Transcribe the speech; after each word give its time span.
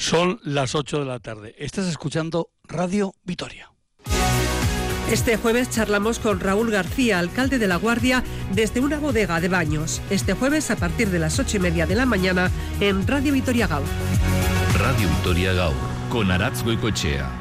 Son 0.00 0.40
las 0.44 0.74
8 0.74 1.00
de 1.00 1.04
la 1.04 1.18
tarde. 1.18 1.54
Estás 1.58 1.86
escuchando 1.86 2.48
Radio 2.66 3.12
Vitoria. 3.22 3.70
Este 5.10 5.36
jueves 5.36 5.68
charlamos 5.68 6.18
con 6.18 6.40
Raúl 6.40 6.70
García, 6.70 7.18
alcalde 7.18 7.58
de 7.58 7.66
La 7.66 7.76
Guardia, 7.76 8.24
desde 8.50 8.80
una 8.80 8.98
bodega 8.98 9.42
de 9.42 9.48
baños. 9.48 10.00
Este 10.08 10.32
jueves 10.32 10.70
a 10.70 10.76
partir 10.76 11.10
de 11.10 11.18
las 11.18 11.38
ocho 11.38 11.58
y 11.58 11.60
media 11.60 11.86
de 11.86 11.96
la 11.96 12.06
mañana 12.06 12.50
en 12.80 13.06
Radio 13.06 13.34
Vitoria 13.34 13.66
Gaur. 13.66 13.84
Radio 14.78 15.06
Vitoria 15.18 15.52
Gaur, 15.52 15.76
con 16.08 16.30
Aratz 16.30 16.64
Goicoechea. 16.64 17.39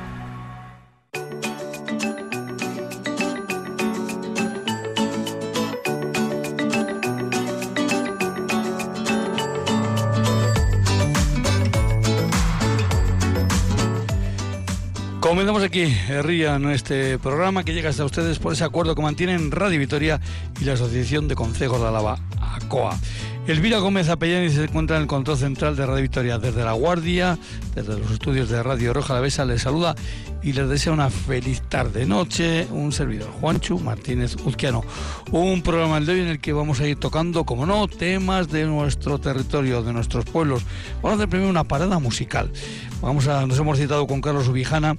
Aquí, 15.69 15.85
Ría, 16.23 16.55
en 16.55 16.67
este 16.71 17.19
programa 17.19 17.63
que 17.63 17.75
llega 17.75 17.91
hasta 17.91 18.03
ustedes 18.03 18.39
por 18.39 18.53
ese 18.53 18.63
acuerdo 18.63 18.95
que 18.95 19.03
mantienen 19.03 19.51
Radio 19.51 19.77
Vitoria 19.77 20.19
y 20.59 20.63
la 20.63 20.73
Asociación 20.73 21.27
de 21.27 21.35
Consejos 21.35 21.79
de 21.79 21.87
Álava, 21.87 22.17
ACOA. 22.41 22.97
Elvira 23.45 23.77
Gómez 23.77 24.09
Apellani 24.09 24.49
se 24.49 24.63
encuentra 24.63 24.95
en 24.95 25.03
el 25.03 25.07
control 25.07 25.37
central 25.37 25.75
de 25.75 25.85
Radio 25.85 26.01
Victoria. 26.01 26.39
Desde 26.39 26.63
La 26.63 26.73
Guardia, 26.73 27.37
desde 27.75 27.99
los 27.99 28.09
estudios 28.09 28.49
de 28.49 28.63
Radio 28.63 28.93
Roja 28.93 29.13
La 29.13 29.19
Besa, 29.19 29.45
les 29.45 29.61
saluda 29.61 29.95
y 30.41 30.53
les 30.53 30.67
desea 30.67 30.91
una 30.91 31.11
feliz 31.11 31.61
tarde-noche. 31.69 32.67
Un 32.71 32.91
servidor, 32.91 33.29
Juanchu 33.39 33.77
Martínez 33.77 34.37
Uzquiano. 34.43 34.83
Un 35.31 35.61
programa 35.61 35.99
de 35.99 36.11
hoy 36.11 36.21
en 36.21 36.29
el 36.29 36.39
que 36.39 36.51
vamos 36.51 36.79
a 36.79 36.87
ir 36.87 36.97
tocando, 36.97 37.43
como 37.43 37.67
no, 37.67 37.87
temas 37.87 38.49
de 38.49 38.65
nuestro 38.65 39.19
territorio, 39.19 39.83
de 39.83 39.93
nuestros 39.93 40.25
pueblos. 40.25 40.63
Vamos 40.95 41.11
a 41.11 41.15
hacer 41.15 41.29
primero 41.29 41.49
una 41.49 41.63
parada 41.63 41.99
musical. 41.99 42.51
Vamos 43.01 43.27
a, 43.27 43.45
nos 43.45 43.59
hemos 43.59 43.77
citado 43.77 44.07
con 44.07 44.19
Carlos 44.19 44.47
Ubijana 44.47 44.95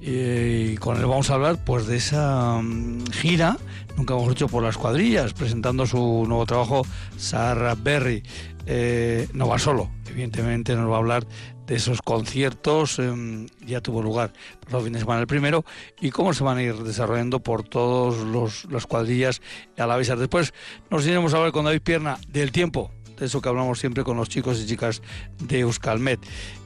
y 0.00 0.76
con 0.76 0.96
él 0.96 1.06
vamos 1.06 1.30
a 1.30 1.34
hablar 1.34 1.62
pues 1.64 1.86
de 1.86 1.96
esa 1.96 2.60
mm, 2.62 3.04
gira 3.12 3.58
nunca 3.96 4.14
hemos 4.14 4.32
hecho 4.32 4.48
por 4.48 4.62
las 4.62 4.78
cuadrillas 4.78 5.34
presentando 5.34 5.86
su 5.86 6.24
nuevo 6.26 6.46
trabajo 6.46 6.86
Sarah 7.18 7.74
Berry 7.74 8.22
eh, 8.66 9.28
no 9.34 9.48
va 9.48 9.58
solo 9.58 9.90
evidentemente 10.08 10.74
nos 10.74 10.90
va 10.90 10.94
a 10.94 10.98
hablar 10.98 11.26
de 11.66 11.76
esos 11.76 12.00
conciertos 12.00 12.98
em, 12.98 13.46
ya 13.66 13.82
tuvo 13.82 14.02
lugar 14.02 14.32
los 14.70 14.82
fines 14.82 14.94
de 14.94 15.00
semana 15.00 15.20
el 15.20 15.26
primero 15.26 15.66
y 16.00 16.10
cómo 16.10 16.32
se 16.32 16.44
van 16.44 16.58
a 16.58 16.62
ir 16.62 16.76
desarrollando 16.76 17.40
por 17.40 17.62
todas 17.62 18.64
las 18.70 18.86
cuadrillas 18.86 19.42
a 19.76 19.86
la 19.86 19.96
vez 19.96 20.08
después 20.08 20.54
nos 20.90 21.06
iremos 21.06 21.34
a 21.34 21.36
hablar 21.36 21.52
con 21.52 21.66
David 21.66 21.82
Pierna 21.82 22.18
del 22.28 22.52
tiempo 22.52 22.90
de 23.20 23.26
eso 23.26 23.40
que 23.40 23.48
hablamos 23.48 23.78
siempre 23.78 24.02
con 24.02 24.16
los 24.16 24.28
chicos 24.28 24.60
y 24.60 24.66
chicas 24.66 25.02
de 25.38 25.60
Euskalmet. 25.60 26.18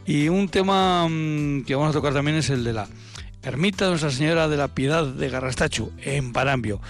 Y 0.07 0.29
un 0.29 0.49
tema 0.49 1.07
mm, 1.09 1.65
que 1.65 1.75
vamos 1.75 1.91
a 1.91 1.93
tocar 1.93 2.15
también 2.15 2.37
es 2.37 2.49
el 2.49 2.63
de 2.63 2.73
la 2.73 2.89
ermita 3.45 3.85
de 3.85 3.91
Nuestra 3.91 4.11
Señora 4.11 4.49
de 4.49 4.57
la 4.57 4.69
Piedad 4.69 5.07
de 5.07 5.29
Garrastachu, 5.29 5.93
en 6.03 6.33
Barambio. 6.33 6.81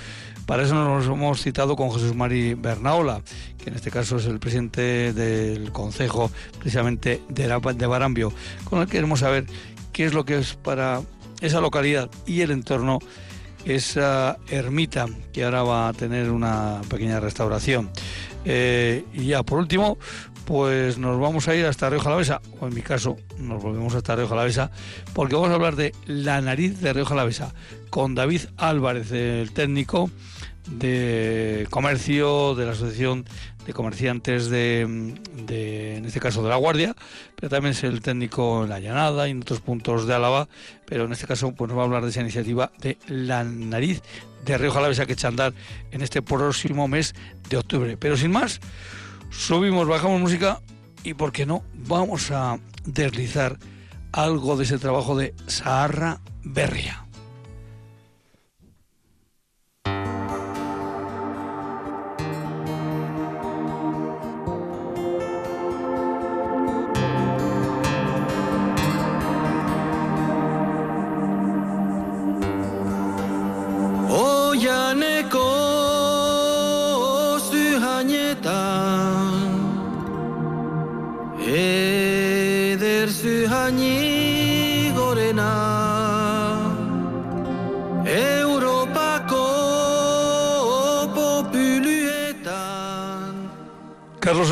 Para 0.47 0.63
eso 0.63 0.75
nos 0.75 1.07
hemos 1.07 1.43
citado 1.43 1.75
con 1.75 1.91
Jesús 1.93 2.15
Mari 2.15 2.55
Bernaola, 2.55 3.23
que 3.59 3.71
en 3.71 3.77
este 3.77 3.91
caso 3.91 4.17
es 4.17 4.27
el 4.27 4.39
presidente 4.39 5.13
del 5.13 5.73
Consejo 5.73 6.31
precisamente 6.59 7.23
de 7.29 7.87
Barambio, 7.87 8.33
con 8.65 8.81
el 8.81 8.87
que 8.87 8.93
queremos 8.93 9.21
saber 9.21 9.47
qué 9.93 10.05
es 10.05 10.13
lo 10.13 10.25
que 10.25 10.39
es 10.39 10.55
para 10.55 11.01
esa 11.41 11.61
localidad 11.61 12.11
y 12.27 12.43
el 12.43 12.51
entorno 12.51 12.99
esa 13.65 14.37
ermita 14.49 15.07
que 15.33 15.45
ahora 15.45 15.63
va 15.63 15.89
a 15.89 15.93
tener 15.95 16.31
una 16.31 16.83
pequeña 16.89 17.21
restauración. 17.21 17.91
Eh, 18.45 19.05
y 19.15 19.27
ya 19.27 19.43
por 19.43 19.59
último, 19.59 19.97
pues 20.45 20.99
nos 20.99 21.19
vamos 21.19 21.49
a 21.49 21.55
ir 21.55 21.67
hasta 21.67 21.89
Río 21.91 22.01
Jalavesa, 22.01 22.41
o 22.61 22.67
en 22.67 22.75
mi 22.75 22.83
caso 22.83 23.17
nos 23.39 23.63
volvemos 23.63 23.95
hasta 23.95 24.17
Río 24.17 24.29
Jalavesa, 24.29 24.71
porque 25.13 25.35
vamos 25.35 25.51
a 25.51 25.55
hablar 25.55 25.77
de 25.77 25.95
la 26.07 26.41
nariz 26.41 26.81
de 26.81 26.93
Río 26.93 27.05
Jalavesa 27.05 27.55
con 27.91 28.15
David 28.15 28.43
Álvarez, 28.57 29.11
el 29.13 29.53
técnico 29.53 30.11
de 30.67 31.67
comercio 31.71 32.55
de 32.55 32.67
la 32.67 32.73
Asociación 32.73 33.25
de 33.67 33.73
Comerciantes 33.73 34.51
de, 34.51 34.83
en 34.83 36.05
este 36.05 36.21
caso 36.21 36.43
de 36.43 36.51
La 36.51 36.57
Guardia, 36.57 36.95
pero 37.37 37.49
también 37.49 37.73
es 37.73 37.83
el 37.85 38.03
técnico 38.03 38.65
en 38.65 38.71
La 38.71 38.81
Llanada 38.81 39.27
y 39.27 39.31
en 39.31 39.41
otros 39.41 39.61
puntos 39.61 40.07
de 40.07 40.15
Álava, 40.15 40.49
pero 40.85 41.05
en 41.05 41.13
este 41.13 41.27
caso 41.27 41.53
pues 41.53 41.69
nos 41.69 41.79
va 41.79 41.83
a 41.83 41.85
hablar 41.87 42.03
de 42.03 42.11
esa 42.11 42.21
iniciativa 42.21 42.73
de 42.81 42.99
la 43.09 43.45
nariz 43.45 44.03
de 44.45 44.59
Río 44.59 44.71
Jalavesa 44.71 45.07
que 45.07 45.15
echa 45.15 45.29
a 45.29 45.31
andar 45.31 45.55
en 45.91 46.03
este 46.03 46.21
próximo 46.21 46.89
mes 46.89 47.15
de 47.49 47.57
octubre. 47.57 47.97
Pero 47.97 48.17
sin 48.17 48.31
más, 48.31 48.61
subimos, 49.37 49.87
bajamos 49.87 50.21
música 50.21 50.61
y, 51.03 51.15
¿por 51.15 51.33
qué 51.33 51.47
no? 51.47 51.63
Vamos 51.75 52.31
a 52.31 52.59
deslizar 52.85 53.59
algo 54.13 54.57
de 54.57 54.65
ese 54.65 54.79
trabajo 54.79 55.17
de 55.17 55.35
Saharra 55.47 56.21
Berria. 56.43 57.04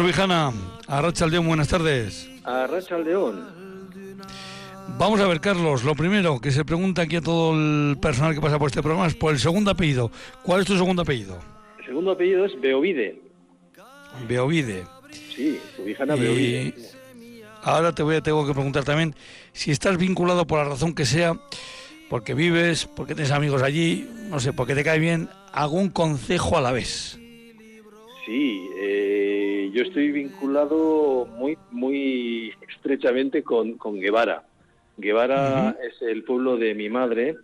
Carlos 0.03 0.17
Ubijana, 0.17 0.53
Arrachaldeón, 0.89 1.47
buenas 1.47 1.69
tardes. 1.69 2.29
Arrachaldeón. 2.43 3.47
Vamos 4.99 5.21
a 5.21 5.29
ver, 5.29 5.41
Carlos, 5.41 5.85
lo 5.85 5.95
primero 5.95 6.41
que 6.41 6.51
se 6.51 6.65
pregunta 6.65 7.03
aquí 7.03 7.17
a 7.17 7.21
todo 7.21 7.55
el 7.55 7.97
personal 7.99 8.35
que 8.35 8.41
pasa 8.41 8.59
por 8.59 8.67
este 8.69 8.83
programa 8.83 9.07
es 9.07 9.15
por 9.15 9.33
el 9.33 9.39
segundo 9.39 9.71
apellido. 9.71 10.11
¿Cuál 10.43 10.63
es 10.63 10.67
tu 10.67 10.77
segundo 10.77 11.03
apellido? 11.03 11.39
El 11.79 11.87
segundo 11.87 12.11
apellido 12.11 12.45
es 12.45 12.61
Beovide. 12.61 13.21
Beovide. 14.27 14.83
Sí, 15.37 15.61
Ubijana 15.79 16.17
Beovide. 16.17 16.75
Ahora 17.63 17.93
te 17.93 18.03
voy 18.03 18.17
a, 18.17 18.21
tengo 18.23 18.45
que 18.45 18.55
preguntar 18.55 18.83
también 18.83 19.15
si 19.53 19.71
estás 19.71 19.99
vinculado 19.99 20.49
por 20.49 20.59
la 20.59 20.65
razón 20.65 20.97
que 20.97 21.05
sea, 21.05 21.39
porque 22.11 22.35
vives, 22.35 22.87
porque 22.87 23.15
tienes 23.15 23.31
amigos 23.31 23.63
allí, 23.63 24.11
no 24.29 24.41
sé, 24.41 24.53
porque 24.53 24.75
te 24.75 24.83
cae 24.83 24.99
bien, 24.99 25.29
algún 25.53 25.91
consejo 25.91 26.59
a 26.59 26.61
la 26.61 26.73
vez. 26.73 27.22
Sí, 28.25 28.71
eh, 28.77 29.71
yo 29.75 29.83
estoy 29.83 30.13
vinculado 30.13 31.27
muy, 31.27 31.59
muy 31.71 32.53
estrechamente 32.69 33.43
con, 33.43 33.77
Guevara. 33.99 34.45
Guevara 34.97 35.77
es 35.83 36.01
el 36.03 36.23
pueblo 36.23 36.57
de 36.57 36.75
mi 36.75 36.89
madre 36.89 37.37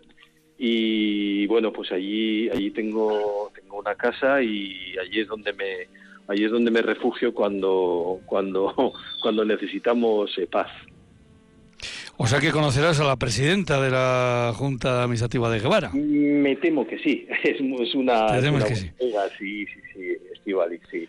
y 0.56 1.46
bueno, 1.48 1.72
pues 1.72 1.90
allí, 1.90 2.48
allí 2.50 2.70
tengo, 2.70 3.50
tengo 3.54 3.78
una 3.78 3.96
casa 3.96 4.40
y 4.40 4.96
allí 4.98 5.20
es 5.20 5.28
donde 5.28 5.52
me, 5.52 5.88
allí 6.28 6.44
es 6.44 6.50
donde 6.52 6.70
me 6.70 6.82
refugio 6.82 7.34
cuando, 7.34 8.20
cuando, 8.26 8.92
cuando 9.22 9.44
necesitamos 9.44 10.36
eh, 10.38 10.46
paz. 10.46 10.70
O 12.20 12.26
sea 12.26 12.40
que 12.40 12.50
conocerás 12.50 12.98
a 12.98 13.04
la 13.04 13.14
presidenta 13.14 13.80
de 13.80 13.90
la 13.90 14.52
Junta 14.52 15.04
Administrativa 15.04 15.48
de 15.50 15.60
Guevara. 15.60 15.90
Me 15.94 16.56
temo 16.56 16.84
que 16.84 16.98
sí, 16.98 17.28
es, 17.44 17.60
una... 17.94 18.26
Te 18.40 18.52
que 18.64 18.74
sí. 18.74 18.90
Sí, 18.98 19.66
sí, 19.66 19.80
sí, 19.94 20.16
Estivali, 20.34 20.80
sí. 20.90 21.08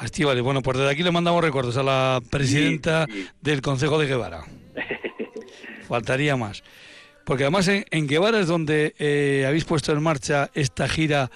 Estivali, 0.00 0.40
bueno, 0.40 0.62
pues 0.62 0.78
desde 0.78 0.92
aquí 0.92 1.02
le 1.02 1.10
mandamos 1.10 1.42
recuerdos 1.42 1.76
a 1.78 1.82
la 1.82 2.20
presidenta 2.30 3.06
del 3.40 3.60
Consejo 3.60 3.98
de 3.98 4.06
Guevara. 4.06 4.44
Faltaría 5.88 6.36
más. 6.36 6.62
Porque 7.26 7.42
además 7.42 7.68
en, 7.68 8.06
Guevara 8.06 8.38
es 8.38 8.46
donde 8.46 8.94
eh, 9.00 9.44
habéis 9.48 9.64
puesto 9.64 9.90
en 9.92 10.00
marcha 10.00 10.48
esta 10.54 10.86
gira 10.86 11.30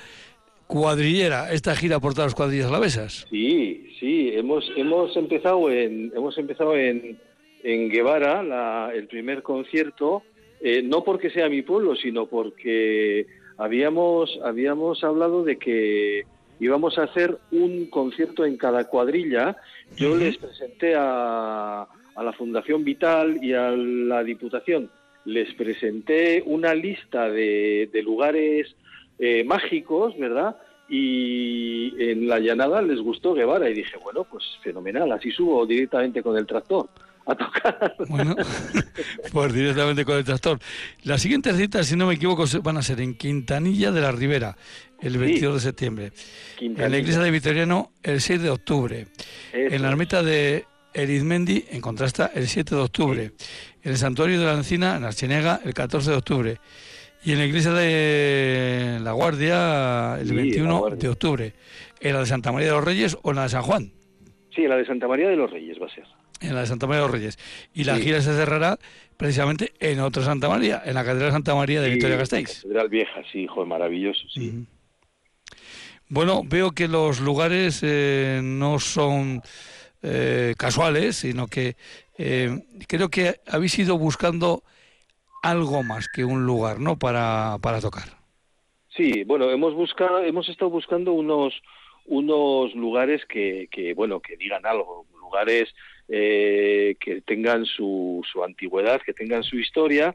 cuadrillera, 0.68 1.52
esta 1.52 1.74
gira 1.74 1.98
por 1.98 2.14
todas 2.14 2.28
las 2.28 2.34
cuadrillas 2.36 2.68
alavesas. 2.68 3.26
Sí, 3.28 3.92
sí, 3.98 4.30
hemos, 4.34 4.70
hemos 4.76 5.16
empezado 5.16 5.68
en, 5.68 6.12
hemos 6.14 6.38
empezado 6.38 6.76
en 6.76 7.18
en 7.68 7.90
Guevara 7.90 8.90
el 8.94 9.06
primer 9.08 9.42
concierto, 9.42 10.22
eh, 10.60 10.80
no 10.82 11.04
porque 11.04 11.28
sea 11.28 11.50
mi 11.50 11.60
pueblo, 11.60 11.94
sino 11.96 12.24
porque 12.26 13.26
habíamos, 13.58 14.40
habíamos 14.42 15.04
hablado 15.04 15.44
de 15.44 15.58
que 15.58 16.22
íbamos 16.60 16.96
a 16.96 17.02
hacer 17.02 17.36
un 17.52 17.90
concierto 17.90 18.46
en 18.46 18.56
cada 18.56 18.84
cuadrilla. 18.84 19.58
Yo 19.96 20.16
les 20.16 20.38
presenté 20.38 20.94
a, 20.96 21.82
a 21.82 22.22
la 22.22 22.32
Fundación 22.32 22.84
Vital 22.84 23.38
y 23.44 23.52
a 23.52 23.70
la 23.72 24.24
Diputación, 24.24 24.90
les 25.26 25.52
presenté 25.52 26.42
una 26.46 26.74
lista 26.74 27.28
de, 27.28 27.90
de 27.92 28.02
lugares 28.02 28.74
eh, 29.18 29.44
mágicos, 29.44 30.16
¿verdad? 30.18 30.56
Y 30.88 31.92
en 32.02 32.26
la 32.28 32.38
llanada 32.38 32.80
les 32.80 33.00
gustó 33.00 33.34
Guevara 33.34 33.68
y 33.68 33.74
dije, 33.74 33.98
bueno, 34.02 34.24
pues 34.24 34.42
fenomenal, 34.62 35.12
así 35.12 35.30
subo 35.30 35.66
directamente 35.66 36.22
con 36.22 36.38
el 36.38 36.46
tractor 36.46 36.88
a 37.28 37.34
tocar. 37.34 37.96
Bueno, 38.08 38.34
pues 39.32 39.52
directamente 39.52 40.04
con 40.04 40.16
el 40.16 40.24
tractor. 40.24 40.58
Las 41.02 41.22
siguientes 41.22 41.56
citas, 41.56 41.86
si 41.86 41.96
no 41.96 42.06
me 42.06 42.14
equivoco, 42.14 42.44
van 42.62 42.76
a 42.76 42.82
ser 42.82 43.00
en 43.00 43.14
Quintanilla 43.14 43.92
de 43.92 44.00
la 44.00 44.12
Ribera, 44.12 44.56
el 45.00 45.18
22 45.18 45.54
de 45.54 45.60
septiembre. 45.60 46.12
En 46.60 46.90
la 46.90 46.98
iglesia 46.98 47.20
de 47.20 47.30
Vitoriano, 47.30 47.92
el 48.02 48.20
6 48.20 48.42
de 48.42 48.50
octubre. 48.50 49.06
En 49.52 49.82
la 49.82 49.88
ermita 49.88 50.22
de 50.22 50.64
Erizmendi, 50.94 51.64
en 51.70 51.80
Contrasta, 51.80 52.30
el 52.34 52.48
7 52.48 52.74
de 52.74 52.80
octubre. 52.80 53.32
En 53.82 53.92
el 53.92 53.96
santuario 53.96 54.40
de 54.40 54.46
la 54.46 54.54
Encina, 54.54 54.96
en 54.96 55.04
Archenega, 55.04 55.60
el 55.64 55.74
14 55.74 56.10
de 56.10 56.16
octubre. 56.16 56.56
Y 57.24 57.32
en 57.32 57.38
la 57.38 57.46
iglesia 57.46 57.72
de 57.72 58.98
La 59.02 59.12
Guardia, 59.12 60.18
el 60.20 60.32
21 60.32 60.90
de 60.96 61.08
octubre. 61.08 61.52
¿En 62.00 62.14
la 62.14 62.20
de 62.20 62.26
Santa 62.26 62.52
María 62.52 62.68
de 62.68 62.74
los 62.74 62.84
Reyes 62.84 63.18
o 63.22 63.30
en 63.30 63.36
la 63.36 63.42
de 63.42 63.48
San 63.48 63.62
Juan? 63.62 63.92
Sí, 64.54 64.62
en 64.62 64.70
la 64.70 64.76
de 64.76 64.86
Santa 64.86 65.08
María 65.08 65.28
de 65.28 65.36
los 65.36 65.50
Reyes 65.50 65.78
va 65.80 65.86
a 65.86 65.94
ser. 65.94 66.04
En 66.40 66.54
la 66.54 66.60
de 66.60 66.66
Santa 66.66 66.86
María 66.86 67.02
de 67.02 67.06
los 67.08 67.12
Reyes. 67.12 67.38
Y 67.74 67.84
la 67.84 67.96
gira 67.96 68.20
se 68.20 68.32
cerrará 68.34 68.78
precisamente 69.16 69.72
en 69.80 70.00
otra 70.00 70.22
Santa 70.22 70.48
María, 70.48 70.82
en 70.84 70.94
la 70.94 71.04
Catedral 71.04 71.32
Santa 71.32 71.54
María 71.54 71.80
de 71.80 71.90
Victoria 71.90 72.16
Gasteiz. 72.16 72.62
Catedral 72.62 72.88
Vieja, 72.88 73.22
sí, 73.32 73.40
hijo, 73.40 73.66
maravilloso, 73.66 74.28
sí. 74.28 74.64
Bueno, 76.08 76.42
veo 76.44 76.70
que 76.70 76.88
los 76.88 77.20
lugares 77.20 77.80
eh, 77.82 78.40
no 78.42 78.78
son 78.78 79.42
eh, 80.02 80.54
casuales, 80.56 81.16
sino 81.16 81.48
que 81.48 81.76
eh, 82.16 82.64
creo 82.86 83.08
que 83.10 83.40
habéis 83.46 83.78
ido 83.78 83.98
buscando 83.98 84.62
algo 85.42 85.82
más 85.82 86.08
que 86.08 86.24
un 86.24 86.46
lugar, 86.46 86.80
¿no? 86.80 86.98
Para, 86.98 87.58
para 87.60 87.80
tocar. 87.80 88.04
Sí, 88.96 89.24
bueno, 89.24 89.50
hemos 89.50 89.74
buscado, 89.74 90.22
hemos 90.22 90.48
estado 90.48 90.70
buscando 90.70 91.12
unos 91.12 91.54
unos 92.06 92.74
lugares 92.74 93.22
que, 93.28 93.68
que 93.70 93.92
bueno, 93.92 94.20
que 94.20 94.36
digan 94.36 94.64
algo, 94.64 95.04
lugares 95.20 95.68
eh, 96.08 96.96
que 97.00 97.20
tengan 97.20 97.64
su, 97.64 98.24
su 98.30 98.42
antigüedad, 98.42 99.00
que 99.02 99.12
tengan 99.12 99.42
su 99.42 99.58
historia 99.58 100.14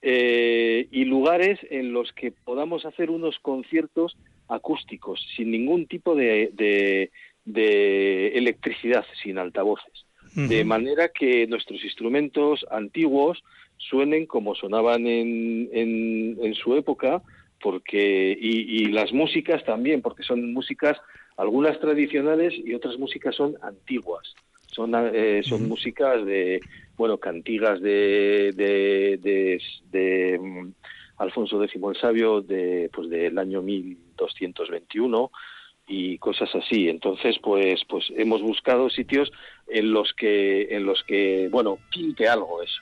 eh, 0.00 0.88
y 0.90 1.04
lugares 1.04 1.58
en 1.70 1.92
los 1.92 2.12
que 2.12 2.30
podamos 2.30 2.84
hacer 2.84 3.10
unos 3.10 3.38
conciertos 3.40 4.16
acústicos 4.48 5.24
sin 5.36 5.50
ningún 5.50 5.86
tipo 5.86 6.14
de, 6.14 6.50
de, 6.54 7.10
de 7.44 8.28
electricidad, 8.28 9.04
sin 9.22 9.38
altavoces, 9.38 10.06
de 10.34 10.64
manera 10.64 11.08
que 11.08 11.46
nuestros 11.46 11.84
instrumentos 11.84 12.66
antiguos 12.70 13.42
suenen 13.76 14.26
como 14.26 14.54
sonaban 14.54 15.06
en, 15.06 15.68
en, 15.72 16.38
en 16.42 16.54
su 16.54 16.74
época, 16.76 17.22
porque 17.62 18.36
y, 18.38 18.82
y, 18.82 18.86
las 18.86 19.12
músicas 19.12 19.64
también, 19.64 20.02
porque 20.02 20.22
son 20.22 20.52
músicas 20.52 20.98
algunas 21.36 21.78
tradicionales 21.80 22.52
y 22.56 22.74
otras 22.74 22.98
músicas 22.98 23.34
son 23.34 23.56
antiguas. 23.62 24.34
Son, 24.74 24.92
eh, 25.14 25.42
son 25.44 25.68
músicas 25.68 26.24
de, 26.26 26.60
bueno, 26.96 27.18
cantigas 27.18 27.80
de, 27.80 28.52
de, 28.56 29.18
de, 29.22 29.62
de 29.92 30.38
um, 30.38 30.72
Alfonso 31.18 31.62
X 31.62 31.80
el 31.80 32.00
Sabio 32.00 32.40
de, 32.40 32.90
pues 32.92 33.08
del 33.08 33.38
año 33.38 33.62
1221 33.62 35.30
y 35.86 36.18
cosas 36.18 36.50
así. 36.56 36.88
Entonces, 36.88 37.36
pues, 37.40 37.82
pues 37.88 38.06
hemos 38.16 38.42
buscado 38.42 38.90
sitios 38.90 39.30
en 39.68 39.92
los 39.92 40.12
que, 40.12 40.74
en 40.74 40.86
los 40.86 41.04
que, 41.04 41.48
bueno, 41.52 41.78
pinte 41.90 42.28
algo 42.28 42.60
eso. 42.60 42.80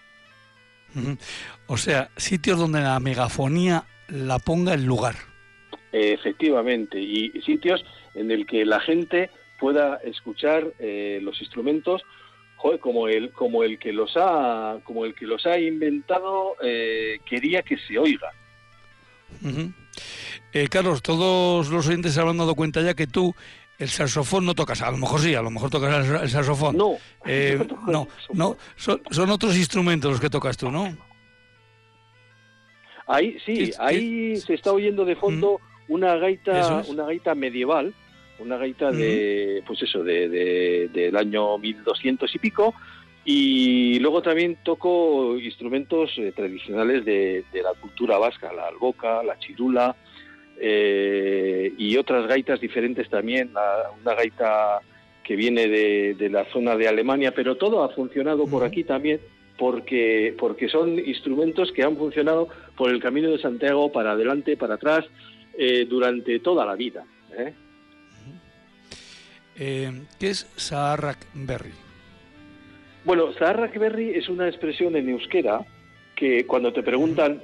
O 1.66 1.76
sea, 1.76 2.08
sitios 2.16 2.58
donde 2.58 2.80
la 2.80 3.00
megafonía 3.00 3.84
la 4.08 4.38
ponga 4.38 4.72
en 4.72 4.86
lugar. 4.86 5.16
Efectivamente, 5.92 6.98
y 6.98 7.30
sitios 7.42 7.84
en 8.14 8.30
el 8.30 8.46
que 8.46 8.64
la 8.64 8.80
gente 8.80 9.30
pueda 9.62 10.00
escuchar 10.02 10.72
eh, 10.80 11.20
los 11.22 11.40
instrumentos 11.40 12.02
joder, 12.56 12.80
como 12.80 13.06
el 13.06 13.30
como 13.30 13.62
el 13.62 13.78
que 13.78 13.92
los 13.92 14.16
ha 14.16 14.78
como 14.82 15.04
el 15.04 15.14
que 15.14 15.24
los 15.24 15.46
ha 15.46 15.56
inventado 15.56 16.56
eh, 16.60 17.20
quería 17.24 17.62
que 17.62 17.76
se 17.78 17.96
oiga. 17.96 18.30
Uh 19.40 19.46
-huh. 19.46 19.72
eh, 20.52 20.66
Carlos, 20.68 21.00
todos 21.00 21.68
los 21.70 21.86
oyentes 21.86 22.14
se 22.14 22.20
habrán 22.20 22.38
dado 22.38 22.56
cuenta 22.56 22.82
ya 22.82 22.94
que 22.94 23.06
tú 23.06 23.36
el 23.78 23.88
saxofón 23.88 24.44
no 24.44 24.54
tocas, 24.54 24.82
a 24.82 24.90
lo 24.90 24.96
mejor 24.96 25.20
sí, 25.20 25.34
a 25.34 25.42
lo 25.42 25.50
mejor 25.50 25.70
tocas 25.70 26.08
el 26.08 26.28
saxofón. 26.28 26.76
No, 26.76 26.96
eh, 27.24 27.56
no, 27.86 28.08
no, 28.32 28.56
son, 28.76 29.00
son, 29.10 29.30
otros 29.30 29.56
instrumentos 29.56 30.10
los 30.10 30.20
que 30.20 30.28
tocas 30.28 30.56
tú, 30.56 30.70
¿no? 30.70 30.96
Ahí 33.06 33.38
sí, 33.44 33.54
¿Qué, 33.54 33.72
ahí 33.78 34.36
se 34.36 34.54
está 34.54 34.72
oyendo 34.72 35.04
de 35.04 35.16
fondo 35.16 35.60
una 35.88 36.16
gaita, 36.16 36.80
es? 36.80 36.88
una 36.88 37.04
gaita 37.04 37.34
medieval, 37.34 37.94
una 38.42 38.56
gaita 38.56 38.90
de, 38.90 39.62
pues 39.66 39.82
eso, 39.82 40.02
de, 40.02 40.28
de, 40.28 40.88
del 40.92 41.16
año 41.16 41.58
1200 41.58 42.34
y 42.34 42.38
pico, 42.38 42.74
y 43.24 43.98
luego 44.00 44.20
también 44.20 44.58
toco 44.62 45.38
instrumentos 45.38 46.10
eh, 46.18 46.32
tradicionales 46.34 47.04
de, 47.04 47.44
de, 47.52 47.62
la 47.62 47.72
cultura 47.74 48.18
vasca, 48.18 48.52
la 48.52 48.66
alboca, 48.66 49.22
la 49.22 49.38
chirula, 49.38 49.94
eh, 50.60 51.72
y 51.78 51.96
otras 51.96 52.26
gaitas 52.26 52.60
diferentes 52.60 53.08
también, 53.08 53.52
la, 53.52 53.90
una 54.00 54.14
gaita 54.14 54.80
que 55.22 55.36
viene 55.36 55.68
de, 55.68 56.14
de, 56.14 56.28
la 56.28 56.44
zona 56.46 56.76
de 56.76 56.88
Alemania, 56.88 57.32
pero 57.32 57.56
todo 57.56 57.84
ha 57.84 57.90
funcionado 57.90 58.46
por 58.46 58.64
aquí 58.64 58.82
también, 58.82 59.20
porque, 59.56 60.34
porque 60.38 60.68
son 60.68 60.98
instrumentos 60.98 61.70
que 61.70 61.84
han 61.84 61.96
funcionado 61.96 62.48
por 62.76 62.90
el 62.90 63.00
camino 63.00 63.30
de 63.30 63.38
Santiago 63.38 63.92
para 63.92 64.12
adelante, 64.12 64.56
para 64.56 64.74
atrás, 64.74 65.04
eh, 65.56 65.86
durante 65.88 66.40
toda 66.40 66.66
la 66.66 66.74
vida. 66.74 67.04
¿Eh? 69.62 69.84
Eh, 69.84 69.92
¿Qué 70.18 70.30
es 70.30 70.46
Saharrak 70.56 71.18
Berry? 71.34 71.72
Bueno, 73.04 73.32
Saharrak 73.34 73.78
Berry 73.78 74.10
es 74.10 74.28
una 74.28 74.48
expresión 74.48 74.96
en 74.96 75.08
euskera 75.08 75.64
que 76.16 76.46
cuando 76.46 76.72
te 76.72 76.82
preguntan, 76.82 77.42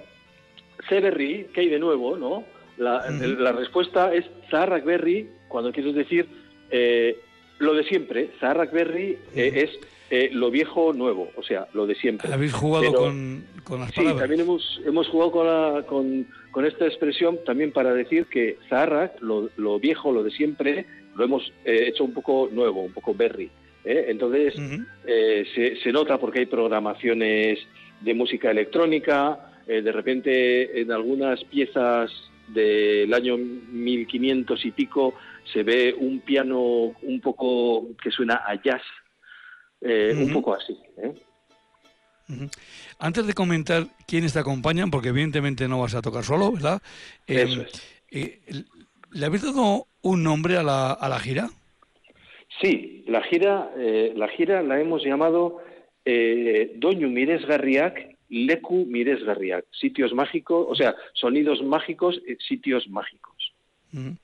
¿sé 0.88 1.00
Berry? 1.00 1.48
¿Qué 1.52 1.62
hay 1.62 1.68
de 1.68 1.78
nuevo? 1.78 2.16
¿no? 2.16 2.44
La, 2.76 2.98
uh 2.98 3.12
-huh. 3.12 3.38
la 3.38 3.52
respuesta 3.52 4.14
es 4.14 4.24
Saharrak 4.50 4.84
Berry, 4.84 5.28
cuando 5.48 5.72
quieres 5.72 5.94
decir 5.94 6.28
eh, 6.70 7.16
lo 7.58 7.74
de 7.74 7.84
siempre. 7.84 8.30
Saharrak 8.40 8.72
Berry 8.72 9.12
uh 9.12 9.36
-huh. 9.36 9.54
es 9.54 9.70
eh, 10.10 10.30
lo 10.32 10.50
viejo 10.50 10.92
nuevo, 10.92 11.30
o 11.36 11.42
sea, 11.42 11.68
lo 11.74 11.86
de 11.86 11.94
siempre. 11.94 12.32
¿Habéis 12.32 12.54
jugado 12.54 12.84
Pero, 12.84 12.98
con, 12.98 13.44
con, 13.62 13.80
las 13.80 13.92
palabras? 13.92 14.16
Sí, 14.16 14.20
también 14.20 14.40
hemos, 14.40 14.80
hemos 14.86 15.08
jugado 15.08 15.32
con, 15.32 15.46
la, 15.46 15.82
con, 15.86 16.26
con, 16.50 16.64
esta 16.64 16.86
expresión 16.86 17.38
también 17.44 17.72
para 17.72 17.92
decir 17.92 18.24
que 18.26 18.56
Zaharrak, 18.70 19.20
lo, 19.20 19.50
lo, 19.56 19.78
viejo, 19.78 20.10
lo 20.10 20.22
de 20.22 20.30
siempre, 20.30 20.86
lo 21.18 21.24
hemos 21.24 21.52
eh, 21.64 21.88
hecho 21.88 22.04
un 22.04 22.14
poco 22.14 22.48
nuevo, 22.50 22.82
un 22.82 22.92
poco 22.92 23.12
berry. 23.14 23.50
¿eh? 23.84 24.06
Entonces, 24.08 24.56
uh 24.56 24.60
-huh. 24.62 25.54
se, 25.54 25.76
se, 25.82 25.92
nota 25.92 26.16
porque 26.18 26.40
hay 26.40 26.46
programaciones 26.46 27.58
de 28.00 28.14
música 28.14 28.50
electrónica, 28.50 29.44
de 29.66 29.92
repente 29.92 30.80
en 30.80 30.90
algunas 30.92 31.44
piezas 31.44 32.10
del 32.48 33.12
año 33.12 33.36
1500 33.36 34.64
y 34.64 34.70
pico 34.70 35.14
se 35.52 35.62
ve 35.62 35.94
un 35.98 36.20
piano 36.20 36.60
un 36.60 37.20
poco 37.20 37.88
que 38.02 38.10
suena 38.10 38.42
a 38.46 38.60
jazz, 38.62 38.82
eh, 39.80 40.12
uh 40.14 40.18
-huh. 40.18 40.24
un 40.26 40.32
poco 40.32 40.54
así. 40.54 40.76
¿eh? 40.98 41.14
Antes 42.98 43.26
de 43.26 43.32
comentar 43.32 43.86
quiénes 44.06 44.34
te 44.34 44.38
acompañan, 44.38 44.90
porque 44.90 45.08
evidentemente 45.08 45.66
no 45.68 45.80
vas 45.80 45.94
a 45.94 46.02
tocar 46.02 46.24
solo, 46.24 46.52
¿verdad? 46.52 46.82
Eh, 47.26 47.42
Eso 47.42 47.62
es. 47.62 47.82
Eh, 48.10 48.40
¿Le 49.12 49.26
habéis 49.26 49.42
dado 49.42 49.87
un 50.02 50.22
nombre 50.22 50.56
a 50.56 50.62
la, 50.62 50.92
a 50.92 51.08
la 51.08 51.18
gira? 51.18 51.48
Sí, 52.60 53.04
la 53.06 53.22
gira, 53.22 53.70
eh, 53.76 54.12
la 54.16 54.28
gira 54.28 54.62
la 54.62 54.80
hemos 54.80 55.04
llamado 55.04 55.58
eh, 56.04 56.72
Doñu 56.76 57.08
Miresgarriak, 57.08 58.16
Leku 58.28 58.86
Miresgarriak, 58.86 59.66
sitios 59.72 60.12
mágicos, 60.12 60.66
o 60.68 60.74
sea, 60.74 60.94
sonidos 61.14 61.62
mágicos, 61.62 62.20
sitios 62.46 62.88
mágicos. 62.88 63.28
-huh. 63.92 64.16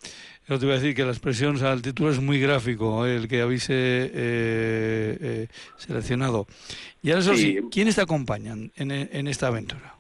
Yo 0.48 0.58
te 0.58 0.66
voy 0.66 0.74
a 0.74 0.78
decir 0.78 0.94
que 0.94 1.04
la 1.04 1.10
expresión, 1.10 1.56
o 1.56 1.58
sea, 1.58 1.72
el 1.72 1.80
título 1.80 2.10
es 2.10 2.20
muy 2.20 2.38
gráfico, 2.38 3.06
¿eh? 3.06 3.16
el 3.16 3.28
que 3.28 3.40
habéis 3.40 3.68
eh, 3.70 4.10
eh, 4.14 5.46
seleccionado. 5.76 6.46
Y 7.02 7.10
ahora, 7.10 7.20
eso 7.20 7.34
sí, 7.34 7.60
¿quiénes 7.70 7.94
te 7.96 8.02
acompañan 8.02 8.70
en, 8.76 8.90
en, 8.90 9.26
esta 9.26 9.46
aventura? 9.46 9.94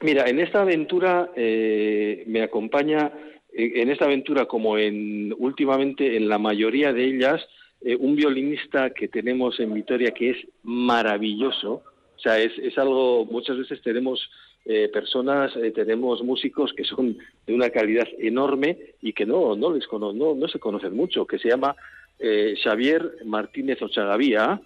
Mira, 0.00 0.28
en 0.28 0.38
esta 0.38 0.62
aventura 0.62 1.30
eh, 1.34 2.22
me 2.28 2.42
acompaña, 2.42 3.10
en 3.56 3.90
esta 3.90 4.06
aventura 4.06 4.46
como 4.46 4.78
en 4.78 5.34
últimamente 5.38 6.16
en 6.16 6.28
la 6.28 6.38
mayoría 6.38 6.92
de 6.92 7.04
ellas, 7.04 7.46
eh, 7.80 7.96
un 7.96 8.16
violinista 8.16 8.90
que 8.90 9.08
tenemos 9.08 9.60
en 9.60 9.74
Vitoria 9.74 10.10
que 10.10 10.30
es 10.30 10.38
maravilloso. 10.62 11.82
O 12.16 12.18
sea, 12.18 12.40
es, 12.40 12.52
es 12.58 12.76
algo, 12.78 13.26
muchas 13.26 13.58
veces 13.58 13.82
tenemos 13.82 14.28
eh, 14.64 14.88
personas, 14.88 15.54
eh, 15.56 15.70
tenemos 15.72 16.22
músicos 16.22 16.72
que 16.72 16.84
son 16.84 17.18
de 17.46 17.54
una 17.54 17.70
calidad 17.70 18.08
enorme 18.18 18.78
y 19.02 19.12
que 19.12 19.26
no, 19.26 19.54
no, 19.54 19.72
les 19.74 19.86
cono 19.86 20.12
no, 20.12 20.34
no 20.34 20.48
se 20.48 20.58
conocen 20.58 20.96
mucho, 20.96 21.26
que 21.26 21.38
se 21.38 21.48
llama 21.50 21.76
eh, 22.18 22.54
Xavier 22.62 23.18
Martínez 23.26 23.82
Ochagavía, 23.82 24.60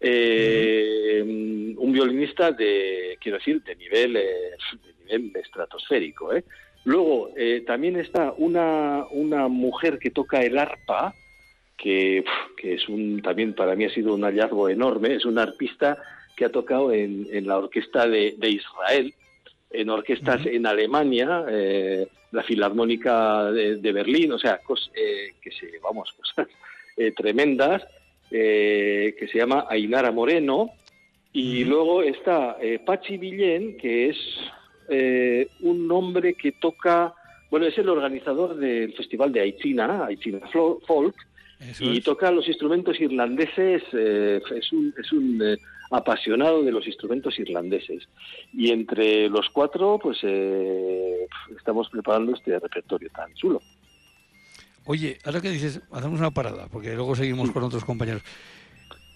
eh, 0.00 1.22
un 1.76 1.92
violinista 1.92 2.52
de, 2.52 3.16
quiero 3.20 3.38
decir, 3.38 3.62
de 3.62 3.74
nivel, 3.76 4.12
de 4.12 5.16
nivel 5.18 5.36
estratosférico. 5.36 6.30
Luego, 6.84 7.30
también 7.66 7.96
está 7.96 8.32
una, 8.38 9.04
una 9.10 9.48
mujer 9.48 9.98
que 9.98 10.10
toca 10.10 10.42
el 10.42 10.56
arpa, 10.56 11.14
que, 11.76 12.24
que 12.56 12.74
es 12.74 12.88
un, 12.88 13.20
también 13.22 13.54
para 13.54 13.74
mí 13.74 13.84
ha 13.84 13.90
sido 13.90 14.14
un 14.14 14.22
hallazgo 14.22 14.68
enorme, 14.68 15.14
es 15.14 15.24
una 15.24 15.42
arpista 15.42 15.98
que 16.38 16.44
ha 16.44 16.52
tocado 16.52 16.92
en, 16.92 17.46
la 17.48 17.58
orquesta 17.58 18.06
de, 18.06 18.36
Israel, 18.48 19.12
en 19.70 19.90
orquestas 19.90 20.46
en 20.46 20.66
Alemania, 20.66 21.44
eh, 21.50 22.06
la 22.30 22.44
Filarmónica 22.44 23.50
de, 23.50 23.92
Berlín, 23.92 24.30
o 24.30 24.38
sea, 24.38 24.60
eh, 24.94 25.32
que 25.42 25.50
se, 25.50 25.80
vamos, 25.82 26.12
cosas 26.16 26.46
eh, 26.96 27.10
tremendas, 27.10 27.82
que 28.30 29.28
se 29.32 29.38
llama 29.38 29.66
Ainara 29.68 30.12
Moreno, 30.12 30.70
y 31.32 31.64
luego 31.64 32.02
está 32.02 32.56
Pachi 32.84 33.16
Villén, 33.16 33.76
que 33.78 34.10
es 34.10 34.16
un 34.88 35.88
hombre 35.90 36.34
que 36.34 36.52
toca, 36.52 37.14
bueno, 37.50 37.66
es 37.66 37.76
el 37.78 37.88
organizador 37.88 38.56
del 38.56 38.94
festival 38.94 39.32
de 39.32 39.40
Aichina, 39.40 40.06
Aichina 40.06 40.40
Folk, 40.86 41.14
y 41.80 42.00
toca 42.00 42.30
los 42.30 42.46
instrumentos 42.46 43.00
irlandeses, 43.00 43.82
es 43.92 44.72
un, 44.72 44.94
es 44.96 45.12
un 45.12 45.58
apasionado 45.90 46.62
de 46.62 46.72
los 46.72 46.86
instrumentos 46.86 47.38
irlandeses. 47.38 48.08
Y 48.52 48.70
entre 48.70 49.28
los 49.28 49.48
cuatro, 49.50 49.98
pues 50.02 50.18
eh, 50.22 51.26
estamos 51.56 51.88
preparando 51.88 52.34
este 52.34 52.58
repertorio 52.58 53.08
tan 53.10 53.32
chulo. 53.34 53.60
Oye, 54.84 55.18
ahora 55.24 55.40
que 55.40 55.50
dices, 55.50 55.80
hacemos 55.92 56.18
una 56.18 56.30
parada, 56.30 56.66
porque 56.68 56.94
luego 56.94 57.14
seguimos 57.14 57.50
con 57.50 57.62
otros 57.62 57.84
compañeros. 57.84 58.22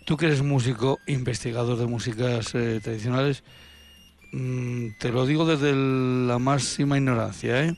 Tú 0.04 0.16
que 0.16 0.26
eres 0.26 0.42
músico, 0.42 0.98
investigador 1.06 1.78
de 1.78 1.86
músicas 1.86 2.54
eh, 2.54 2.80
tradicionales, 2.82 3.44
mm, 4.32 4.88
te 4.98 5.10
lo 5.10 5.26
digo 5.26 5.44
desde 5.44 5.72
la 5.72 6.38
máxima 6.38 6.96
ignorancia, 6.96 7.64
¿eh? 7.64 7.76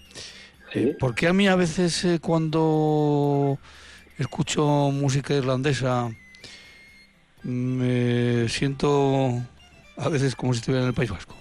¿Sí? 0.72 0.92
Porque 0.98 1.28
a 1.28 1.32
mí 1.32 1.46
a 1.46 1.56
veces 1.56 2.04
eh, 2.04 2.18
cuando 2.20 3.58
escucho 4.18 4.64
música 4.92 5.34
irlandesa, 5.34 6.10
me 7.42 8.48
siento 8.48 9.42
a 9.96 10.08
veces 10.08 10.34
como 10.34 10.52
si 10.52 10.60
estuviera 10.60 10.82
en 10.82 10.88
el 10.88 10.94
País 10.94 11.10
Vasco. 11.10 11.36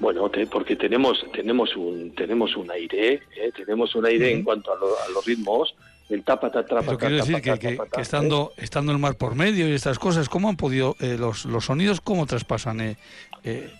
Bueno, 0.00 0.30
porque 0.50 0.76
tenemos 0.76 1.24
tenemos 1.32 1.76
un 1.76 2.14
tenemos 2.14 2.56
un 2.56 2.70
aire, 2.70 3.22
¿eh? 3.36 3.52
tenemos 3.54 3.94
un 3.94 4.06
aire 4.06 4.32
en 4.32 4.42
cuanto 4.42 4.72
a, 4.72 4.76
los 5.12 5.24
ritmos, 5.24 5.74
el 6.10 6.22
tapa 6.22 6.50
tapa 6.50 6.80
Pero 6.80 6.98
quiero 6.98 7.16
decir 7.16 7.40
que, 7.40 7.58
que, 7.58 7.78
estando 8.00 8.52
¿eh? 8.56 8.62
estando 8.64 8.92
el 8.92 8.98
mar 8.98 9.16
por 9.16 9.34
medio 9.34 9.68
y 9.68 9.72
estas 9.72 9.98
cosas, 9.98 10.28
¿cómo 10.28 10.48
han 10.48 10.56
podido 10.56 10.96
eh, 11.00 11.16
los, 11.18 11.44
los 11.46 11.64
sonidos 11.64 12.00
cómo 12.00 12.26
traspasan 12.26 12.96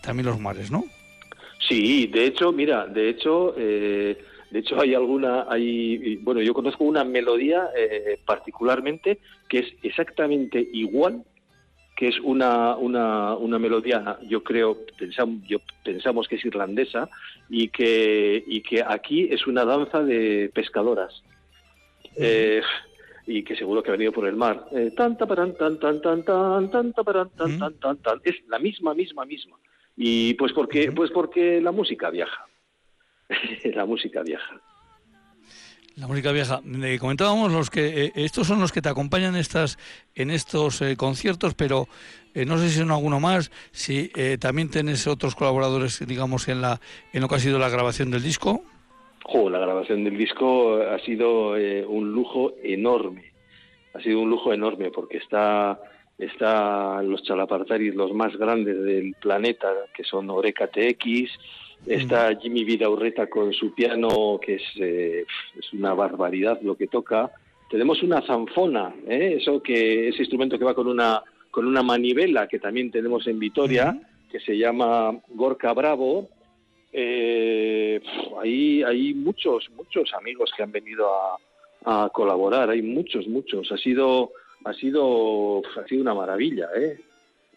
también 0.02 0.26
los 0.26 0.38
mares, 0.38 0.70
no? 0.70 0.84
Sí, 1.68 2.06
de 2.08 2.26
hecho, 2.26 2.52
mira, 2.52 2.86
de 2.86 3.08
hecho 3.08 3.54
de 4.54 4.60
hecho, 4.60 4.80
hay 4.80 4.94
alguna, 4.94 5.46
hay, 5.48 6.14
bueno, 6.18 6.40
yo 6.40 6.54
conozco 6.54 6.84
una 6.84 7.02
melodía 7.02 7.70
eh, 7.76 8.20
particularmente 8.24 9.18
que 9.48 9.58
es 9.58 9.66
exactamente 9.82 10.64
igual, 10.72 11.24
que 11.96 12.06
es 12.06 12.20
una, 12.20 12.76
una, 12.76 13.34
una 13.34 13.58
melodía, 13.58 14.16
yo 14.28 14.44
creo, 14.44 14.78
pensamos, 14.96 15.42
yo, 15.48 15.58
pensamos 15.84 16.28
que 16.28 16.36
es 16.36 16.44
irlandesa 16.44 17.08
y 17.50 17.66
que, 17.66 18.44
y 18.46 18.60
que 18.60 18.84
aquí 18.86 19.26
es 19.28 19.44
una 19.48 19.64
danza 19.64 20.04
de 20.04 20.52
pescadoras. 20.54 21.24
Eh, 22.16 22.62
y 23.26 23.42
que 23.42 23.56
seguro 23.56 23.82
que 23.82 23.90
ha 23.90 23.92
venido 23.92 24.12
por 24.12 24.26
el 24.26 24.36
mar. 24.36 24.66
Eh, 24.72 24.92
tan, 24.96 25.16
tan, 25.16 25.28
tan, 25.28 25.56
tan, 25.56 25.78
tan, 25.78 26.00
tan, 26.00 26.22
tan, 26.22 26.92
tan, 26.92 26.92
tan, 26.92 27.74
tan, 27.78 27.96
tan, 27.98 28.20
Es 28.24 28.36
la 28.48 28.58
misma, 28.58 28.94
misma, 28.94 29.24
misma. 29.24 29.56
Y 29.96 30.34
pues 30.34 30.52
porque, 30.52 30.92
pues 30.92 31.10
porque 31.10 31.60
la 31.60 31.72
música 31.72 32.10
viaja. 32.10 32.46
la 33.74 33.86
música 33.86 34.22
vieja. 34.22 34.60
La 35.96 36.08
música 36.08 36.32
vieja. 36.32 36.60
comentábamos 36.98 37.52
los 37.52 37.70
que 37.70 38.06
eh, 38.06 38.12
estos 38.16 38.48
son 38.48 38.58
los 38.58 38.72
que 38.72 38.82
te 38.82 38.88
acompañan 38.88 39.36
estas 39.36 39.78
en 40.16 40.32
estos 40.32 40.82
eh, 40.82 40.96
conciertos, 40.96 41.54
pero 41.54 41.86
eh, 42.34 42.44
no 42.44 42.58
sé 42.58 42.68
si 42.68 42.78
son 42.78 42.90
alguno 42.90 43.20
más, 43.20 43.52
si 43.70 44.10
también 44.40 44.70
tienes 44.70 45.06
otros 45.06 45.36
colaboradores, 45.36 46.04
digamos, 46.04 46.48
en 46.48 46.62
la 46.62 46.80
en 47.12 47.20
lo 47.20 47.28
que 47.28 47.36
ha 47.36 47.38
sido 47.38 47.60
la 47.60 47.68
grabación 47.68 48.10
del 48.10 48.24
disco. 48.24 48.64
La 49.50 49.58
grabación 49.58 50.04
del 50.04 50.16
disco 50.16 50.76
ha 50.76 50.98
sido 51.00 51.52
un 51.88 52.12
lujo 52.12 52.54
enorme. 52.62 53.32
Ha 53.94 54.00
sido 54.00 54.20
un 54.20 54.30
lujo 54.30 54.52
enorme 54.52 54.90
porque 54.90 55.18
está 55.18 55.80
está 56.16 57.02
los 57.02 57.22
chalapartaris 57.24 57.94
los 57.94 58.12
más 58.12 58.36
grandes 58.36 58.80
del 58.82 59.14
planeta, 59.20 59.72
que 59.92 60.04
son 60.04 60.30
Oreca 60.30 60.68
TX, 60.68 61.30
Está 61.86 62.34
Jimmy 62.40 62.64
Vidaurreta 62.64 63.26
con 63.26 63.52
su 63.52 63.74
piano, 63.74 64.40
que 64.40 64.54
es, 64.54 64.62
eh, 64.76 65.26
es 65.58 65.72
una 65.74 65.92
barbaridad 65.92 66.58
lo 66.62 66.76
que 66.76 66.86
toca. 66.86 67.30
Tenemos 67.68 68.02
una 68.02 68.22
zanfona, 68.22 68.94
¿eh? 69.06 69.36
eso 69.38 69.62
que 69.62 70.08
ese 70.08 70.22
instrumento 70.22 70.58
que 70.58 70.64
va 70.64 70.74
con 70.74 70.86
una 70.86 71.22
con 71.50 71.66
una 71.66 71.82
manivela 71.82 72.48
que 72.48 72.58
también 72.58 72.90
tenemos 72.90 73.26
en 73.28 73.38
Vitoria, 73.38 73.96
que 74.30 74.40
se 74.40 74.56
llama 74.56 75.20
Gorka 75.28 75.72
Bravo. 75.72 76.28
Eh, 76.96 78.00
hay, 78.40 78.84
hay 78.84 79.14
muchos 79.14 79.68
muchos 79.76 80.14
amigos 80.14 80.52
que 80.56 80.62
han 80.62 80.70
venido 80.70 81.08
a, 81.12 82.04
a 82.04 82.08
colaborar, 82.10 82.70
hay 82.70 82.82
muchos 82.82 83.26
muchos. 83.26 83.72
Ha 83.72 83.76
sido 83.76 84.30
ha 84.64 84.72
sido 84.74 85.60
ha 85.76 85.84
sido 85.88 86.02
una 86.02 86.14
maravilla, 86.14 86.68
¿eh? 86.76 87.00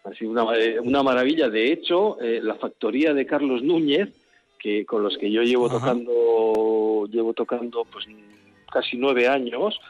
Ha 0.02 0.12
sido 0.14 0.32
una, 0.32 0.56
eh, 0.56 0.80
una 0.80 1.04
maravilla. 1.04 1.48
De 1.48 1.72
hecho, 1.72 2.20
eh, 2.20 2.40
la 2.42 2.56
factoría 2.56 3.14
de 3.14 3.26
Carlos 3.26 3.62
Núñez, 3.62 4.08
que 4.58 4.84
con 4.84 5.04
los 5.04 5.16
que 5.16 5.30
yo 5.30 5.42
llevo 5.42 5.68
tocando, 5.70 7.06
llevo 7.08 7.32
tocando 7.32 7.84
pues 7.84 8.06
casi 8.72 8.96
nueve 8.96 9.28
años, 9.28 9.80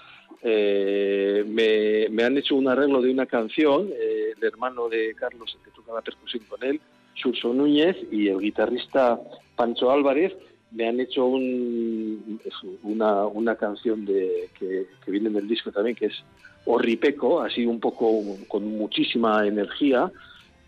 eh, 0.42 1.42
me, 1.46 2.22
han 2.22 2.36
hecho 2.36 2.54
un 2.54 2.68
arreglo 2.68 3.00
de 3.00 3.10
una 3.10 3.24
canción, 3.24 3.88
el 3.98 4.44
hermano 4.44 4.90
de 4.90 5.14
Carlos, 5.14 5.56
el 5.56 5.64
que 5.64 5.70
toca 5.70 5.94
la 5.94 6.02
percusión 6.02 6.44
con 6.44 6.62
él, 6.62 6.80
Surso 7.20 7.52
Núñez, 7.52 7.96
y 8.10 8.28
el 8.28 8.38
guitarrista 8.38 9.20
Pancho 9.56 9.90
Álvarez, 9.90 10.34
me 10.70 10.86
han 10.86 11.00
hecho 11.00 11.24
un, 11.24 12.40
una, 12.82 13.26
una 13.26 13.56
canción 13.56 14.04
de, 14.04 14.50
que, 14.58 14.86
que 15.04 15.10
viene 15.10 15.28
en 15.28 15.36
el 15.36 15.48
disco 15.48 15.72
también, 15.72 15.96
que 15.96 16.06
es 16.06 16.24
horripeco, 16.66 17.40
así 17.40 17.64
un 17.64 17.80
poco 17.80 18.22
con 18.46 18.76
muchísima 18.76 19.46
energía 19.46 20.10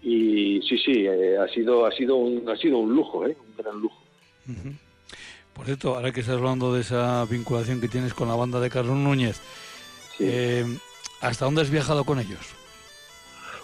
y 0.03 0.63
sí, 0.63 0.79
sí, 0.79 1.07
eh, 1.07 1.37
ha 1.37 1.47
sido 1.49 1.85
ha 1.85 1.93
sido 1.93 2.17
un 2.17 2.49
ha 2.49 2.57
sido 2.57 2.79
un 2.79 2.95
lujo, 2.95 3.27
¿eh? 3.27 3.37
un 3.39 3.63
gran 3.63 3.79
lujo. 3.79 4.01
Por 5.53 5.67
cierto, 5.67 5.95
ahora 5.95 6.11
que 6.11 6.21
estás 6.21 6.37
hablando 6.37 6.73
de 6.73 6.81
esa 6.81 7.25
vinculación 7.27 7.81
que 7.81 7.89
tienes 7.89 8.15
con 8.15 8.29
la 8.29 8.35
banda 8.35 8.61
de 8.61 8.71
Carlos 8.71 8.97
Núñez, 8.97 9.41
eh, 10.19 10.65
¿hasta 11.21 11.45
dónde 11.45 11.61
has 11.61 11.71
viajado 11.71 12.05
con 12.05 12.19
ellos? 12.19 12.41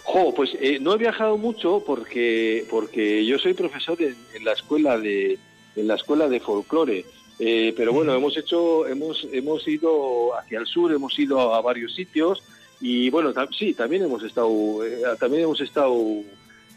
Jo, 0.09 0.33
pues 0.33 0.51
eh, 0.61 0.79
no 0.79 0.93
he 0.93 0.97
viajado 0.97 1.37
mucho 1.37 1.83
porque 1.85 2.65
porque 2.69 3.25
yo 3.25 3.37
soy 3.37 3.53
profesor 3.53 4.01
en, 4.01 4.15
en 4.33 4.45
la 4.45 4.53
escuela 4.53 4.97
de 4.97 5.37
en 5.75 5.87
la 5.87 5.95
escuela 5.95 6.29
de 6.29 6.39
folclore. 6.39 7.03
Eh, 7.39 7.73
pero 7.75 7.91
bueno, 7.91 8.15
hemos 8.15 8.35
hecho, 8.37 8.87
hemos, 8.87 9.27
hemos 9.33 9.67
ido 9.67 10.35
hacia 10.37 10.59
el 10.59 10.65
sur, 10.65 10.93
hemos 10.93 11.19
ido 11.19 11.53
a 11.53 11.61
varios 11.61 11.93
sitios 11.93 12.41
y 12.79 13.09
bueno, 13.09 13.33
sí, 13.51 13.73
también 13.73 14.03
hemos 14.03 14.23
estado, 14.23 14.49
eh, 14.85 15.01
también 15.19 15.43
hemos 15.43 15.59
estado 15.59 16.21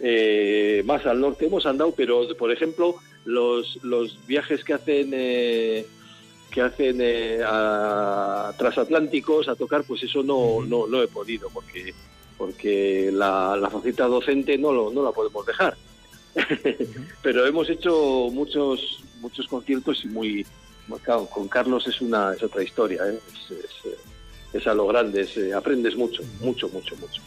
eh, 0.00 0.82
más 0.84 1.06
al 1.06 1.20
norte, 1.20 1.46
hemos 1.46 1.64
andado, 1.66 1.94
pero 1.96 2.26
por 2.36 2.50
ejemplo, 2.50 2.96
los, 3.24 3.78
los 3.84 4.26
viajes 4.26 4.64
que 4.64 4.74
hacen 4.74 5.10
que 6.50 6.60
hacen 6.60 7.00
a 7.46 8.52
transatlánticos 8.58 9.48
a 9.48 9.54
tocar, 9.54 9.84
pues 9.84 10.02
eso 10.02 10.24
no, 10.24 10.64
no, 10.66 10.88
no 10.88 11.00
he 11.00 11.06
podido 11.06 11.48
porque 11.54 11.94
porque 12.40 13.10
la, 13.12 13.68
faceta 13.70 14.06
docente 14.06 14.56
no, 14.56 14.72
lo, 14.72 14.90
no 14.90 15.02
la 15.02 15.12
podemos 15.12 15.44
dejar. 15.44 15.76
pero 17.22 17.46
hemos 17.46 17.68
hecho 17.68 18.28
muchos 18.32 19.04
muchos 19.20 19.46
conciertos 19.46 20.02
y 20.04 20.08
muy 20.08 20.46
con 21.28 21.48
Carlos 21.48 21.86
es 21.86 22.00
una 22.00 22.32
es 22.32 22.42
otra 22.42 22.62
historia 22.62 23.02
¿eh? 23.08 23.18
es, 24.54 24.66
a 24.66 24.74
lo 24.74 24.86
grande 24.86 25.28
eh, 25.36 25.52
aprendes 25.52 25.96
mucho 25.96 26.22
mucho 26.40 26.68
mucho 26.68 26.96
mucho 26.96 27.20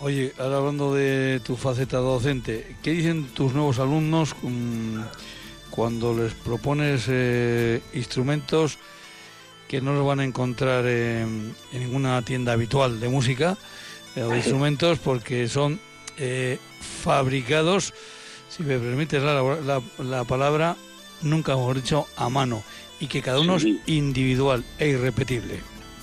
oye 0.00 0.32
ahora 0.38 0.56
hablando 0.56 0.94
de 0.94 1.40
tu 1.44 1.54
faceta 1.54 1.98
docente 1.98 2.76
qué 2.82 2.92
dicen 2.92 3.26
tus 3.34 3.52
nuevos 3.52 3.78
alumnos 3.78 4.34
cuando 5.70 6.16
les 6.16 6.32
propones 6.32 7.04
eh, 7.08 7.82
instrumentos 7.92 8.78
que 9.68 9.82
no 9.82 9.92
los 9.92 10.06
van 10.06 10.20
a 10.20 10.24
encontrar 10.24 10.86
en, 10.86 11.54
ninguna 11.72 12.22
tienda 12.22 12.54
habitual 12.54 13.00
de 13.00 13.08
música 13.10 13.58
o 14.22 14.34
instrumentos 14.34 14.98
porque 14.98 15.48
son 15.48 15.80
fabricados 17.02 17.94
si 18.48 18.62
me 18.62 18.78
permites 18.78 19.22
la, 19.22 19.82
la 19.98 20.24
palabra 20.24 20.76
nunca 21.22 21.52
hemos 21.52 21.74
dicho 21.74 22.06
a 22.16 22.28
mano 22.28 22.62
y 23.00 23.06
que 23.06 23.22
cada 23.22 23.40
uno 23.40 23.56
es 23.56 23.66
individual 23.86 24.64
e 24.78 24.88
irrepetible. 24.88 25.60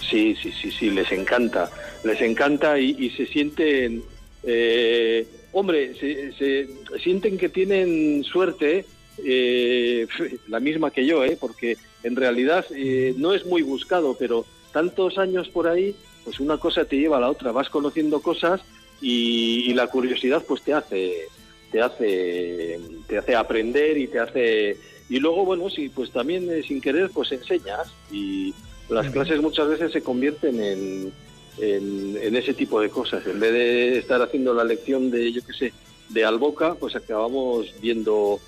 Sí, 0.09 0.35
sí, 0.41 0.51
sí, 0.51 0.71
sí, 0.71 0.89
les 0.91 1.11
encanta, 1.11 1.69
les 2.03 2.21
encanta 2.21 2.79
y, 2.79 3.09
se 3.11 3.25
sienten, 3.25 4.03
eh, 4.43 5.27
hombre, 5.51 5.93
se, 5.95 6.67
sienten 7.03 7.37
que 7.37 7.49
tienen 7.49 8.23
suerte, 8.23 8.85
eh, 9.25 10.07
la 10.47 10.59
misma 10.59 10.91
que 10.91 11.05
yo, 11.05 11.23
¿eh? 11.23 11.37
porque 11.39 11.77
en 12.03 12.15
realidad 12.15 12.65
eh, 12.75 13.13
no 13.17 13.33
es 13.33 13.45
muy 13.45 13.61
buscado, 13.63 14.15
pero 14.17 14.45
tantos 14.71 15.17
años 15.17 15.49
por 15.49 15.67
ahí, 15.67 15.95
pues 16.25 16.39
una 16.39 16.57
cosa 16.57 16.83
te 16.83 16.97
lleva 16.97 17.17
a 17.17 17.21
la 17.21 17.29
otra, 17.29 17.53
vas 17.53 17.69
conociendo 17.69 18.19
cosas 18.19 18.61
y, 19.01 19.73
la 19.73 19.87
curiosidad 19.87 20.43
pues 20.47 20.61
te 20.61 20.73
hace 20.73 21.27
te 21.71 21.81
hace 21.81 22.79
te 23.07 23.17
hace 23.17 23.35
aprender 23.35 23.97
y 23.97 24.07
te 24.07 24.19
hace 24.19 24.77
y 25.09 25.19
luego 25.19 25.45
bueno 25.45 25.69
sí 25.69 25.89
pues 25.89 26.11
también 26.11 26.49
eh, 26.49 26.63
sin 26.63 26.79
querer 26.79 27.09
pues 27.09 27.31
enseñas 27.31 27.93
y 28.11 28.53
las 28.89 29.09
clases 29.11 29.41
muchas 29.41 29.67
veces 29.67 29.91
se 29.91 30.01
convierten 30.01 30.61
en, 30.61 31.13
en, 31.57 32.35
ese 32.35 32.53
tipo 32.53 32.79
de 32.79 32.89
cosas. 32.89 33.25
En 33.25 33.39
vez 33.39 33.51
de 33.51 33.97
estar 33.97 34.21
haciendo 34.21 34.53
la 34.53 34.63
lección 34.63 35.09
de 35.09 35.31
yo 35.31 35.41
qué 35.45 35.53
sé 35.53 35.73
de 36.09 36.23
Alboca 36.23 36.75
pues 36.75 36.95
acabamos 36.95 37.67
viendo 37.81 38.39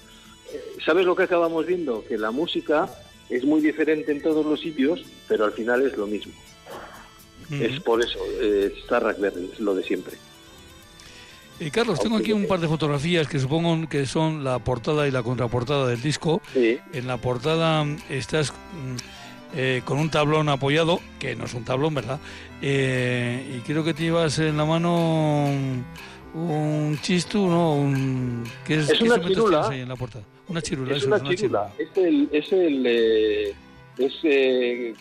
eh, 0.53 0.61
sabes 0.85 1.05
lo 1.05 1.15
que 1.15 1.23
acabamos 1.23 1.65
viendo 1.65 2.03
que 2.07 2.17
la 2.17 2.31
música 2.31 2.89
es 3.29 3.43
muy 3.45 3.61
diferente 3.61 4.11
en 4.11 4.21
todos 4.21 4.45
los 4.45 4.59
sitios 4.61 5.03
pero 5.27 5.45
al 5.45 5.53
final 5.53 5.81
es 5.81 5.97
lo 5.97 6.05
mismo 6.05 6.33
es 7.51 7.79
por 7.79 8.01
eso 8.01 8.19
eh, 8.41 8.73
Starrack 8.83 9.17
es 9.19 9.59
lo 9.59 9.73
de 9.73 9.83
siempre 9.83 10.17
eh, 11.59 11.71
Carlos, 11.71 11.99
tengo 11.99 12.17
aquí 12.17 12.33
un 12.33 12.45
par 12.45 12.59
de 12.59 12.67
fotografías 12.67 13.27
que 13.27 13.39
supongo 13.39 13.89
que 13.89 14.05
son 14.05 14.43
la 14.43 14.59
portada 14.59 15.07
y 15.07 15.11
la 15.11 15.23
contraportada 15.23 15.87
del 15.87 16.01
disco. 16.01 16.41
En 16.53 17.07
la 17.07 17.17
portada 17.17 17.83
mm, 17.83 17.97
estás 18.09 18.51
mm, 18.51 19.55
eh, 19.55 19.81
con 19.83 19.97
un 19.97 20.09
tablón 20.11 20.49
apoyado, 20.49 20.99
que 21.17 21.35
no 21.35 21.45
es 21.45 21.53
un 21.55 21.65
tablón, 21.65 21.95
¿verdad? 21.95 22.19
Eh, 22.61 23.57
y 23.57 23.61
creo 23.61 23.83
que 23.83 23.95
te 23.95 24.03
llevas 24.03 24.37
en 24.37 24.55
la 24.55 24.65
mano 24.65 25.45
un, 26.35 26.99
chistu, 27.01 27.47
¿no? 27.47 27.73
Un, 27.73 28.43
¿qué 28.63 28.75
es, 28.75 28.89
es 28.91 29.01
una 29.01 29.19
chirula. 29.19 29.69
en 29.73 29.89
la 29.89 29.95
portada? 29.95 30.25
Una 30.49 30.61
chirula. 30.61 30.95
Es, 30.95 31.05
una, 31.05 31.23
chirula. 31.23 31.71
Es 31.79 31.89
el... 31.97 32.29
Es 32.31 32.51
el 32.51 33.55
es 33.97 34.95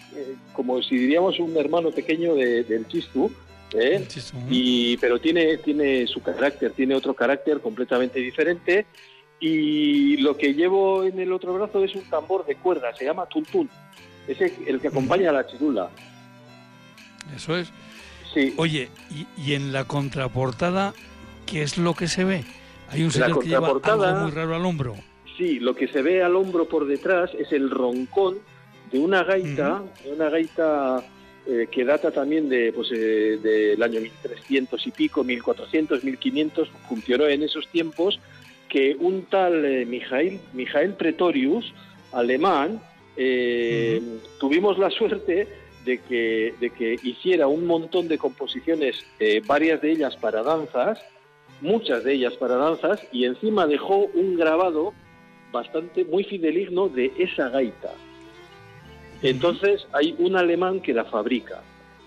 como 0.53 0.83
si 0.83 0.97
diríamos 0.97 1.39
un 1.39 1.57
hermano 1.57 1.91
pequeño 1.91 2.35
del 2.35 2.87
chistu, 2.89 3.31
¿eh? 3.75 4.07
y, 4.51 4.97
pero 4.99 5.21
tiene, 5.21 5.59
tiene 5.59 6.07
su 6.07 6.23
carácter, 6.23 6.73
tiene 6.73 6.95
otro 6.95 7.15
carácter 7.15 7.61
completamente 7.61 8.21
diferente. 8.21 8.87
Y 9.39 10.17
lo 10.19 10.37
que 10.37 10.55
llevo 10.55 11.05
en 11.05 11.21
el 11.21 11.31
otro 11.33 11.53
brazo 11.53 11.85
es 11.85 11.95
un 11.95 12.09
tambor 12.09 12.47
de 12.47 12.57
cuerda, 12.57 12.95
se 12.95 13.05
llama 13.05 13.27
tuntún. 13.27 13.69
Es 14.27 14.41
el, 14.41 14.81
que 14.81 14.89
acompaña 14.89 15.31
a 15.31 15.33
la 15.35 15.47
chirula. 15.47 15.91
Eso 17.35 17.57
es. 17.57 17.71
Sí. 18.33 18.55
Oye, 18.57 18.89
y, 19.37 19.53
en 19.53 19.73
la 19.73 19.85
contraportada, 19.85 20.95
¿qué 21.45 21.63
es 21.63 21.77
lo 21.77 21.95
que 21.95 22.09
se 22.09 22.25
ve? 22.25 22.45
Hay 22.89 23.03
un 23.03 23.11
señor 23.11 23.41
que 23.41 23.49
lleva 23.49 23.69
algo 23.69 24.21
muy 24.21 24.31
raro 24.31 24.57
al 24.57 24.65
hombro. 24.65 24.97
Sí, 25.37 25.61
lo 25.61 25.75
que 25.75 25.87
se 25.89 26.01
ve 26.01 26.23
al 26.23 26.35
hombro 26.35 26.67
por 26.67 26.87
detrás 26.87 27.31
es 27.35 27.53
el 27.53 27.71
roncón 27.71 28.39
de 28.91 28.99
una 28.99 29.25
gaita, 29.25 29.83
de 30.05 30.13
una 30.13 30.31
gaita 30.31 31.05
eh, 31.49 31.69
que 31.71 31.85
data 31.85 32.11
también 32.11 32.49
de 32.49 32.73
pues 32.73 32.91
eh, 32.91 33.39
del 33.41 33.81
año 33.81 34.01
1300 34.01 34.85
y 34.85 34.91
pico, 34.91 35.23
1400, 35.23 36.03
1500, 36.03 36.69
funcionó 36.89 37.27
en 37.29 37.45
esos 37.45 37.69
tiempos, 37.69 38.19
que 38.69 38.97
un 38.99 39.27
tal 39.27 39.65
eh, 39.65 39.87
Mijael, 39.87 40.95
Pretorius, 40.95 41.73
alemán, 42.11 42.81
tuvimos 44.41 44.77
la 44.77 44.91
suerte 44.91 45.47
de 45.85 45.99
que, 45.99 46.55
de 46.59 46.71
que 46.71 46.97
hiciera 47.03 47.47
un 47.47 47.65
montón 47.65 48.09
de 48.09 48.19
composiciones, 48.19 49.07
varias 49.47 49.81
de 49.81 49.93
ellas 49.93 50.17
para 50.17 50.43
danzas, 50.43 51.01
muchas 51.61 52.05
de 52.05 52.13
ellas 52.13 52.35
para 52.35 52.57
danzas, 52.57 53.01
y 53.13 53.25
encima 53.25 53.67
dejó 53.67 53.99
un 54.15 54.37
grabado 54.37 54.93
bastante 55.53 56.05
muy 56.05 56.25
fideligno 56.25 56.89
de 56.89 57.13
esa 57.19 57.49
gaita. 57.49 57.93
Entonces 59.23 59.87
hay 59.93 60.15
un 60.19 60.37
alemán 60.37 60.81
que 60.81 60.93
la 60.93 61.05
fabrica. 61.05 61.63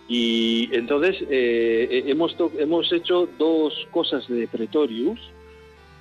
Y 0.07 0.69
entonces 0.73 1.17
eh, 1.29 1.87
eh, 1.91 2.03
hemos, 2.07 2.35
hemos 2.57 2.91
hecho 2.91 3.29
dos 3.37 3.87
cosas 3.91 4.27
de 4.27 4.47
Pretorius, 4.47 5.19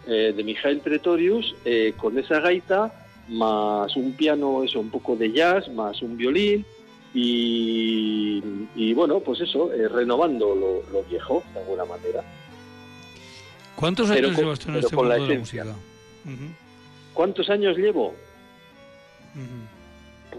eh, 0.07 0.33
de 0.35 0.45
Mijael 0.45 0.81
Pretorius, 0.81 1.55
con 1.99 2.19
esa 2.19 2.41
gaita, 2.41 2.91
más 3.29 3.95
un 3.97 4.15
piano, 4.15 4.65
eso, 4.65 4.81
un 4.81 4.89
poco 4.91 5.15
de 5.15 5.31
jazz, 5.31 5.69
más 5.69 6.01
un 6.01 6.17
violín, 6.17 6.65
y, 7.13 8.41
bueno, 8.95 9.21
pues 9.21 9.41
eso, 9.41 9.71
renovando 9.91 10.85
lo, 10.91 11.03
viejo, 11.05 11.43
de 11.53 11.61
alguna 11.61 11.85
manera. 11.85 12.23
¿Cuántos 13.75 14.09
años 14.11 14.37
llevas 14.37 14.59
tú 14.61 14.71
en 14.71 14.77
este 14.77 14.97
mundo 14.97 15.13
de 15.13 15.19
la 15.35 15.39
música? 15.39 15.67
¿Cuántos 17.13 17.51
años 17.51 17.77
llevo? 17.77 18.15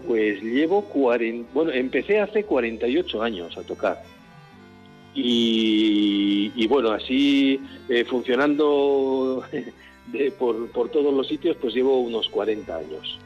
Pues 0.06 0.42
llevo 0.42 0.82
40, 0.84 1.50
bueno, 1.52 1.72
empecé 1.72 2.20
hace 2.20 2.44
48 2.44 3.22
años 3.22 3.56
a 3.56 3.62
tocar. 3.62 4.02
Y, 5.12 6.66
bueno, 6.68 6.92
así 6.92 7.60
eh, 7.88 8.04
funcionando 8.04 9.44
por, 10.38 10.88
todos 10.90 11.12
los 11.12 11.26
sitios, 11.26 11.56
pues 11.60 11.74
llevo 11.74 12.00
unos 12.00 12.28
40 12.28 12.76
años. 12.76 13.18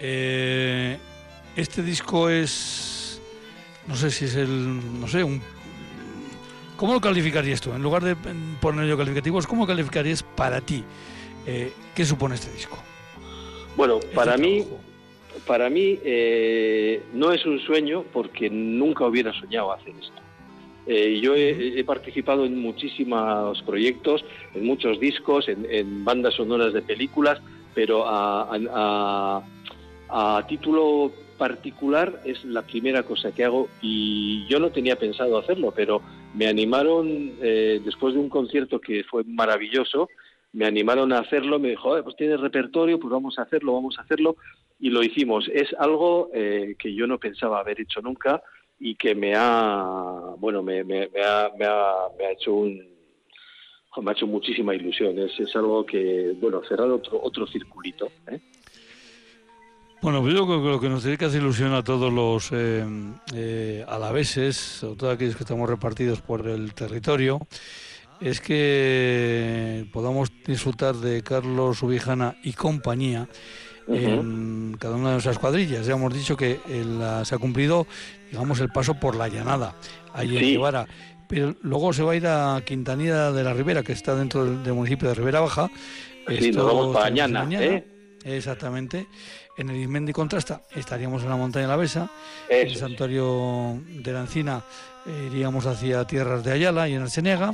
Eh, 0.00 0.98
este 1.56 1.82
disco 1.82 2.28
es, 2.28 3.20
no 3.86 3.94
sé 3.94 4.10
si 4.10 4.24
es 4.24 4.34
el, 4.34 5.00
no 5.00 5.06
sé, 5.06 5.22
un, 5.22 5.40
¿cómo 6.76 6.92
lo 6.92 7.00
calificarías 7.00 7.60
tú? 7.60 7.72
En 7.72 7.82
lugar 7.82 8.02
de 8.02 8.16
poner 8.60 8.86
yo 8.86 8.96
calificativos, 8.98 9.46
¿cómo 9.46 9.66
calificarías 9.66 10.22
para 10.22 10.60
ti? 10.60 10.84
Eh, 11.46 11.72
¿Qué 11.94 12.04
supone 12.04 12.34
este 12.34 12.52
disco? 12.52 12.76
Bueno, 13.76 13.98
para 14.14 14.36
mí, 14.36 14.64
para 15.46 15.68
mí 15.68 15.98
eh, 16.04 17.02
no 17.12 17.32
es 17.32 17.44
un 17.44 17.58
sueño 17.60 18.04
porque 18.12 18.48
nunca 18.48 19.06
hubiera 19.06 19.32
soñado 19.32 19.72
hacer 19.72 19.94
esto. 20.00 20.22
Eh, 20.86 21.18
yo 21.22 21.34
he, 21.34 21.82
participado 21.84 22.44
en 22.44 22.60
muchísimos 22.60 23.62
proyectos, 23.62 24.24
en 24.54 24.66
muchos 24.66 25.00
discos, 25.00 25.48
en, 25.48 26.04
bandas 26.04 26.34
sonoras 26.34 26.72
de 26.72 26.82
películas, 26.82 27.40
pero 27.74 28.04
a, 28.06 29.42
título 30.46 31.10
particular 31.38 32.20
es 32.24 32.44
la 32.44 32.62
primera 32.62 33.02
cosa 33.02 33.32
que 33.32 33.44
hago 33.44 33.68
y 33.82 34.46
yo 34.46 34.60
no 34.60 34.70
tenía 34.70 34.96
pensado 34.96 35.38
hacerlo, 35.38 35.72
pero 35.74 36.00
me 36.34 36.46
animaron 36.46 37.32
eh, 37.42 37.80
después 37.84 38.14
de 38.14 38.20
un 38.20 38.28
concierto 38.28 38.80
que 38.80 39.02
fue 39.04 39.24
maravilloso 39.24 40.08
me 40.54 40.66
animaron 40.66 41.12
a 41.12 41.18
hacerlo, 41.18 41.58
me 41.58 41.70
dijo, 41.70 42.00
pues 42.02 42.16
tienes 42.16 42.40
repertorio, 42.40 42.98
pues 42.98 43.10
vamos 43.10 43.38
a 43.38 43.42
hacerlo, 43.42 43.74
vamos 43.74 43.98
a 43.98 44.02
hacerlo, 44.02 44.36
y 44.78 44.88
lo 44.88 45.02
hicimos. 45.02 45.50
Es 45.52 45.74
algo 45.78 46.30
eh, 46.32 46.76
que 46.78 46.94
yo 46.94 47.06
no 47.06 47.18
pensaba 47.18 47.58
haber 47.58 47.80
hecho 47.80 48.00
nunca 48.00 48.40
y 48.78 48.94
que 48.94 49.14
me 49.16 49.34
ha, 49.36 49.84
bueno, 50.38 50.62
me, 50.62 50.84
me, 50.84 51.02
ha, 51.24 51.50
me, 51.58 51.64
ha, 51.66 51.92
me 52.16 52.24
ha 52.26 52.32
hecho 52.32 52.54
un, 52.54 52.80
me 54.00 54.10
ha 54.10 54.14
hecho 54.14 54.28
muchísima 54.28 54.74
ilusión. 54.74 55.18
Es, 55.18 55.38
es 55.40 55.54
algo 55.56 55.84
que, 55.84 56.34
bueno, 56.40 56.62
cerrar 56.68 56.88
otro, 56.88 57.20
otro 57.20 57.46
circulito. 57.48 58.10
¿eh? 58.28 58.38
Bueno, 60.02 60.20
pues 60.20 60.34
yo 60.34 60.46
creo 60.46 60.62
que 60.62 60.68
lo 60.68 60.80
que 60.80 60.88
nos 60.88 61.02
tiene 61.02 61.18
que 61.18 61.24
hacer 61.24 61.40
ilusión 61.40 61.72
a 61.72 61.82
todos 61.82 62.12
los 62.12 62.52
eh, 62.52 62.84
eh, 63.34 63.84
alaveses, 63.88 64.56
sobre 64.56 64.96
todo 64.96 65.10
aquellos 65.10 65.34
que 65.34 65.42
estamos 65.42 65.68
repartidos 65.68 66.20
por 66.20 66.46
el 66.46 66.74
territorio, 66.74 67.40
es 68.20 68.40
que 68.40 69.86
podamos 69.92 70.30
disfrutar 70.46 70.94
de 70.96 71.22
Carlos 71.22 71.82
Ubijana 71.82 72.36
y 72.42 72.52
compañía 72.52 73.28
en 73.88 74.76
cada 74.78 74.96
una 74.96 75.08
de 75.08 75.14
nuestras 75.14 75.38
cuadrillas. 75.38 75.86
Ya 75.86 75.94
hemos 75.94 76.12
dicho 76.12 76.36
que 76.36 76.60
se 77.24 77.34
ha 77.34 77.38
cumplido, 77.38 77.86
digamos, 78.30 78.60
el 78.60 78.70
paso 78.70 78.94
por 78.94 79.16
la 79.16 79.28
llanada, 79.28 79.74
ahí 80.12 80.36
en 80.36 80.42
Guevara. 80.42 80.86
Pero 81.28 81.54
luego 81.62 81.92
se 81.92 82.02
va 82.02 82.12
a 82.12 82.16
ir 82.16 82.26
a 82.26 82.62
Quintanilla 82.64 83.32
de 83.32 83.42
la 83.42 83.54
Ribera, 83.54 83.82
que 83.82 83.92
está 83.92 84.14
dentro 84.14 84.44
del, 84.44 84.72
municipio 84.74 85.08
de 85.08 85.14
Ribera 85.14 85.40
Baja. 85.40 85.70
Sí, 86.38 86.52
nos 86.52 86.66
vamos 86.66 86.94
para 86.94 87.10
mañana, 87.10 87.46
¿eh? 87.50 87.84
Exactamente. 88.24 89.06
En 89.56 89.70
el 89.70 89.76
Ismendi 89.76 90.12
Contrasta 90.12 90.62
estaríamos 90.74 91.22
en 91.22 91.28
la 91.28 91.36
montaña 91.36 91.66
de 91.66 91.68
la 91.68 91.76
Besa. 91.76 92.10
En 92.48 92.68
el 92.68 92.76
santuario 92.76 93.80
de 93.86 94.12
la 94.12 94.20
Encina 94.20 94.64
eh, 95.06 95.28
iríamos 95.30 95.66
hacia 95.66 96.04
tierras 96.04 96.42
de 96.42 96.52
Ayala 96.52 96.88
y 96.88 96.94
en 96.94 97.02
Arsenega. 97.02 97.52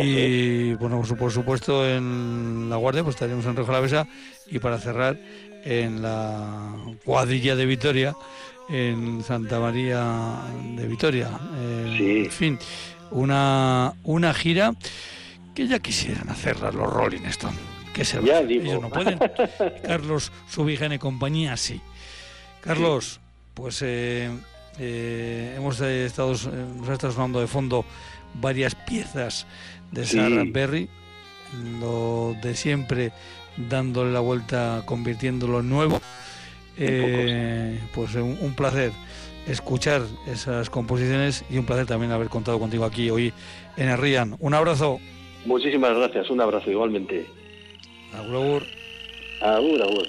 Y 0.00 0.74
bueno, 0.74 1.02
por 1.02 1.32
supuesto 1.32 1.88
en 1.88 2.68
La 2.68 2.76
Guardia 2.76 3.02
pues 3.02 3.16
estaríamos 3.16 3.46
en 3.46 3.56
Rejo 3.56 3.72
la 3.72 3.80
Besa 3.80 4.06
y 4.46 4.58
para 4.58 4.78
cerrar 4.78 5.18
en 5.64 6.02
la 6.02 6.74
cuadrilla 7.04 7.56
de 7.56 7.66
Vitoria, 7.66 8.14
en 8.68 9.22
Santa 9.24 9.58
María 9.58 10.38
de 10.76 10.86
Vitoria. 10.86 11.28
En 11.58 12.30
fin, 12.30 12.58
una, 13.10 13.94
una 14.04 14.32
gira 14.34 14.74
que 15.54 15.66
ya 15.66 15.78
quisieran 15.78 16.28
hacerla 16.28 16.70
los 16.70 16.92
Rolling 16.92 17.24
Stones. 17.26 17.58
Que 17.92 18.04
se 18.04 18.22
ya 18.22 18.40
Ellos 18.40 18.82
no 18.82 18.90
pueden. 18.90 19.18
Carlos 19.82 20.30
Subigene 20.48 20.96
y 20.96 20.98
compañía 20.98 21.56
sí. 21.56 21.80
Carlos, 22.60 23.20
pues 23.54 23.80
eh, 23.82 24.30
eh, 24.78 25.54
hemos 25.56 25.80
estado, 25.80 26.32
nos 26.32 26.88
ha 26.88 26.92
estado 26.92 27.12
sonando 27.12 27.40
de 27.40 27.46
fondo 27.46 27.84
varias 28.34 28.74
piezas 28.74 29.46
de 29.92 30.04
Sarah 30.04 30.44
Berry, 30.46 30.88
lo 31.80 32.34
de 32.42 32.54
siempre 32.54 33.12
dándole 33.56 34.12
la 34.12 34.20
vuelta, 34.20 34.82
convirtiéndolo 34.86 35.60
en 35.60 35.70
nuevo. 35.70 36.00
Eh, 36.78 37.80
pues 37.94 38.14
un, 38.16 38.54
placer 38.54 38.92
escuchar 39.46 40.02
esas 40.26 40.68
composiciones 40.68 41.44
y 41.48 41.56
un 41.56 41.64
placer 41.64 41.86
también 41.86 42.12
haber 42.12 42.28
contado 42.28 42.58
contigo 42.58 42.84
aquí 42.84 43.08
hoy 43.08 43.32
en 43.76 43.88
el 43.88 43.98
Rian. 43.98 44.36
Un 44.40 44.54
abrazo. 44.54 44.98
Muchísimas 45.46 45.96
gracias, 45.96 46.28
un 46.28 46.40
abrazo 46.40 46.70
igualmente. 46.70 47.26
Agur, 48.12 48.62
agur. 49.40 49.82
Agur, 49.82 50.06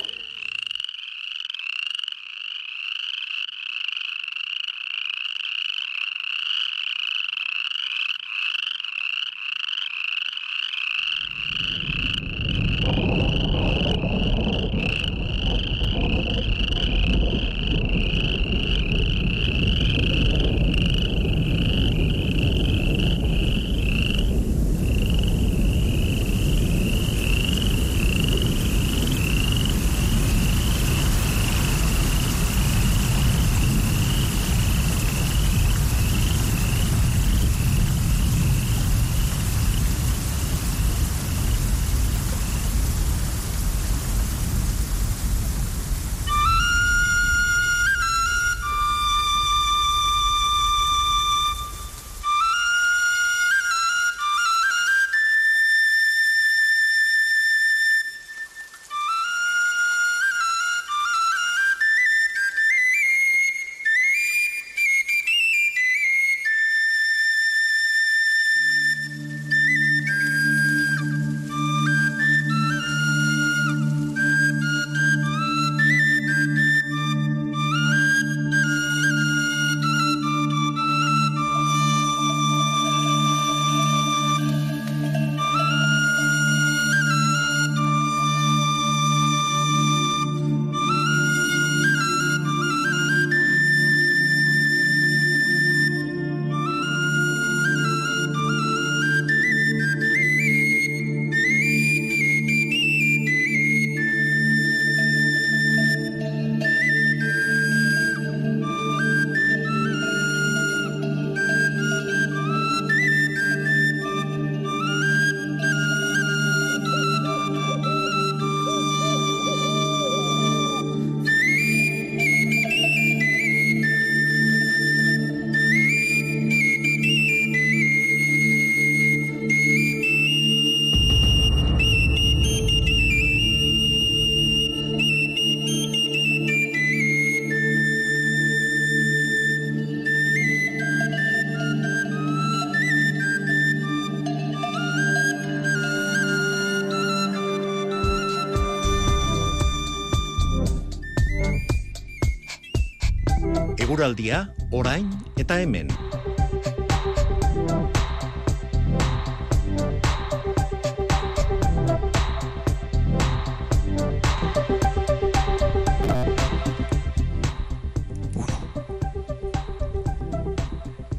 eguraldia 153.98 154.54
orain 154.70 155.10
eta 155.42 155.60
hemen. 155.60 155.88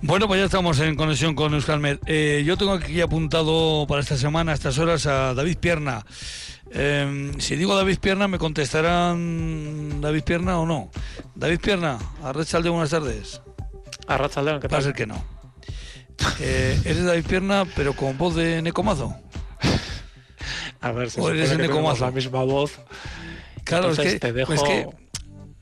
Bueno, 0.03 0.29
pues 0.29 0.39
ya 0.39 0.45
estamos 0.45 0.79
en 0.79 0.95
conexión 0.95 1.35
con 1.35 1.53
Euskalmet. 1.55 2.01
Eh, 2.07 2.45
yo 2.47 2.57
tengo 2.57 2.75
aquí 2.75 3.01
apuntado 3.01 3.87
para 3.89 4.01
esta 4.03 4.17
semana, 4.17 4.53
a 4.53 4.55
estas 4.55 4.79
horas, 4.79 5.05
a 5.07 5.35
David 5.35 5.59
Pierna. 5.59 6.07
Eh, 6.71 7.33
si 7.39 7.57
digo 7.57 7.75
David 7.75 7.99
Pierna, 7.99 8.29
¿me 8.29 8.39
contestarán 8.39 10.01
David 10.01 10.23
Pierna 10.23 10.61
o 10.61 10.67
no? 10.67 10.91
David 11.39 11.61
Pierna, 11.61 11.99
Arrachalde, 12.25 12.69
buenas 12.69 12.91
tardes. 12.91 13.41
Arrachalde, 14.09 14.59
¿qué 14.61 14.67
tal? 14.67 14.75
Va 14.75 14.79
a 14.79 14.83
ser 14.83 14.93
que 14.93 15.07
no. 15.07 15.25
Eh, 16.41 16.77
eres 16.85 17.05
David 17.05 17.25
Pierna, 17.27 17.65
pero 17.77 17.93
con 17.93 18.19
voz 18.19 18.35
de 18.35 18.61
Necomazo. 18.61 19.15
A 20.81 20.91
ver 20.91 21.13
si 21.13 21.21
o 21.21 21.31
eres 21.31 21.57
Necomazo. 21.57 22.07
la 22.07 22.11
misma 22.11 22.43
voz. 22.43 22.81
Claro, 23.63 23.93
es 23.93 24.01
que, 24.01 24.19
te 24.19 24.33
dejo... 24.33 24.53
es 24.53 24.63
que, 24.65 24.89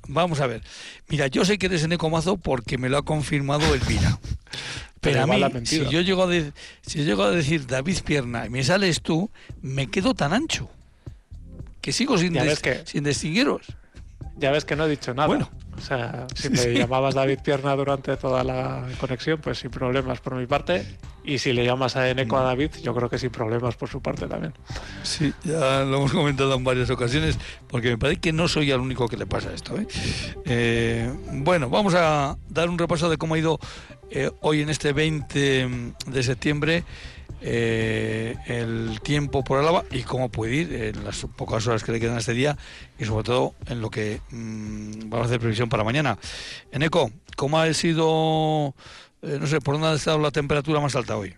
vamos 0.09 0.41
a 0.41 0.47
ver. 0.47 0.63
Mira, 1.09 1.27
yo 1.27 1.45
sé 1.45 1.59
que 1.59 1.67
eres 1.67 1.87
Necomazo 1.87 2.39
porque 2.39 2.79
me 2.79 2.89
lo 2.89 2.97
ha 2.97 3.05
confirmado 3.05 3.75
Elvira. 3.75 4.19
Pero, 5.03 5.25
a 5.25 5.27
mí, 5.27 5.67
si 5.67 5.87
yo, 5.91 6.01
llego 6.01 6.23
a 6.23 6.27
de, 6.27 6.53
si 6.81 7.01
yo 7.01 7.05
llego 7.05 7.23
a 7.23 7.31
decir 7.31 7.67
David 7.67 7.99
Pierna 8.03 8.47
y 8.47 8.49
me 8.49 8.65
sales 8.65 9.03
tú, 9.03 9.31
me 9.61 9.89
quedo 9.91 10.15
tan 10.15 10.33
ancho 10.33 10.71
que 11.83 11.93
sigo 11.93 12.17
sin, 12.17 12.33
des, 12.33 12.61
que, 12.61 12.81
sin 12.87 13.05
distinguiros. 13.05 13.67
Ya 14.37 14.51
ves 14.51 14.65
que 14.65 14.77
no 14.77 14.85
he 14.85 14.89
dicho 14.89 15.15
nada. 15.15 15.29
Bueno. 15.29 15.51
O 15.77 15.81
sea, 15.81 16.27
si 16.35 16.49
me 16.49 16.73
llamabas 16.73 17.15
David 17.15 17.41
Pierna 17.45 17.77
durante 17.77 18.17
toda 18.17 18.43
la 18.43 18.87
conexión, 18.99 19.39
pues 19.41 19.59
sin 19.59 19.71
problemas 19.71 20.21
por 20.21 20.35
mi 20.35 20.47
parte. 20.47 20.87
Y 21.23 21.39
si 21.39 21.53
le 21.53 21.65
llamas 21.65 21.97
a 21.97 22.09
Eneco 22.09 22.39
a 22.39 22.43
David, 22.43 22.71
yo 22.83 22.95
creo 22.95 23.11
que 23.11 23.19
sin 23.19 23.31
problemas 23.31 23.77
por 23.77 23.89
su 23.89 24.01
parte 24.01 24.27
también. 24.27 24.55
Sí, 25.03 25.35
ya 25.45 25.85
lo 25.85 25.99
hemos 25.99 26.13
comentado 26.13 26.55
en 26.55 26.65
varias 26.65 26.89
ocasiones, 26.89 27.39
porque 27.69 27.91
me 27.91 27.99
parece 27.99 28.21
que 28.21 28.33
no 28.33 28.49
soy 28.49 28.71
el 28.71 28.81
único 28.81 29.09
que 29.09 29.17
le 29.17 29.27
pasa 29.27 29.53
esto. 29.53 29.77
¿eh? 29.77 29.87
Eh, 30.45 31.13
bueno, 31.33 31.69
vamos 31.69 31.95
a 31.95 32.37
dar 32.49 32.71
un 32.71 32.79
repaso 32.79 33.11
de 33.11 33.19
cómo 33.19 33.35
ha 33.35 33.39
ido 33.39 33.59
eh, 34.11 34.31
hoy 34.41 34.63
en 34.63 34.71
este 34.71 34.93
20 34.93 35.69
de 36.07 36.23
septiembre 36.23 36.85
eh, 37.43 38.37
el 38.47 39.01
tiempo 39.03 39.45
por 39.45 39.59
Álava 39.59 39.85
y 39.91 40.03
cómo 40.03 40.31
puede 40.31 40.55
ir 40.55 40.73
en 40.73 41.05
las 41.05 41.27
pocas 41.37 41.67
horas 41.67 41.85
que 41.85 41.93
le 41.93 42.01
quedan 42.01 42.17
a 42.17 42.19
este 42.19 42.33
día 42.33 42.57
y 42.99 43.05
sobre 43.05 43.25
todo 43.25 43.55
en 43.67 43.81
lo 43.81 43.91
que 43.91 44.21
mmm, 44.31 45.11
vamos 45.11 45.25
a 45.25 45.27
hacer 45.27 45.41
previsión 45.41 45.69
para 45.69 45.85
mañana. 45.85 46.19
Eneco, 46.73 47.11
¿cómo 47.37 47.59
ha 47.59 47.73
sido, 47.75 48.75
eh, 49.23 49.39
no 49.41 49.47
sé, 49.47 49.61
por 49.61 49.75
dónde 49.75 49.89
ha 49.89 49.95
estado 49.95 50.19
la 50.19 50.31
temperatura 50.31 50.81
más 50.81 50.97
alta 50.97 51.17
hoy? 51.17 51.35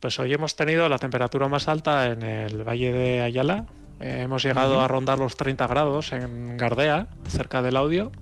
Pues 0.00 0.18
hoy 0.18 0.34
hemos 0.34 0.56
tenido 0.56 0.88
la 0.88 0.98
temperatura 0.98 1.48
más 1.48 1.68
alta 1.68 2.06
en 2.06 2.22
el 2.22 2.62
Valle 2.62 2.92
de 2.92 3.22
Ayala. 3.22 3.66
Eh, 4.00 4.22
hemos 4.24 4.42
llegado 4.42 4.74
uh 4.74 4.80
-huh. 4.80 4.84
a 4.84 4.88
rondar 4.88 5.18
los 5.18 5.36
30 5.36 5.66
grados 5.66 6.12
en 6.12 6.56
Gardea, 6.56 7.06
cerca 7.28 7.62
del 7.62 7.76
audio. 7.76 8.12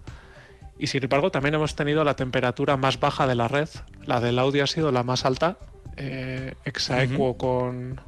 Y 0.78 0.88
sin 0.88 1.02
embargo, 1.02 1.30
también 1.30 1.54
hemos 1.54 1.74
tenido 1.74 2.04
la 2.04 2.14
temperatura 2.14 2.76
más 2.76 3.00
baja 3.00 3.26
de 3.26 3.34
la 3.34 3.48
red. 3.48 3.68
La 4.04 4.20
del 4.20 4.38
audio 4.38 4.64
ha 4.64 4.66
sido 4.66 4.92
la 4.92 5.02
más 5.02 5.24
alta, 5.24 5.56
eh, 5.96 6.54
exaequo 6.64 7.30
uh 7.30 7.34
-huh. 7.34 7.36
con, 7.36 8.00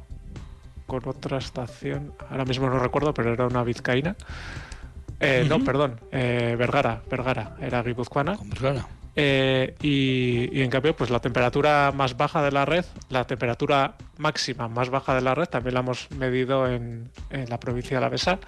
con 0.87 1.01
otra 1.07 1.37
estación, 1.37 2.13
ahora 2.29 2.45
mismo 2.45 2.69
no 2.69 2.79
recuerdo, 2.79 3.13
pero 3.13 3.33
era 3.33 3.45
una 3.47 3.63
vizcaína. 3.63 4.15
Eh, 5.19 5.41
uh 5.41 5.45
-huh. 5.45 5.49
No, 5.49 5.63
perdón, 5.63 5.99
eh, 6.11 6.55
Vergara, 6.57 7.01
Vergara, 7.09 7.55
era 7.61 7.81
guipuzcoana. 7.83 8.35
Con 8.37 8.49
Vergara. 8.49 8.87
Y, 9.17 10.49
y, 10.51 10.61
en 10.61 10.69
cambio, 10.69 10.93
pues 10.93 11.09
la 11.09 11.19
temperatura 11.21 11.93
más 11.95 12.17
baja 12.17 12.43
de 12.43 12.51
la 12.51 12.65
red, 12.65 12.83
la 13.09 13.23
temperatura 13.23 13.95
máxima 14.17 14.67
más 14.67 14.89
baja 14.89 15.15
de 15.15 15.21
la 15.21 15.33
red, 15.33 15.45
también 15.45 15.73
la 15.75 15.79
hemos 15.79 16.11
medido 16.11 16.67
en, 16.67 17.09
en 17.29 17.49
la 17.49 17.57
provincia 17.57 17.91
de 17.91 17.97
Alavesa. 17.97 18.39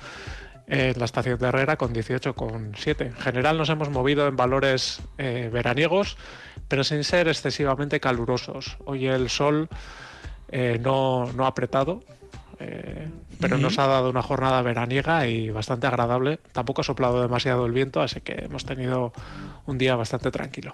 en 0.67 0.99
la 0.99 1.05
estación 1.05 1.39
de 1.39 1.47
Herrera 1.47 1.77
con 1.77 1.93
18,7. 1.93 3.05
En 3.05 3.15
general 3.15 3.57
nos 3.57 3.69
hemos 3.69 3.89
movido 3.89 4.27
en 4.27 4.35
valores 4.35 5.01
eh, 5.17 5.49
veraniegos, 5.51 6.17
pero 6.67 6.83
sin 6.83 7.03
ser 7.03 7.27
excesivamente 7.27 7.99
calurosos. 7.99 8.77
Hoy 8.85 9.07
el 9.07 9.29
sol 9.29 9.69
eh, 10.49 10.79
no, 10.81 11.31
no, 11.33 11.45
ha 11.45 11.47
apretado, 11.47 12.03
eh, 12.59 13.07
pero 13.39 13.57
nos 13.57 13.79
ha 13.79 13.87
dado 13.87 14.09
una 14.09 14.21
jornada 14.21 14.61
veraniega 14.61 15.27
y 15.27 15.49
bastante 15.49 15.87
agradable. 15.87 16.39
Tampoco 16.51 16.81
ha 16.81 16.83
soplado 16.83 17.21
demasiado 17.21 17.65
el 17.65 17.71
viento, 17.71 18.01
así 18.01 18.21
que 18.21 18.45
hemos 18.45 18.65
tenido 18.65 19.13
un 19.65 19.77
día 19.77 19.95
bastante 19.95 20.31
tranquilo. 20.31 20.73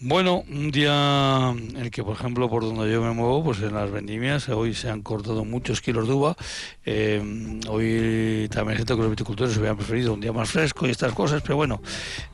Bueno, 0.00 0.44
un 0.50 0.70
día 0.70 1.54
en 1.56 1.76
el 1.78 1.90
que, 1.90 2.04
por 2.04 2.14
ejemplo, 2.14 2.50
por 2.50 2.62
donde 2.62 2.92
yo 2.92 3.00
me 3.00 3.12
muevo, 3.12 3.42
pues 3.42 3.62
en 3.62 3.72
las 3.72 3.90
vendimias, 3.90 4.46
hoy 4.50 4.74
se 4.74 4.90
han 4.90 5.00
cortado 5.00 5.42
muchos 5.46 5.80
kilos 5.80 6.06
de 6.06 6.12
uva. 6.12 6.36
Eh, 6.84 7.60
hoy 7.66 8.46
también 8.52 8.76
siento 8.76 8.94
que 8.94 9.00
los 9.00 9.10
viticultores 9.10 9.56
hubieran 9.56 9.78
preferido 9.78 10.12
un 10.12 10.20
día 10.20 10.34
más 10.34 10.50
fresco 10.50 10.86
y 10.86 10.90
estas 10.90 11.14
cosas, 11.14 11.40
pero 11.40 11.56
bueno, 11.56 11.80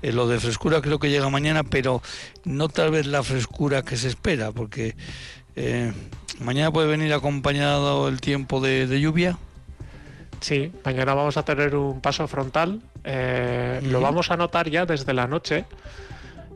eh, 0.02 0.10
lo 0.10 0.26
de 0.26 0.40
frescura 0.40 0.82
creo 0.82 0.98
que 0.98 1.08
llega 1.08 1.28
mañana, 1.28 1.62
pero 1.62 2.02
no 2.44 2.68
tal 2.68 2.90
vez 2.90 3.06
la 3.06 3.22
frescura 3.22 3.82
que 3.82 3.96
se 3.96 4.08
espera, 4.08 4.50
porque 4.50 4.96
eh, 5.54 5.92
mañana 6.40 6.72
puede 6.72 6.88
venir 6.88 7.12
acompañado 7.12 8.08
el 8.08 8.20
tiempo 8.20 8.60
de, 8.60 9.00
lluvia. 9.00 9.38
Sí, 10.40 10.72
mañana 10.84 11.14
vamos 11.14 11.36
a 11.36 11.44
tener 11.44 11.76
un 11.76 12.00
paso 12.00 12.26
frontal. 12.26 12.82
Lo 13.04 14.00
vamos 14.00 14.32
a 14.32 14.36
notar 14.36 14.68
ya 14.68 14.84
desde 14.84 15.14
la 15.14 15.28
noche. 15.28 15.64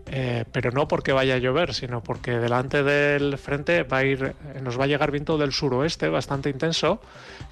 Eh, 0.08 0.44
pero 0.52 0.70
no 0.70 0.86
porque 0.86 1.12
vaya 1.12 1.34
a 1.34 1.38
llover, 1.38 1.74
sino 1.74 2.00
porque 2.00 2.38
delante 2.38 2.84
del 2.84 3.38
frente 3.38 3.82
va 3.82 3.98
a 3.98 4.04
ir, 4.04 4.34
eh, 4.54 4.60
nos 4.62 4.78
va 4.78 4.84
a 4.84 4.86
llegar 4.86 5.10
viento 5.10 5.36
del 5.36 5.52
suroeste 5.52 6.08
bastante 6.08 6.48
intenso, 6.48 7.00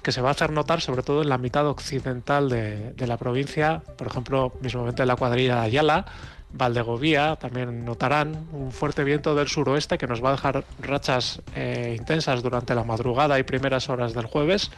que 0.01 0.13
se 0.13 0.21
va 0.21 0.29
a 0.29 0.31
hacer 0.31 0.51
notar 0.51 0.79
sobre 0.79 1.03
todo 1.03 1.21
en 1.21 1.29
la 1.29 1.37
mitad 1.37 1.67
occidental 1.67 2.49
de, 2.49 2.93
la 3.05 3.17
provincia, 3.17 3.81
por 3.97 4.07
ejemplo, 4.07 4.53
mismamente 4.61 5.01
en 5.01 5.07
la 5.09 5.17
cuadrilla 5.17 5.55
de 5.55 5.61
Ayala, 5.61 6.05
Valdegovía, 6.53 7.35
también 7.35 7.83
notarán 7.83 8.47
un 8.53 8.71
fuerte 8.71 9.03
viento 9.03 9.35
del 9.35 9.49
suroeste 9.49 9.97
que 9.97 10.07
nos 10.07 10.23
va 10.23 10.29
a 10.29 10.31
dejar 10.31 10.63
rachas 10.79 11.41
eh, 11.55 11.95
intensas 11.97 12.41
durante 12.41 12.73
la 12.73 12.85
madrugada 12.85 13.37
y 13.37 13.43
primeras 13.43 13.89
horas 13.89 14.13
del 14.13 14.27
jueves 14.27 14.71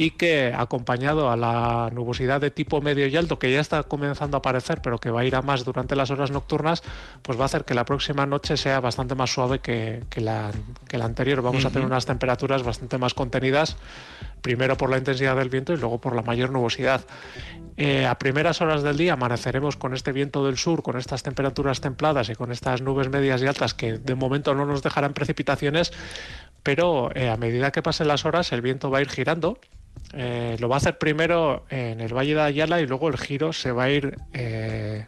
y 0.00 0.12
que 0.12 0.54
acompañado 0.56 1.30
a 1.30 1.36
la 1.36 1.90
nubosidad 1.92 2.40
de 2.40 2.50
tipo 2.50 2.80
medio 2.80 3.06
y 3.06 3.14
alto 3.18 3.38
que 3.38 3.52
ya 3.52 3.60
está 3.60 3.82
comenzando 3.82 4.34
a 4.34 4.38
aparecer 4.38 4.80
pero 4.80 4.96
que 4.96 5.10
va 5.10 5.20
a 5.20 5.24
ir 5.26 5.36
a 5.36 5.42
más 5.42 5.62
durante 5.62 5.94
las 5.94 6.10
horas 6.10 6.30
nocturnas 6.30 6.82
pues 7.20 7.38
va 7.38 7.42
a 7.42 7.44
hacer 7.44 7.66
que 7.66 7.74
la 7.74 7.84
próxima 7.84 8.24
noche 8.24 8.56
sea 8.56 8.80
bastante 8.80 9.14
más 9.14 9.30
suave 9.30 9.58
que, 9.58 10.00
la, 10.16 10.52
anterior. 11.02 11.42
Vamos 11.42 11.66
a 11.66 11.70
tener 11.70 11.86
unas 11.86 12.06
temperaturas 12.06 12.62
bastante 12.62 12.96
más 12.96 13.12
contenidas 13.12 13.76
primero 14.40 14.74
por 14.78 14.88
la 14.88 14.96
intensidad 14.96 15.36
del 15.36 15.50
viento 15.50 15.74
y 15.74 15.76
luego 15.76 16.00
por 16.00 16.16
la 16.16 16.22
mayor 16.22 16.50
nubosidad. 16.50 17.02
Eh, 17.76 18.06
a 18.06 18.18
primeras 18.18 18.62
horas 18.62 18.82
del 18.82 18.96
día 18.96 19.12
amaneceremos 19.12 19.76
con 19.76 19.92
este 19.92 20.12
viento 20.12 20.46
del 20.46 20.56
sur, 20.56 20.82
con 20.82 20.96
estas 20.96 21.22
temperaturas 21.22 21.82
templadas 21.82 22.30
y 22.30 22.34
con 22.34 22.52
estas 22.52 22.80
nubes 22.80 23.10
medias 23.10 23.42
y 23.42 23.46
altas 23.46 23.74
que 23.74 23.98
de 23.98 24.14
momento 24.14 24.54
no 24.54 24.64
nos 24.64 24.82
dejarán 24.82 25.12
precipitaciones, 25.12 25.92
pero 26.62 27.14
eh, 27.14 27.28
a 27.28 27.36
medida 27.36 27.70
que 27.70 27.82
pasen 27.82 28.08
las 28.08 28.24
horas 28.24 28.50
el 28.52 28.62
viento 28.62 28.90
va 28.90 28.96
a 28.96 29.02
ir 29.02 29.10
girando 29.10 29.58
eh, 30.12 30.56
lo 30.58 30.68
va 30.68 30.76
a 30.76 30.78
hacer 30.78 30.98
primero 30.98 31.64
en 31.70 32.00
el 32.00 32.14
Valle 32.14 32.34
de 32.34 32.40
Ayala 32.40 32.80
y 32.80 32.86
luego 32.86 33.08
el 33.08 33.16
giro 33.16 33.52
se 33.52 33.72
va 33.72 33.84
a 33.84 33.90
ir 33.90 34.16
eh, 34.32 35.06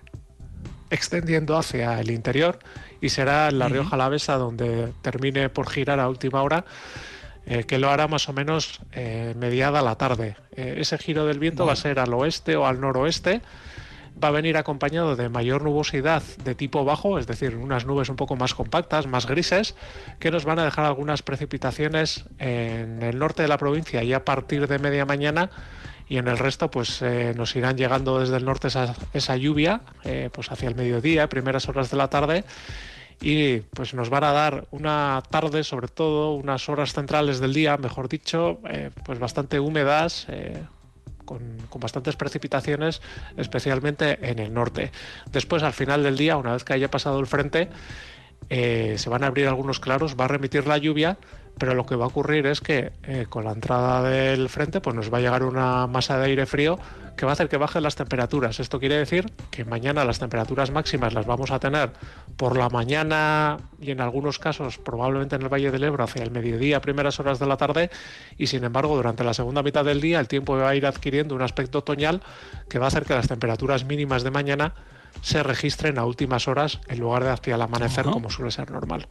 extendiendo 0.90 1.56
hacia 1.56 2.00
el 2.00 2.10
interior 2.10 2.58
y 3.00 3.08
será 3.08 3.48
en 3.48 3.58
la 3.58 3.68
Rioja 3.68 3.96
Alavesa 3.96 4.36
donde 4.36 4.92
termine 5.02 5.48
por 5.48 5.68
girar 5.68 5.98
a 6.00 6.08
última 6.08 6.42
hora. 6.42 6.64
Eh, 7.44 7.64
que 7.64 7.76
lo 7.76 7.90
hará 7.90 8.06
más 8.06 8.28
o 8.28 8.32
menos 8.32 8.78
mediada 9.34 9.82
la 9.82 9.96
tarde. 9.96 10.36
ese 10.54 10.96
giro 10.96 11.26
del 11.26 11.40
viento 11.40 11.66
va 11.66 11.72
a 11.72 11.76
ser 11.76 11.98
al 11.98 12.14
oeste 12.14 12.54
o 12.54 12.66
al 12.66 12.80
noroeste 12.80 13.40
va 14.22 14.28
a 14.28 14.30
venir 14.30 14.56
acompañado 14.56 15.16
de 15.16 15.28
mayor 15.28 15.62
nubosidad 15.62 16.22
de 16.44 16.54
tipo 16.54 16.84
bajo, 16.84 17.18
es 17.18 17.26
decir, 17.26 17.56
unas 17.56 17.86
nubes 17.86 18.08
un 18.08 18.16
poco 18.16 18.36
más 18.36 18.54
compactas, 18.54 19.06
más 19.06 19.26
grises, 19.26 19.74
que 20.18 20.30
nos 20.30 20.44
van 20.44 20.58
a 20.58 20.64
dejar 20.64 20.84
algunas 20.84 21.22
precipitaciones 21.22 22.24
en 22.38 23.02
el 23.02 23.18
norte 23.18 23.42
de 23.42 23.48
la 23.48 23.58
provincia 23.58 24.02
y 24.02 24.12
a 24.12 24.24
partir 24.24 24.66
de 24.68 24.78
media 24.78 25.04
mañana 25.04 25.50
y 26.08 26.18
en 26.18 26.28
el 26.28 26.38
resto 26.38 26.70
pues 26.70 27.00
eh, 27.02 27.32
nos 27.36 27.56
irán 27.56 27.76
llegando 27.76 28.20
desde 28.20 28.36
el 28.36 28.44
norte 28.44 28.68
esa, 28.68 29.36
lluvia 29.36 29.80
eh, 30.04 30.30
pues 30.32 30.50
hacia 30.50 30.68
el 30.68 30.74
mediodía, 30.74 31.28
primeras 31.28 31.68
horas 31.68 31.90
de 31.90 31.96
la 31.96 32.08
tarde 32.08 32.44
y 33.20 33.60
pues 33.60 33.94
nos 33.94 34.10
van 34.10 34.24
a 34.24 34.32
dar 34.32 34.66
una 34.72 35.22
tarde 35.30 35.64
sobre 35.64 35.88
todo 35.88 36.34
unas 36.34 36.68
horas 36.68 36.92
centrales 36.92 37.40
del 37.40 37.54
día 37.54 37.76
mejor 37.76 38.08
dicho 38.08 38.60
eh, 38.68 38.90
pues 39.04 39.18
bastante 39.18 39.60
húmedas 39.60 40.26
con, 41.24 41.58
bastantes 41.78 42.16
precipitaciones, 42.16 43.02
especialmente 43.36 44.18
en 44.30 44.38
el 44.38 44.52
norte. 44.52 44.92
Después, 45.30 45.62
al 45.62 45.72
final 45.72 46.02
del 46.02 46.16
día, 46.16 46.36
una 46.36 46.52
vez 46.52 46.64
que 46.64 46.72
haya 46.72 46.90
pasado 46.90 47.20
el 47.20 47.26
frente, 47.26 47.68
eh, 48.48 48.96
se 48.98 49.08
van 49.08 49.24
a 49.24 49.28
abrir 49.28 49.46
algunos 49.46 49.80
claros, 49.80 50.16
va 50.18 50.24
a 50.24 50.28
remitir 50.28 50.66
la 50.66 50.78
lluvia 50.78 51.18
pero 51.58 51.74
lo 51.74 51.86
que 51.86 51.96
va 51.96 52.04
a 52.04 52.08
ocurrir 52.08 52.46
es 52.46 52.60
que 52.60 52.92
eh, 53.04 53.26
con 53.28 53.44
la 53.44 53.52
entrada 53.52 54.02
del 54.02 54.48
frente 54.48 54.80
pues 54.80 54.96
nos 54.96 55.12
va 55.12 55.18
a 55.18 55.20
llegar 55.20 55.44
una 55.44 55.86
masa 55.86 56.18
de 56.18 56.26
aire 56.26 56.46
frío 56.46 56.78
que 57.16 57.26
va 57.26 57.32
a 57.32 57.34
hacer 57.34 57.48
que 57.48 57.56
bajen 57.56 57.82
las 57.82 57.94
temperaturas. 57.94 58.58
Esto 58.58 58.80
quiere 58.80 58.96
decir 58.96 59.30
que 59.50 59.64
mañana 59.64 60.04
las 60.04 60.18
temperaturas 60.18 60.70
máximas 60.70 61.12
las 61.12 61.26
vamos 61.26 61.50
a 61.50 61.60
tener 61.60 61.92
por 62.36 62.56
la 62.56 62.68
mañana 62.68 63.58
y 63.80 63.90
en 63.90 64.00
algunos 64.00 64.38
casos 64.38 64.78
probablemente 64.78 65.36
en 65.36 65.42
el 65.42 65.48
Valle 65.48 65.70
del 65.70 65.84
Ebro 65.84 66.04
hacia 66.04 66.22
el 66.22 66.30
mediodía, 66.30 66.80
primeras 66.80 67.20
horas 67.20 67.38
de 67.38 67.46
la 67.46 67.56
tarde 67.56 67.90
y 68.38 68.46
sin 68.46 68.64
embargo 68.64 68.96
durante 68.96 69.24
la 69.24 69.34
segunda 69.34 69.62
mitad 69.62 69.84
del 69.84 70.00
día 70.00 70.20
el 70.20 70.28
tiempo 70.28 70.56
va 70.56 70.70
a 70.70 70.74
ir 70.74 70.86
adquiriendo 70.86 71.34
un 71.34 71.42
aspecto 71.42 71.78
otoñal 71.78 72.22
que 72.68 72.78
va 72.78 72.86
a 72.86 72.88
hacer 72.88 73.04
que 73.04 73.14
las 73.14 73.28
temperaturas 73.28 73.84
mínimas 73.84 74.22
de 74.22 74.30
mañana 74.30 74.74
se 75.20 75.42
registren 75.42 75.98
a 75.98 76.04
últimas 76.04 76.48
horas 76.48 76.80
en 76.88 77.00
lugar 77.00 77.24
de 77.24 77.30
hacia 77.30 77.54
el 77.54 77.62
amanecer 77.62 78.06
como 78.06 78.30
suele 78.30 78.50
ser 78.50 78.70
normal. 78.70 79.06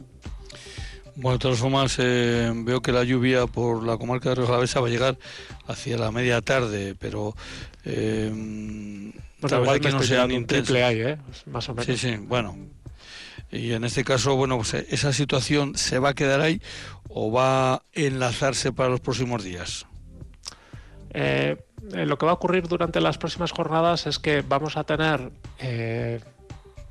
Bueno, 1.14 1.32
de 1.32 1.38
todas 1.42 1.58
formas, 1.58 1.96
eh, 1.98 2.50
veo 2.54 2.80
que 2.80 2.90
la 2.90 3.04
lluvia 3.04 3.46
por 3.46 3.84
la 3.84 3.98
comarca 3.98 4.30
de 4.30 4.36
Rioja 4.36 4.80
va 4.80 4.86
a 4.86 4.90
llegar 4.90 5.18
hacia 5.66 5.98
la 5.98 6.10
media 6.10 6.40
tarde, 6.40 6.94
pero 6.98 7.34
eh, 7.84 8.30
bueno, 9.40 9.80
que 9.80 9.90
no 9.90 10.02
sean 10.02 10.30
intensas. 10.30 10.74
¿eh? 10.76 11.18
Más 11.46 11.68
o 11.68 11.74
menos. 11.74 11.86
Sí, 11.86 11.96
sí, 11.96 12.16
bueno. 12.16 12.56
Y 13.50 13.72
en 13.72 13.84
este 13.84 14.04
caso, 14.04 14.36
bueno, 14.36 14.56
pues 14.56 14.72
eh, 14.72 14.86
esa 14.88 15.12
situación 15.12 15.76
se 15.76 15.98
va 15.98 16.10
a 16.10 16.14
quedar 16.14 16.40
ahí 16.40 16.62
o 17.10 17.30
va 17.30 17.74
a 17.74 17.82
enlazarse 17.92 18.72
para 18.72 18.88
los 18.88 19.00
próximos 19.00 19.44
días. 19.44 19.84
lo 21.12 22.18
que 22.18 22.26
va 22.26 22.32
a 22.32 22.34
ocurrir 22.34 22.68
durante 22.68 23.02
las 23.02 23.18
próximas 23.18 23.52
jornadas 23.52 24.06
es 24.06 24.18
que 24.18 24.40
vamos 24.40 24.78
a 24.78 24.84
tener 24.84 25.30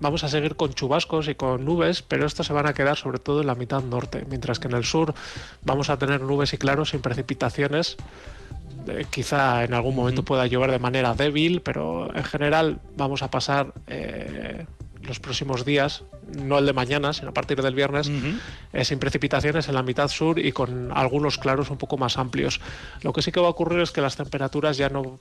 vamos 0.02 0.24
a 0.24 0.30
seguir 0.30 0.56
con 0.56 0.74
chubascos 0.74 1.28
y 1.30 1.36
con 1.36 1.64
nubes, 1.64 2.02
pero 2.02 2.26
estos 2.26 2.48
se 2.48 2.54
van 2.54 2.68
a 2.68 2.74
quedar 2.74 2.98
sobre 2.98 3.20
todo 3.20 3.42
en 3.42 3.48
la 3.48 3.56
mitad 3.56 3.82
norte, 3.82 4.26
mientras 4.28 4.60
que 4.60 4.68
en 4.68 4.74
el 4.74 4.84
sur 4.84 5.14
vamos 5.64 5.90
a 5.90 5.98
tener 5.98 6.22
nubes 6.22 6.54
y 6.54 6.58
claros 6.58 6.90
sin 6.90 7.02
precipitaciones. 7.02 7.96
Eh, 8.88 9.06
quizá 9.10 9.64
en 9.64 9.76
algún 9.76 9.96
momento 9.96 10.24
pueda 10.24 10.48
llover 10.48 10.72
de 10.72 10.80
manera 10.80 11.14
débil, 11.14 11.62
pero 11.62 12.14
en 12.16 12.24
general 12.24 12.80
vamos 12.98 13.22
a 13.22 13.30
pasar 13.30 13.74
eh, 13.88 14.66
los 15.04 15.20
próximos 15.20 15.66
días, 15.66 16.04
no 16.36 16.58
el 16.58 16.66
de 16.66 16.74
mañana, 16.74 17.14
sino 17.14 17.30
a 17.30 17.34
partir 17.34 17.62
del 17.62 17.76
viernes, 17.76 18.10
eh, 18.74 18.86
sin 18.86 18.98
precipitaciones 18.98 19.68
en 19.68 19.76
la 19.76 19.84
mitad 19.84 20.08
sur 20.08 20.40
y 20.40 20.52
con 20.52 20.92
algunos 20.94 21.38
claros 21.38 21.70
un 21.70 21.78
poco 21.78 21.98
más 21.98 22.18
amplios. 22.18 22.60
Lo 23.04 23.14
que 23.14 23.22
sí 23.22 23.32
que 23.32 23.40
va 23.40 23.48
a 23.48 23.52
ocurrir 23.52 23.82
es 23.82 23.92
que 23.92 24.02
las 24.02 24.16
temperaturas 24.16 24.78
ya 24.78 24.90
no 24.90 25.20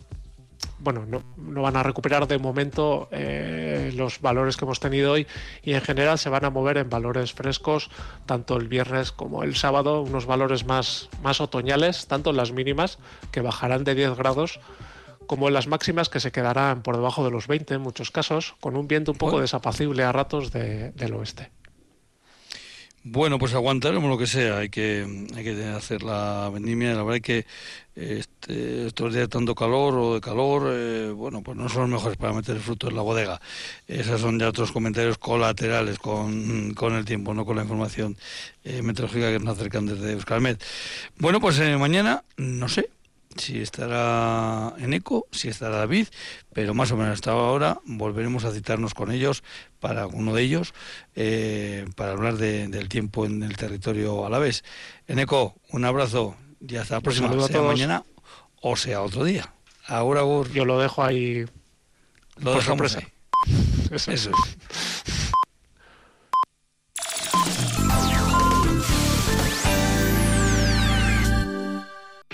bueno, 0.80 1.06
no, 1.06 1.62
van 1.62 1.76
a 1.76 1.82
recuperar 1.82 2.26
de 2.26 2.38
momento 2.38 3.08
eh, 3.10 3.92
los 3.94 4.20
valores 4.20 4.56
que 4.56 4.64
hemos 4.64 4.80
tenido 4.80 5.12
hoy 5.12 5.26
y 5.62 5.74
en 5.74 5.80
general 5.80 6.18
se 6.18 6.30
van 6.30 6.44
a 6.44 6.50
mover 6.50 6.78
en 6.78 6.90
valores 6.90 7.32
frescos 7.32 7.90
tanto 8.26 8.56
el 8.56 8.68
viernes 8.68 9.12
como 9.12 9.42
el 9.42 9.56
sábado, 9.56 10.02
unos 10.02 10.26
valores 10.26 10.64
más, 10.64 11.08
más 11.22 11.40
otoñales, 11.40 12.06
tanto 12.06 12.30
en 12.30 12.36
las 12.36 12.52
mínimas 12.52 12.98
que 13.30 13.40
bajarán 13.40 13.84
de 13.84 13.94
10 13.94 14.16
grados 14.16 14.60
como 15.26 15.46
en 15.46 15.54
las 15.54 15.68
máximas 15.68 16.08
que 16.08 16.18
se 16.18 16.32
quedarán 16.32 16.82
por 16.82 16.96
debajo 16.96 17.24
de 17.24 17.30
los 17.30 17.46
20 17.46 17.74
en 17.74 17.80
muchos 17.80 18.10
casos, 18.10 18.56
con 18.58 18.76
un 18.76 18.88
viento 18.88 19.12
un 19.12 19.18
poco 19.18 19.40
desapacible 19.40 20.02
a 20.02 20.10
ratos 20.10 20.50
del 20.50 21.14
oeste. 21.14 21.52
Bueno, 23.02 23.38
pues 23.38 23.54
aguantaremos 23.54 24.10
lo 24.10 24.18
que 24.18 24.26
sea, 24.26 24.58
hay 24.58 24.68
que, 24.68 25.26
hay 25.34 25.42
que 25.42 25.64
hacer 25.64 26.02
la 26.02 26.50
vendimia, 26.52 26.92
la 26.92 27.02
verdad 27.02 27.16
es 27.16 27.22
que 27.22 27.46
este, 27.96 28.88
estos 28.88 29.14
días 29.14 29.30
tanto 29.30 29.54
calor 29.54 29.94
o 29.94 30.14
de 30.14 30.20
calor, 30.20 30.70
eh, 30.70 31.10
bueno, 31.10 31.42
pues 31.42 31.56
no 31.56 31.70
son 31.70 31.82
los 31.82 31.90
mejores 31.90 32.18
para 32.18 32.34
meter 32.34 32.56
el 32.56 32.60
fruto 32.60 32.90
en 32.90 32.96
la 32.96 33.00
bodega. 33.00 33.40
Esos 33.88 34.20
son 34.20 34.38
ya 34.38 34.50
otros 34.50 34.70
comentarios 34.70 35.16
colaterales 35.16 35.98
con, 35.98 36.74
con 36.74 36.94
el 36.94 37.06
tiempo, 37.06 37.32
no 37.32 37.46
con 37.46 37.56
la 37.56 37.62
información 37.62 38.18
eh, 38.64 38.82
meteorológica 38.82 39.32
que 39.32 39.38
nos 39.38 39.56
acercan 39.56 39.86
desde 39.86 40.12
Euskalmet. 40.12 40.62
Bueno, 41.16 41.40
pues 41.40 41.58
eh, 41.58 41.78
mañana, 41.78 42.22
no 42.36 42.68
sé, 42.68 42.90
si 43.36 43.60
estará 43.60 44.74
en 44.78 44.92
ECO, 44.92 45.26
si 45.30 45.48
estará 45.48 45.76
David, 45.76 46.08
pero 46.52 46.74
más 46.74 46.90
o 46.92 46.96
menos 46.96 47.14
hasta 47.14 47.32
ahora 47.32 47.78
volveremos 47.84 48.44
a 48.44 48.52
citarnos 48.52 48.94
con 48.94 49.10
ellos, 49.10 49.42
para 49.78 50.06
uno 50.06 50.34
de 50.34 50.42
ellos, 50.42 50.74
eh, 51.14 51.86
para 51.96 52.12
hablar 52.12 52.36
del 52.36 52.88
tiempo 52.88 53.26
en 53.26 53.42
el 53.42 53.56
territorio 53.56 54.26
a 54.26 54.30
la 54.30 54.38
vez. 54.38 54.64
En 55.06 55.18
ECO, 55.18 55.54
un 55.70 55.84
abrazo 55.84 56.36
y 56.60 56.76
hasta 56.76 56.96
la 56.96 57.00
próxima, 57.00 57.30
sea 57.46 57.62
mañana 57.62 58.04
o 58.60 58.76
sea 58.76 59.02
otro 59.02 59.24
día. 59.24 59.52
Agur. 59.86 60.50
Yo 60.52 60.64
lo 60.64 60.78
dejo 60.78 61.02
ahí. 61.02 61.46
Lo 62.36 62.54
dejamos 62.54 62.96
ahí. 62.96 63.06
Eso. 63.90 64.12
Eso 64.12 64.30
es. 64.30 65.29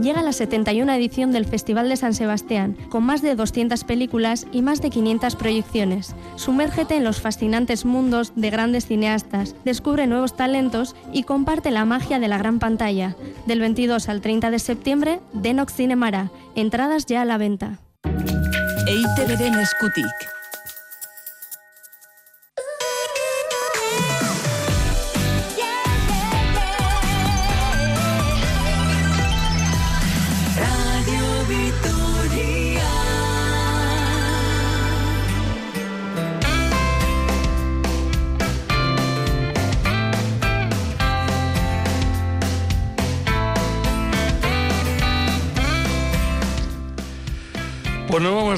Llega 0.00 0.22
la 0.22 0.32
71 0.32 0.92
edición 0.92 1.32
del 1.32 1.44
Festival 1.44 1.88
de 1.88 1.96
San 1.96 2.14
Sebastián, 2.14 2.76
con 2.88 3.04
más 3.04 3.22
de 3.22 3.34
200 3.34 3.84
películas 3.84 4.46
y 4.52 4.62
más 4.62 4.80
de 4.80 4.90
500 4.90 5.36
proyecciones. 5.36 6.14
Sumérgete 6.36 6.96
en 6.96 7.04
los 7.04 7.20
fascinantes 7.20 7.84
mundos 7.84 8.32
de 8.34 8.50
grandes 8.50 8.86
cineastas, 8.86 9.54
descubre 9.64 10.06
nuevos 10.06 10.36
talentos 10.36 10.96
y 11.12 11.24
comparte 11.24 11.70
la 11.70 11.84
magia 11.84 12.18
de 12.18 12.28
la 12.28 12.38
gran 12.38 12.58
pantalla. 12.58 13.16
Del 13.46 13.60
22 13.60 14.08
al 14.08 14.20
30 14.20 14.50
de 14.50 14.58
septiembre, 14.58 15.20
Denox 15.32 15.74
Cinemara. 15.74 16.30
Entradas 16.54 17.06
ya 17.06 17.22
a 17.22 17.24
la 17.24 17.38
venta. 17.38 17.78
Eskutik. 19.60 20.31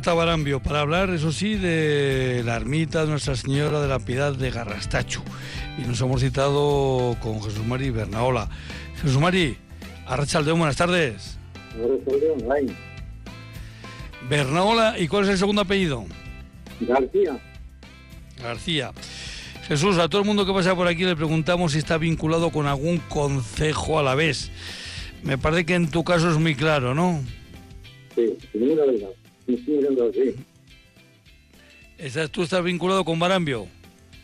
Hasta 0.05 0.13
Barambio 0.13 0.61
para 0.61 0.81
hablar, 0.81 1.09
eso 1.09 1.33
sí, 1.33 1.55
de 1.55 2.43
la 2.45 2.57
ermita 2.57 3.07
de 3.07 3.11
Nuestra 3.11 3.37
Señora 3.37 3.81
de 3.81 3.89
la 3.89 3.99
Piedad 3.99 4.35
de 4.35 4.51
Garrastachu. 4.51 5.23
Y 5.79 5.89
nos 5.89 5.99
hemos 6.03 6.21
citado 6.21 7.17
con 7.23 7.43
Jesús 7.43 7.65
Mari 7.65 7.89
Bernaola. 7.89 8.51
Jesús 9.01 9.19
Mari, 9.19 9.57
Arrachaldeón, 10.07 10.59
buenas 10.59 10.77
tardes. 10.77 11.39
Bernaola, 14.29 14.99
¿y 14.99 15.09
cuál 15.09 15.25
es 15.25 15.31
el 15.31 15.39
segundo 15.39 15.63
apellido? 15.63 16.05
García. 16.81 17.41
García. 18.43 18.93
Jesús, 19.67 19.97
a 19.97 20.11
todo 20.11 20.21
el 20.21 20.27
mundo 20.27 20.45
que 20.45 20.53
pasa 20.53 20.77
por 20.77 20.87
aquí 20.87 21.05
le 21.05 21.17
preguntamos 21.17 21.73
si 21.73 21.79
está 21.79 21.97
vinculado 21.97 22.51
con 22.51 22.67
algún 22.67 22.99
concejo 22.99 23.99
a 23.99 24.03
la 24.03 24.15
vez. 24.15 24.51
Me 25.23 25.39
parece 25.39 25.65
que 25.65 25.77
en 25.77 25.91
tu 25.91 26.05
caso 26.05 26.31
es 26.31 26.37
muy 26.37 26.55
claro, 26.55 26.95
¿no? 26.95 27.25
Sí, 28.15 28.37
ninguna 28.53 28.85
verdad. 28.85 29.09
Sí. 29.47 30.35
Estás, 31.99 32.31
¿Tú 32.31 32.43
estás 32.43 32.63
vinculado 32.65 33.05
con 33.05 33.19
Barambio? 33.19 33.67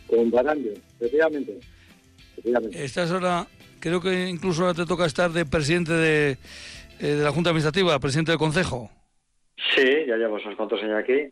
Con 0.07 0.29
Barambio, 0.31 0.73
efectivamente. 0.99 1.59
efectivamente. 2.33 2.83
Estás 2.83 3.11
ahora, 3.11 3.47
creo 3.79 4.01
que 4.01 4.27
incluso 4.27 4.63
ahora 4.63 4.73
te 4.73 4.85
toca 4.85 5.05
estar 5.05 5.31
de 5.31 5.45
presidente 5.45 5.93
de, 5.93 6.31
eh, 6.99 7.07
de 7.07 7.23
la 7.23 7.31
Junta 7.31 7.49
Administrativa, 7.49 7.97
presidente 7.99 8.31
del 8.31 8.39
Consejo. 8.39 8.89
Sí, 9.75 9.85
ya 10.07 10.17
llevamos 10.17 10.43
unos 10.45 10.57
cuantos 10.57 10.81
años 10.81 10.97
aquí, 10.97 11.31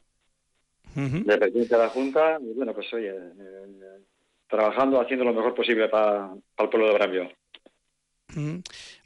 de 0.96 1.38
presidente 1.38 1.76
de 1.76 1.82
la 1.82 1.90
Junta, 1.90 2.40
y 2.42 2.54
bueno, 2.54 2.74
pues 2.74 2.92
oye, 2.94 3.10
eh, 3.10 4.00
trabajando, 4.48 5.02
haciendo 5.02 5.26
lo 5.26 5.34
mejor 5.34 5.54
posible 5.54 5.90
para 5.90 6.32
el 6.58 6.70
pueblo 6.70 6.88
de 6.88 6.94
Barambio. 6.94 7.32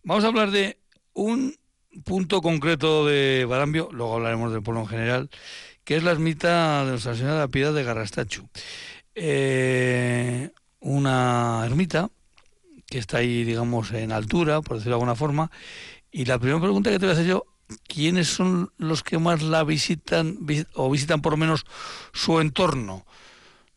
Vamos 0.04 0.24
a 0.24 0.28
hablar 0.28 0.52
de 0.52 0.78
un 1.14 1.56
punto 2.04 2.42
concreto 2.42 3.06
de 3.06 3.46
Barambio, 3.46 3.90
luego 3.92 4.16
hablaremos 4.16 4.52
del 4.52 4.64
pueblo 4.64 4.82
en 4.82 4.88
general, 4.88 5.30
que 5.84 5.96
es 5.96 6.04
la 6.04 6.12
ermita 6.12 6.84
de 6.86 6.92
Nuestra 6.92 7.16
Señora 7.16 7.34
de 7.36 7.40
la 7.42 7.48
Piedad 7.48 7.74
de 7.74 7.84
Garrastachu. 7.84 8.48
Eh, 9.16 10.50
una 10.80 11.64
ermita 11.66 12.10
que 12.88 12.98
está 12.98 13.18
ahí, 13.18 13.44
digamos, 13.44 13.92
en 13.92 14.12
altura, 14.12 14.62
por 14.62 14.78
decirlo 14.78 14.92
de 14.92 15.02
alguna 15.02 15.16
forma. 15.16 15.52
Y 16.12 16.26
la 16.26 16.38
primera 16.40 16.60
pregunta 16.62 16.90
que 16.92 17.00
te 17.00 17.06
voy 17.06 17.12
a 17.12 17.14
hacer 17.14 17.26
yo, 17.28 17.46
¿quiénes 17.88 18.28
son 18.28 18.72
los 18.78 19.02
que 19.04 19.18
más 19.18 19.42
la 19.42 19.64
visitan 19.64 20.38
vi- 20.46 20.66
o 20.76 20.90
visitan 20.92 21.22
por 21.22 21.34
lo 21.34 21.38
menos 21.38 21.64
su 22.12 22.40
entorno? 22.40 23.06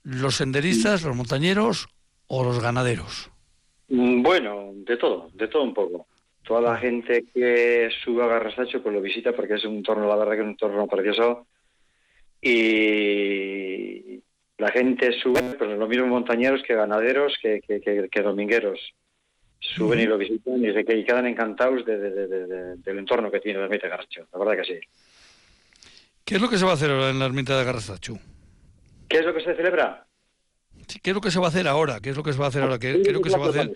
¿Los 0.03 0.37
senderistas, 0.37 1.03
los 1.03 1.17
montañeros 1.17 1.89
o 2.27 2.45
los 2.45 2.61
ganaderos? 2.61 3.31
Mm, 3.89 4.23
Bueno, 4.23 4.73
de 4.75 4.97
todo, 4.97 5.31
de 5.35 5.49
todo 5.49 5.63
un 5.63 5.75
poco. 5.75 6.07
Toda 6.47 6.61
la 6.61 6.77
gente 6.79 7.25
que 7.35 7.91
sube 8.05 8.23
a 8.23 8.29
Garrastacho 8.29 8.81
pues 8.83 8.95
lo 8.95 9.01
visita 9.01 9.33
porque 9.33 9.55
es 9.55 9.65
un 9.65 9.77
entorno, 9.79 10.07
la 10.07 10.15
verdad 10.15 10.33
que 10.35 10.39
es 10.39 10.45
un 10.45 10.51
entorno 10.51 10.87
precioso. 10.87 11.47
Y 12.41 14.23
la 14.59 14.69
gente 14.71 15.13
sube, 15.21 15.41
pues 15.59 15.71
los 15.77 15.89
mismos 15.89 16.09
montañeros 16.09 16.63
que 16.67 16.75
ganaderos, 16.75 17.35
que, 17.43 17.61
que, 17.67 17.81
que- 17.81 18.09
que 18.11 18.23
domingueros. 18.23 18.79
Suben 19.59 19.99
y 20.01 20.05
lo 20.07 20.17
visitan 20.19 20.63
y 20.65 20.73
se 20.73 20.85
que- 20.85 20.97
y 20.99 21.05
quedan 21.05 21.27
encantados 21.27 21.85
de- 21.85 21.99
de- 21.99 22.11
de- 22.11 22.29
de- 22.29 22.47
de- 22.47 22.77
del 22.77 22.99
entorno 22.99 23.31
que 23.31 23.41
tiene 23.41 23.59
la 23.59 23.65
ermita 23.65 23.87
de 23.87 23.91
Garrastacho. 23.91 24.29
La 24.33 24.39
verdad 24.39 24.63
que 24.63 24.75
sí. 24.75 24.81
¿Qué 26.25 26.37
es 26.37 26.41
lo 26.43 26.49
que 26.49 26.59
se 26.59 26.65
va 26.65 26.73
a 26.73 26.75
hacer 26.75 26.91
ahora 26.91 27.11
en 27.11 27.19
la 27.19 27.27
ermita 27.27 27.59
de 27.59 27.65
Garrastachu? 27.65 28.19
¿Qué 29.09 29.19
es 29.19 29.25
lo 29.25 29.35
que 29.35 29.41
se 29.41 29.55
celebra? 29.57 30.07
Sí, 30.87 31.01
¿Qué 31.01 31.11
es 31.11 31.15
lo 31.15 31.21
que 31.21 31.31
se 31.31 31.39
va 31.41 31.47
a 31.47 31.49
hacer 31.49 31.67
ahora? 31.67 31.99
¿Qué 32.01 32.11
es 32.11 32.17
lo 32.17 32.23
que 32.23 32.33
se 32.33 32.39
va 32.39 32.45
a 32.47 32.49
hacer 32.49 32.63
ahora? 32.63 32.79
¿Qué, 32.79 32.93
qué 33.03 33.09
es 33.09 33.13
lo 33.13 33.21
que 33.23 33.31
se 33.31 33.39
va 33.39 33.47
a 33.47 33.49
hacer? 33.49 33.73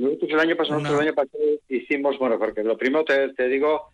Nosotros 0.00 0.30
el 0.30 0.40
año 0.40 0.56
pasado, 0.56 0.80
Una- 0.80 0.88
el 0.90 1.00
año 1.00 1.14
pasado 1.14 1.42
hicimos, 1.68 2.18
bueno, 2.18 2.38
porque 2.38 2.62
lo 2.64 2.76
primero 2.76 3.04
te, 3.04 3.32
te 3.34 3.48
digo, 3.48 3.88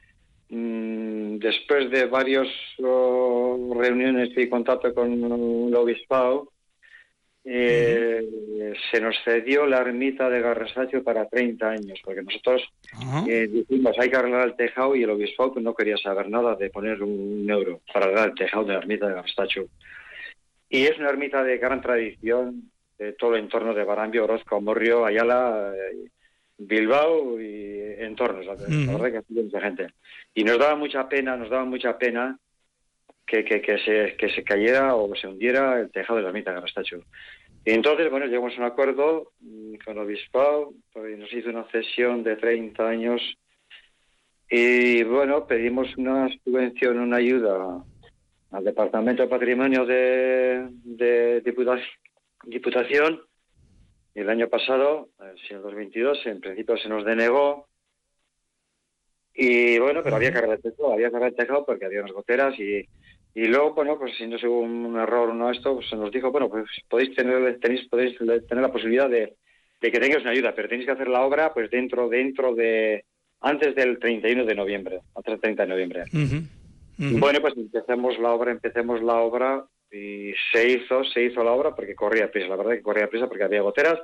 mm, 0.51 1.39
después 1.39 1.91
de 1.91 2.07
varias 2.07 2.47
oh, 2.83 3.75
reuniones 3.79 4.31
y 4.37 4.49
contacto 4.49 4.95
con 4.95 5.13
el 5.13 5.75
obispado, 5.75 6.53
eh, 7.49 8.75
se 8.91 9.01
nos 9.01 9.15
cedió 9.25 9.67
la 9.67 9.79
ermita 9.79 10.29
de 10.29 10.41
Garrastacho 10.41 11.05
para 11.05 11.27
30 11.29 11.71
años, 11.71 12.01
porque 12.05 12.23
nosotros 12.23 12.63
eh, 13.29 13.47
dijimos 13.49 13.97
hay 14.01 14.11
que 14.11 14.17
arreglar 14.17 14.49
el 14.49 14.57
tejado 14.57 14.97
y 14.97 15.05
el 15.05 15.11
obispado 15.11 15.53
pues, 15.53 15.65
no 15.65 15.73
quería 15.75 15.97
saber 15.97 16.29
nada 16.29 16.57
de 16.57 16.71
poner 16.71 17.01
un 17.03 17.49
euro 17.49 17.81
para 17.93 18.07
arreglar 18.07 18.29
el 18.31 18.35
tejado 18.35 18.65
de 18.65 18.73
la 18.73 18.79
ermita 18.81 19.07
de 19.07 19.15
Garrastacho. 19.15 19.67
Y 20.69 20.87
es 20.87 20.99
una 20.99 21.11
ermita 21.11 21.45
de 21.45 21.59
gran 21.59 21.81
tradición 21.81 22.71
de 22.99 23.13
todo 23.15 23.35
el 23.35 23.43
entorno 23.43 23.75
de 23.75 23.85
Barambio, 23.85 24.25
Orozco, 24.25 24.61
Morrio, 24.61 25.05
Ayala, 25.05 25.73
eh, 25.77 26.09
Bilbao 26.59 27.41
y 27.41 27.95
entornos. 27.99 28.47
La, 28.47 28.55
la 28.55 28.67
Ujú. 28.67 28.93
verdad 28.93 29.23
que 29.25 29.35
hay 29.39 29.45
mucha 29.45 29.61
gente. 29.61 29.89
Y 30.35 30.45
nos 30.45 30.59
daba 30.59 30.77
mucha 30.77 31.09
pena, 31.09 31.37
nos 31.37 31.51
daba 31.51 31.65
mucha 31.65 31.99
pena 31.99 32.39
que, 33.27 33.45
que, 33.45 33.61
que 33.61 33.79
se, 33.79 34.17
que 34.17 34.31
se 34.31 34.43
cayera 34.45 34.95
o 34.95 35.15
se 35.17 35.27
hundiera 35.27 35.81
el 35.81 35.91
tejado 35.91 36.17
de 36.17 36.23
la 36.23 36.29
ermita 36.29 36.51
de 36.51 36.57
Garrastacho. 36.57 37.01
Y 37.65 37.73
entonces, 37.73 38.09
bueno, 38.11 38.27
llegamos 38.27 38.55
a 38.55 38.59
un 38.59 38.65
acuerdo 38.65 39.33
mm, 39.41 39.75
con 39.85 39.97
el 39.99 40.05
obispado, 40.05 40.73
pues, 40.93 41.19
nos 41.19 41.33
hizo 41.33 41.51
una 41.51 41.65
cesión 41.71 42.23
de 42.23 42.37
30 42.37 42.89
años 42.89 43.21
y, 44.49 45.03
bueno, 45.03 45.47
pedimos 45.47 45.89
una 45.97 46.29
subvención, 46.45 47.01
una 47.01 47.17
ayuda 47.17 47.85
al 48.53 48.65
Departamento 48.65 49.23
de 49.23 49.29
Patrimonio 49.29 49.85
de, 49.85 50.69
de 50.85 51.41
Diputación. 52.47 53.21
El 54.15 54.31
año 54.31 54.49
pasado, 54.49 55.09
el 55.21 55.61
2022, 55.61 56.27
en 56.27 56.41
principio 56.41 56.77
se 56.79 56.89
nos 56.89 57.05
denegó. 57.05 57.69
Y 59.35 59.79
bueno, 59.79 60.03
pero 60.03 60.17
había 60.17 60.33
que 60.33 60.39
arreglar 60.39 60.59
el 60.65 60.73
tejado, 60.73 60.93
había 60.93 61.11
que 61.11 61.17
arreglar 61.17 61.31
el 61.33 61.37
tejado 61.37 61.67
porque 61.67 61.85
había 61.85 62.01
unas 62.01 62.13
goteras 62.13 62.59
y, 62.59 62.89
y 63.35 63.45
luego, 63.49 63.75
bueno, 63.75 63.99
pues 63.99 64.17
si 64.17 64.27
no 64.27 64.39
se 64.39 64.49
hubo 64.49 64.61
un 64.61 64.97
error 64.97 65.29
o 65.29 65.35
no 65.35 65.51
esto, 65.51 65.75
pues 65.75 65.91
se 65.91 65.97
nos 65.97 66.11
dijo, 66.11 66.31
bueno, 66.31 66.49
pues 66.49 66.65
podéis 66.89 67.15
tener, 67.15 67.59
tenéis, 67.59 67.87
podéis 67.89 68.17
tener 68.17 68.63
la 68.63 68.73
posibilidad 68.73 69.11
de, 69.11 69.35
de 69.81 69.93
que 69.93 70.01
tengáis 70.01 70.23
una 70.23 70.31
ayuda, 70.31 70.55
pero 70.55 70.69
tenéis 70.69 70.87
que 70.87 70.93
hacer 70.93 71.09
la 71.09 71.23
obra 71.23 71.53
pues 71.53 71.71
dentro, 71.71 72.09
dentro 72.09 72.55
de, 72.55 73.05
antes 73.41 73.75
del 73.75 73.99
31 73.99 74.47
de 74.47 74.55
noviembre, 74.55 75.01
antes 75.15 75.33
del 75.33 75.41
30 75.41 75.63
de 75.65 75.69
noviembre. 75.69 76.05
Ujú. 76.13 76.37
Ujú. 76.99 77.19
Bueno, 77.19 77.41
pues 77.43 77.55
empecemos 77.59 78.19
la 78.19 78.33
obra, 78.33 78.53
empecemos 78.53 79.03
la 79.03 79.17
obra 79.17 79.67
y 79.91 80.35
se 80.53 80.69
hizo, 80.69 81.05
se 81.05 81.23
hizo 81.23 81.43
la 81.45 81.53
obra 81.53 81.75
porque 81.75 81.95
corría 81.95 82.31
prisa, 82.31 82.49
la 82.49 82.57
verdad 82.57 82.73
que 82.73 82.83
corría 82.83 83.09
prisa 83.09 83.29
porque 83.29 83.45
había 83.45 83.63
goteras 83.63 84.01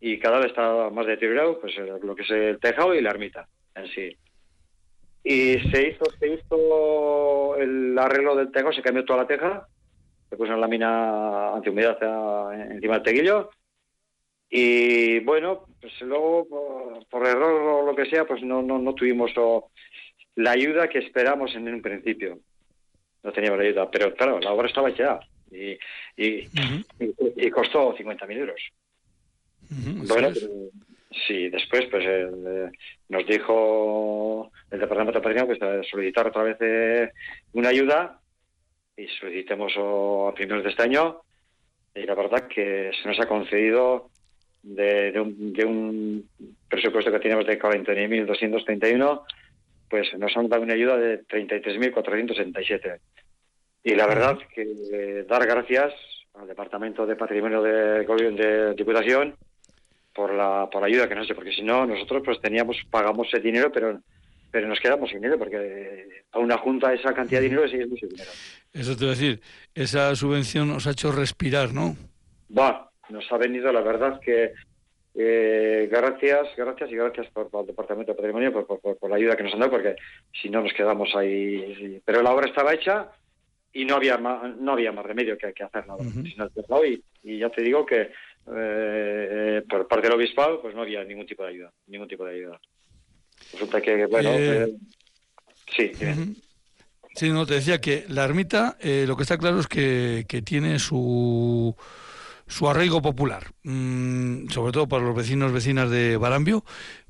y 0.00 0.18
cada 0.18 0.38
vez 0.38 0.46
estaba 0.48 0.90
más 0.90 1.06
deteriorado, 1.06 1.60
pues 1.60 1.76
eh, 1.78 1.98
lo 2.02 2.14
que 2.14 2.22
es 2.22 2.30
el 2.30 2.58
tejado 2.58 2.94
y 2.94 3.02
la 3.02 3.10
ermita 3.10 3.46
en 3.74 3.86
sí. 3.88 4.16
Y 5.22 5.58
se 5.70 5.88
hizo, 5.88 6.04
se 6.18 6.28
hizo 6.28 7.56
el 7.56 7.98
arreglo 7.98 8.34
del 8.34 8.50
tejado, 8.50 8.72
se 8.72 8.82
cambió 8.82 9.04
toda 9.04 9.22
la 9.22 9.26
teja 9.26 9.66
le 10.30 10.36
puse 10.36 10.50
una 10.50 10.60
lámina 10.60 11.54
antihumedad 11.54 11.98
a- 12.02 12.54
encima 12.54 12.94
del 12.94 13.02
teguillo 13.02 13.50
y 14.48 15.20
bueno, 15.20 15.66
pues 15.80 16.00
luego 16.02 17.04
por, 17.08 17.26
error 17.26 17.62
o 17.62 17.86
lo 17.86 17.94
que 17.94 18.06
sea, 18.06 18.26
pues 18.26 18.42
no, 18.42 18.62
no, 18.62 18.78
no 18.78 18.94
tuvimos 18.94 19.30
la 20.34 20.50
ayuda 20.50 20.88
que 20.88 20.98
esperamos 20.98 21.54
en 21.54 21.72
un 21.72 21.80
principio. 21.80 22.40
No 23.22 23.32
teníamos 23.32 23.60
ayuda, 23.60 23.90
pero 23.90 24.14
claro, 24.14 24.40
la 24.40 24.52
obra 24.52 24.68
estaba 24.68 24.90
hecha 24.90 25.20
y, 25.50 25.72
y, 26.16 26.48
y, 26.98 27.14
y 27.36 27.50
costó 27.50 27.96
50.000 27.96 28.36
euros. 28.36 28.60
Bueno, 29.70 30.30
pero, 30.34 30.48
sí, 31.26 31.48
después 31.48 31.86
pues 31.90 32.04
el, 32.04 32.44
eh, 32.46 32.70
nos 33.08 33.26
dijo 33.26 34.50
el 34.70 34.80
Departamento 34.80 35.18
de 35.18 35.22
Patrimonio 35.22 35.56
pues, 35.58 35.86
solicitar 35.88 36.26
otra 36.26 36.42
vez 36.42 36.56
eh, 36.60 37.10
una 37.52 37.68
ayuda 37.68 38.20
y 38.96 39.06
solicitemos 39.06 39.72
oh, 39.76 40.28
a 40.28 40.34
primeros 40.34 40.64
de 40.64 40.70
este 40.70 40.82
año 40.82 41.22
y 41.94 42.02
la 42.02 42.14
verdad 42.14 42.48
que 42.48 42.90
se 43.00 43.08
nos 43.08 43.20
ha 43.20 43.26
concedido 43.26 44.10
de, 44.62 45.12
de 45.12 45.20
un, 45.20 45.52
de 45.52 45.64
un 45.64 46.28
presupuesto 46.68 47.10
que 47.10 47.18
teníamos 47.18 47.46
de 47.46 47.58
49.231 47.58 49.22
pues 49.90 50.08
nos 50.16 50.34
han 50.36 50.48
dado 50.48 50.62
una 50.62 50.74
ayuda 50.74 50.96
de 50.96 51.26
33.467 51.26 52.98
y 53.82 53.94
la 53.94 54.06
verdad 54.06 54.38
que 54.54 54.62
eh, 54.62 55.26
dar 55.28 55.44
gracias 55.46 55.92
al 56.34 56.46
Departamento 56.46 57.04
de 57.04 57.16
Patrimonio 57.16 57.60
de 57.62 58.04
de 58.04 58.74
Diputación 58.74 59.34
por 60.14 60.32
la, 60.32 60.68
por 60.70 60.80
la 60.80 60.86
ayuda 60.86 61.08
que 61.08 61.14
nos 61.14 61.24
hace, 61.24 61.34
porque 61.34 61.52
si 61.52 61.62
no, 61.62 61.86
nosotros 61.86 62.22
pues 62.24 62.40
teníamos, 62.40 62.76
pagamos 62.90 63.28
ese 63.28 63.40
dinero, 63.40 63.70
pero 63.72 64.00
pero 64.50 64.66
nos 64.66 64.80
quedamos 64.80 65.08
sin 65.10 65.20
dinero, 65.20 65.38
porque 65.38 65.56
eh, 65.56 66.24
a 66.32 66.38
una 66.38 66.58
junta 66.58 66.92
esa 66.92 67.14
cantidad 67.14 67.40
de 67.40 67.48
dinero 67.48 67.64
es 67.64 67.88
mucho 67.88 68.06
dinero. 68.06 68.30
Eso 68.72 68.96
te 68.96 69.04
voy 69.04 69.14
a 69.14 69.16
decir, 69.16 69.40
esa 69.74 70.14
subvención 70.16 70.68
nos 70.68 70.86
ha 70.86 70.90
hecho 70.90 71.12
respirar, 71.12 71.72
¿no? 71.72 71.96
Va, 72.56 72.90
nos 73.10 73.30
ha 73.30 73.36
venido, 73.36 73.72
la 73.72 73.80
verdad 73.80 74.20
que 74.20 74.52
eh, 75.14 75.88
gracias, 75.90 76.48
gracias 76.56 76.90
y 76.90 76.94
gracias 76.96 77.26
por, 77.32 77.50
por 77.50 77.62
el 77.62 77.66
Departamento 77.68 78.12
de 78.12 78.16
Patrimonio 78.16 78.52
por, 78.52 78.66
por, 78.66 78.80
por- 78.80 78.96
por 78.98 79.10
la 79.10 79.16
ayuda 79.16 79.36
que 79.36 79.42
nos 79.42 79.52
han 79.54 79.60
dado, 79.60 79.72
porque 79.72 79.96
si 80.40 80.48
no 80.48 80.62
nos 80.62 80.72
quedamos 80.72 81.14
ahí. 81.16 82.00
Pero 82.04 82.22
la 82.22 82.32
obra 82.32 82.46
estaba 82.48 82.74
hecha 82.74 83.10
y 83.72 83.84
no 83.84 83.96
había 83.96 84.18
más, 84.18 84.56
no 84.56 84.72
había 84.72 84.92
más 84.92 85.04
remedio 85.06 85.36
que, 85.38 85.52
que 85.52 85.62
hacerla. 85.64 85.96
Pues, 85.96 86.68
no, 86.68 86.84
y, 86.84 87.02
y 87.22 87.38
ya 87.38 87.50
te 87.50 87.62
digo 87.62 87.84
que 87.86 88.10
eh, 88.52 89.62
por 89.68 89.86
parte 89.86 90.08
del 90.08 90.16
obispado 90.16 90.60
pues 90.62 90.74
no 90.74 90.82
había 90.82 91.04
ningún 91.04 91.26
tipo 91.26 91.42
de 91.44 91.50
ayuda, 91.50 91.72
ningún 91.86 92.08
tipo 92.08 92.24
de 92.24 92.34
ayuda. 92.36 92.60
Resulta 93.52 93.80
que, 93.80 94.06
bueno, 94.06 94.30
Eh, 94.32 94.66
eh, 94.68 94.74
sí. 95.76 95.96
Ujú. 96.04 96.34
Sí, 97.14 97.30
no, 97.30 97.44
te 97.44 97.54
decía 97.54 97.80
que 97.80 98.04
la 98.08 98.24
ermita, 98.24 98.76
eh, 98.80 99.04
lo 99.06 99.16
que 99.16 99.24
está 99.24 99.36
claro 99.36 99.58
es 99.58 99.66
que, 99.66 100.24
que 100.28 100.42
tiene 100.42 100.78
su, 100.78 101.74
su 102.50 102.68
arraigo 102.68 103.02
popular, 103.02 103.52
mm, 103.64 104.48
sobre 104.50 104.72
todo 104.72 104.88
para 104.88 105.04
los 105.04 105.16
vecinos, 105.16 105.52
vecinas 105.52 105.90
de 105.90 106.16
Barambio, 106.18 106.64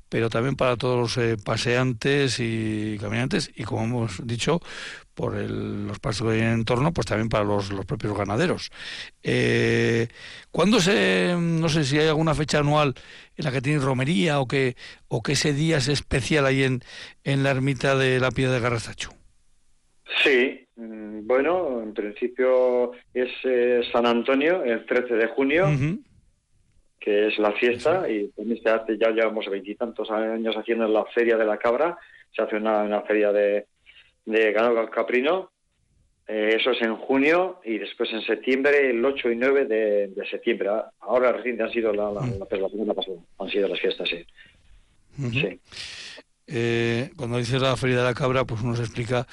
pero 0.09 0.29
también 0.29 0.55
para 0.57 0.77
todos 0.77 0.99
los 0.99 1.17
eh, 1.25 1.37
paseantes 1.43 2.39
y 2.39 2.97
caminantes, 2.99 3.51
y 3.55 3.63
como 3.63 3.83
hemos 3.85 4.27
dicho, 4.27 4.61
por 5.13 5.35
el- 5.37 5.87
los 5.87 5.99
pasos 5.99 6.27
que 6.27 6.33
hay 6.35 6.41
en 6.41 6.65
torno, 6.65 6.93
pues 6.93 7.07
también 7.07 7.29
para 7.29 7.43
los, 7.45 7.71
los 7.71 7.85
propios 7.85 8.17
ganaderos. 8.17 8.71
Eh, 9.23 10.07
¿Cuándo 10.51 10.81
se, 10.81 11.35
no 11.39 11.69
sé 11.69 11.83
si 11.85 11.97
hay 11.99 12.07
alguna 12.09 12.35
fecha 12.35 12.59
anual 12.59 12.95
en 13.37 13.45
la 13.45 13.51
que 13.51 13.61
tiene 13.61 13.79
romería 13.79 14.39
o 14.39 14.47
que, 14.47 14.75
o 15.07 15.23
que 15.23 15.33
ese 15.33 15.53
día 15.53 15.77
es 15.77 15.87
especial 15.89 16.45
ahí 16.45 16.63
en, 16.63 16.81
en 17.23 17.43
la 17.43 17.51
ermita 17.51 17.95
de 17.95 18.19
la 18.19 18.31
Piedra 18.31 18.55
de 18.55 18.59
Garrastacho? 18.61 19.11
Sí, 20.23 20.35
mm, 20.35 20.60
bueno, 20.75 21.81
en 21.81 21.93
principio 21.93 22.91
es 23.13 23.29
eh, 23.43 23.81
San 23.91 24.05
Antonio 24.05 24.63
el 24.63 24.85
13 24.85 25.15
de 25.15 25.27
junio, 25.27 25.67
que 26.99 27.27
es 27.27 27.39
la 27.39 27.51
fiesta, 27.53 28.09
y 28.09 28.27
también 28.29 28.61
se 28.61 28.69
hace, 28.69 28.97
ya 28.97 29.09
llevamos 29.09 29.49
veintitantos 29.49 30.09
años 30.11 30.55
haciendo 30.55 30.87
la 30.87 31.05
Feria 31.05 31.37
de 31.37 31.45
la 31.45 31.57
Cabra, 31.57 31.97
se 32.35 32.41
hace 32.41 32.55
una, 32.57 32.83
una 32.83 33.01
feria 33.01 33.31
de, 33.31 33.65
de 34.25 34.51
ganado 34.53 34.89
caprino, 34.89 35.51
eh, 36.27 36.55
eso 36.57 36.71
es 36.71 36.81
en 36.81 36.95
junio, 36.95 37.59
y 37.65 37.77
después 37.77 38.11
en 38.13 38.21
septiembre, 38.21 38.91
el 38.91 39.03
8 39.03 39.31
y 39.31 39.35
9 39.35 39.65
de, 39.65 40.07
de 40.07 40.29
septiembre. 40.29 40.69
Ahora 40.99 41.33
recién 41.33 41.61
han 41.61 41.71
sido 41.71 41.91
la, 41.91 42.11
la, 42.11 42.21
la, 42.21 42.57
la 42.57 42.69
semana 42.69 42.93
pasada, 42.93 43.17
han 43.39 43.49
sido 43.49 43.67
las 43.67 43.79
fiestas, 43.79 44.07
sí. 44.07 44.25
Sí. 45.17 45.59
Eh, 46.53 47.11
cuando 47.15 47.37
dices 47.37 47.61
la 47.61 47.77
Feria 47.77 47.97
de 47.97 48.03
la 48.03 48.13
Cabra, 48.13 48.45
pues 48.45 48.61
uno 48.61 48.75
se 48.75 48.83
explica 48.83 49.25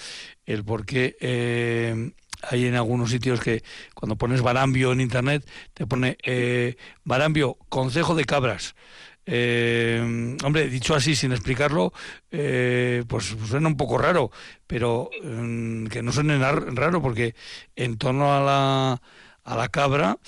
el 0.46 0.64
por 0.64 0.86
qué 0.86 1.16
eh, 1.20 2.12
hay 2.42 2.66
en 2.66 2.74
algunos 2.76 3.10
sitios 3.10 3.40
que 3.40 3.62
cuando 3.94 4.16
pones 4.16 4.42
Barambio 4.42 4.92
en 4.92 5.00
internet 5.00 5.48
te 5.74 5.86
pone 5.86 6.16
eh, 6.22 6.76
Barambio, 7.04 7.56
Concejo 7.68 8.14
de 8.14 8.24
Cabras. 8.24 8.74
Eh, 9.26 10.36
hombre, 10.42 10.68
dicho 10.68 10.94
así 10.94 11.14
sin 11.14 11.32
explicarlo, 11.32 11.92
eh, 12.30 13.04
pues 13.06 13.36
suena 13.46 13.68
un 13.68 13.76
poco 13.76 13.98
raro, 13.98 14.30
pero 14.66 15.10
que 15.20 16.02
no 16.02 16.12
suene 16.12 16.38
raro 16.38 17.02
porque 17.02 17.34
en 17.76 17.98
torno 17.98 18.32
a 18.32 18.40
la, 18.40 19.02
a 19.44 19.56
la 19.56 19.68
cabra, 19.68 20.18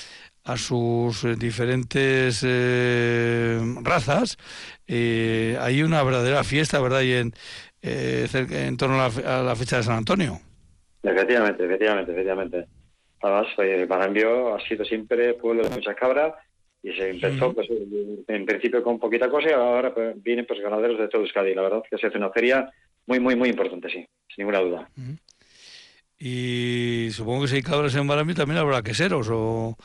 a 0.52 0.56
sus 0.56 1.24
eh, 1.24 1.36
diferentes 1.36 2.42
eh, 2.46 3.58
razas, 3.82 4.36
eh, 4.86 5.56
hay 5.60 5.82
una 5.82 6.02
verdadera 6.02 6.44
fiesta, 6.44 6.80
¿verdad? 6.80 7.02
Y 7.02 7.12
en, 7.12 7.32
eh, 7.82 8.26
cerca- 8.28 8.66
en 8.66 8.76
torno 8.76 9.00
a 9.00 9.08
la, 9.08 9.38
a 9.38 9.42
la 9.42 9.56
fecha 9.56 9.76
de 9.78 9.82
San 9.84 9.96
Antonio. 9.96 10.40
Efectivamente, 11.02 11.64
efectivamente, 11.64 12.12
efectivamente. 12.12 12.66
Además, 13.22 13.46
Barambio 13.88 14.54
ha 14.54 14.60
sido 14.66 14.84
siempre 14.84 15.34
pueblo 15.34 15.62
de 15.62 15.70
mucha 15.70 15.94
cabra 15.94 16.34
y 16.82 16.92
se 16.92 17.10
empezó, 17.10 17.52
pues, 17.52 17.68
en 18.28 18.46
principio 18.46 18.82
con 18.82 18.98
poquita 18.98 19.28
cosa 19.28 19.50
y 19.50 19.52
ahora 19.52 19.92
pues, 19.92 20.14
vienen 20.22 20.46
pues 20.46 20.60
ganaderos 20.60 20.98
de 20.98 21.08
todo 21.08 21.22
Euskadi. 21.22 21.54
La 21.54 21.62
verdad 21.62 21.82
que 21.88 21.98
se 21.98 22.06
hace 22.06 22.16
una 22.16 22.30
feria 22.30 22.70
muy, 23.06 23.20
muy, 23.20 23.36
muy 23.36 23.50
importante, 23.50 23.88
sí, 23.90 23.98
sin 24.34 24.46
ninguna 24.46 24.60
duda. 24.60 24.90
Y 26.18 27.08
supongo 27.12 27.42
que 27.42 27.48
si 27.48 27.56
hay 27.56 27.62
cabras 27.62 27.94
en 27.94 28.06
Barambio 28.06 28.34
también 28.34 28.58
habrá 28.58 28.82
queseros 28.82 29.28
o... 29.30 29.76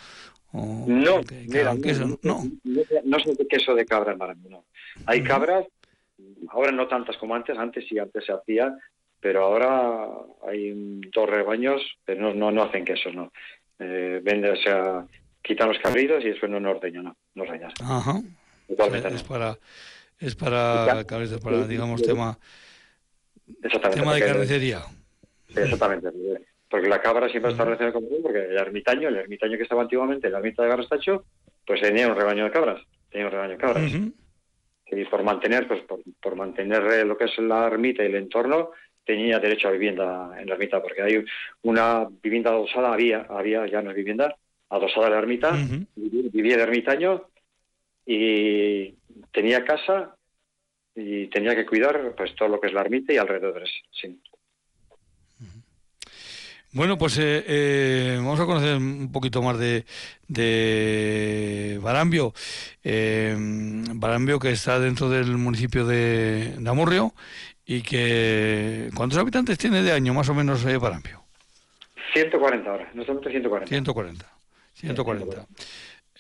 o 0.56 0.86
No, 0.88 1.22
que- 1.24 1.46
mira, 1.48 1.72
hagan 1.72 1.82
queso, 1.82 2.06
no, 2.08 2.20
¿no? 2.24 2.44
no, 2.64 2.82
no 3.04 3.20
sé 3.20 3.36
de 3.36 3.48
queso 3.48 3.76
de 3.76 3.86
cabra 3.86 4.14
en 4.14 4.50
no. 4.50 4.66
Hay 5.06 5.24
cabras, 5.24 5.66
ahora 6.50 6.72
no 6.72 6.88
tantas 6.88 7.18
como 7.18 7.36
antes, 7.36 7.58
antes 7.58 7.86
sí, 7.88 8.00
antes 8.00 8.26
se 8.26 8.32
hacía, 8.32 8.76
pero 9.20 9.44
ahora 9.44 10.08
hay 10.48 11.02
dos 11.14 11.30
rebaños, 11.30 11.82
pero 12.06 12.22
no, 12.22 12.34
no, 12.34 12.52
no 12.52 12.64
hacen 12.64 12.86
queso, 12.86 13.12
no. 13.12 13.32
Eh, 13.80 14.22
venden, 14.24 14.54
o 14.54 14.56
sea, 14.58 15.06
quitan 15.42 15.70
los 15.70 15.80
cabritos 15.80 16.24
y 16.24 16.30
después 16.30 16.52
no 16.52 16.60
no 16.60 16.72
ordeñan, 16.72 17.04
no, 17.06 17.18
no 17.36 17.44
ordeñan. 17.44 17.72
Ajá. 17.82 18.22
Totalmente 18.68 19.10
es 19.10 19.24
no. 19.24 19.30
para 19.30 19.58
es 20.20 20.36
para 20.36 21.04
para 21.44 21.68
digamos 21.68 22.02
tema 22.02 22.38
tema 23.94 24.14
de 24.16 24.22
carnicería. 24.22 24.82
Exactamente. 25.56 26.10
Porque 26.70 26.90
la 26.90 27.02
cabra 27.02 27.30
siempre 27.30 27.52
está 27.52 27.64
relacionada 27.64 27.94
con 27.94 28.06
porque 28.24 28.40
el 28.40 28.58
ermitaño, 28.58 29.08
el 29.10 29.18
ermitaño 29.18 29.58
que 29.58 29.64
estaba 29.64 29.84
antiguamente, 29.84 30.30
la 30.30 30.40
ermita 30.40 30.64
de 30.64 30.70
Garrastacho, 30.70 31.26
pues 31.66 31.82
tenía 31.82 32.08
un 32.08 32.16
rebaño 32.16 32.44
de 32.46 32.52
cabras. 32.52 32.82
Tenía 33.10 33.28
un 33.28 33.32
rebaño 33.32 33.52
de 33.52 33.58
cabras. 33.58 33.94
Ujú. 33.94 34.12
Y 34.92 35.06
por 35.06 35.24
mantener, 35.24 35.68
pues 35.68 35.82
por, 35.82 36.00
por 36.22 36.36
mantener 36.36 36.84
eh, 36.92 37.06
lo 37.06 37.18
que 37.18 37.26
es 37.26 37.38
la 37.38 37.68
ermita 37.68 38.04
y 38.04 38.08
el 38.08 38.16
entorno, 38.16 38.72
tenía 39.04 39.40
derecho 39.40 39.68
a 39.68 39.72
vivienda 39.72 40.36
en 40.40 40.48
la 40.48 40.54
ermita, 40.56 40.82
porque 40.82 41.02
hay 41.02 41.24
una 41.62 42.08
vivienda 42.24 42.50
adosada, 42.52 42.94
había, 42.94 43.26
había 43.30 43.68
ya 43.68 43.82
no 43.82 43.92
es 43.92 43.96
vivienda, 43.96 44.36
adosada 44.70 45.08
a 45.08 45.10
la 45.12 45.20
ermita, 45.20 45.52
vivi- 45.96 46.32
vivía 46.32 46.56
el 46.56 46.62
ermitaño 46.62 47.24
y 48.06 48.96
tenía 49.32 49.64
casa 49.64 50.16
y 50.96 51.28
tenía 51.28 51.56
que 51.56 51.66
cuidar 51.66 52.14
pues 52.16 52.34
todo 52.36 52.50
lo 52.50 52.60
que 52.60 52.68
es 52.68 52.74
la 52.74 52.82
ermita 52.82 53.14
y 53.14 53.18
alrededores. 53.18 53.70
Sí. 53.92 54.20
Bueno, 56.76 56.98
pues 56.98 57.18
eh, 57.20 57.46
eh, 57.48 58.16
vamos 58.18 58.38
a 58.38 58.46
conocer 58.46 58.76
un 58.76 59.10
poquito 59.10 59.42
más 59.42 59.58
de, 59.58 59.86
de 60.28 61.80
Barambio. 61.82 62.34
Eh, 62.84 63.34
Barambio 63.94 64.40
que 64.40 64.52
está 64.52 64.78
dentro 64.78 65.10
del 65.10 65.38
municipio 65.38 65.86
de, 65.86 66.54
de 66.60 66.70
Amurrio 66.70 67.14
y 67.66 67.82
que... 67.82 68.90
¿Cuántos 68.94 69.18
habitantes 69.18 69.58
tiene 69.58 69.84
de 69.84 69.94
año 69.94 70.14
más 70.14 70.28
o 70.28 70.34
menos 70.34 70.66
eh, 70.66 70.76
Barambio? 70.76 71.24
140 72.14 72.70
ahora, 72.70 72.92
momento 72.94 73.30
140. 73.30 73.68
140. 73.70 74.26
140. 74.74 75.48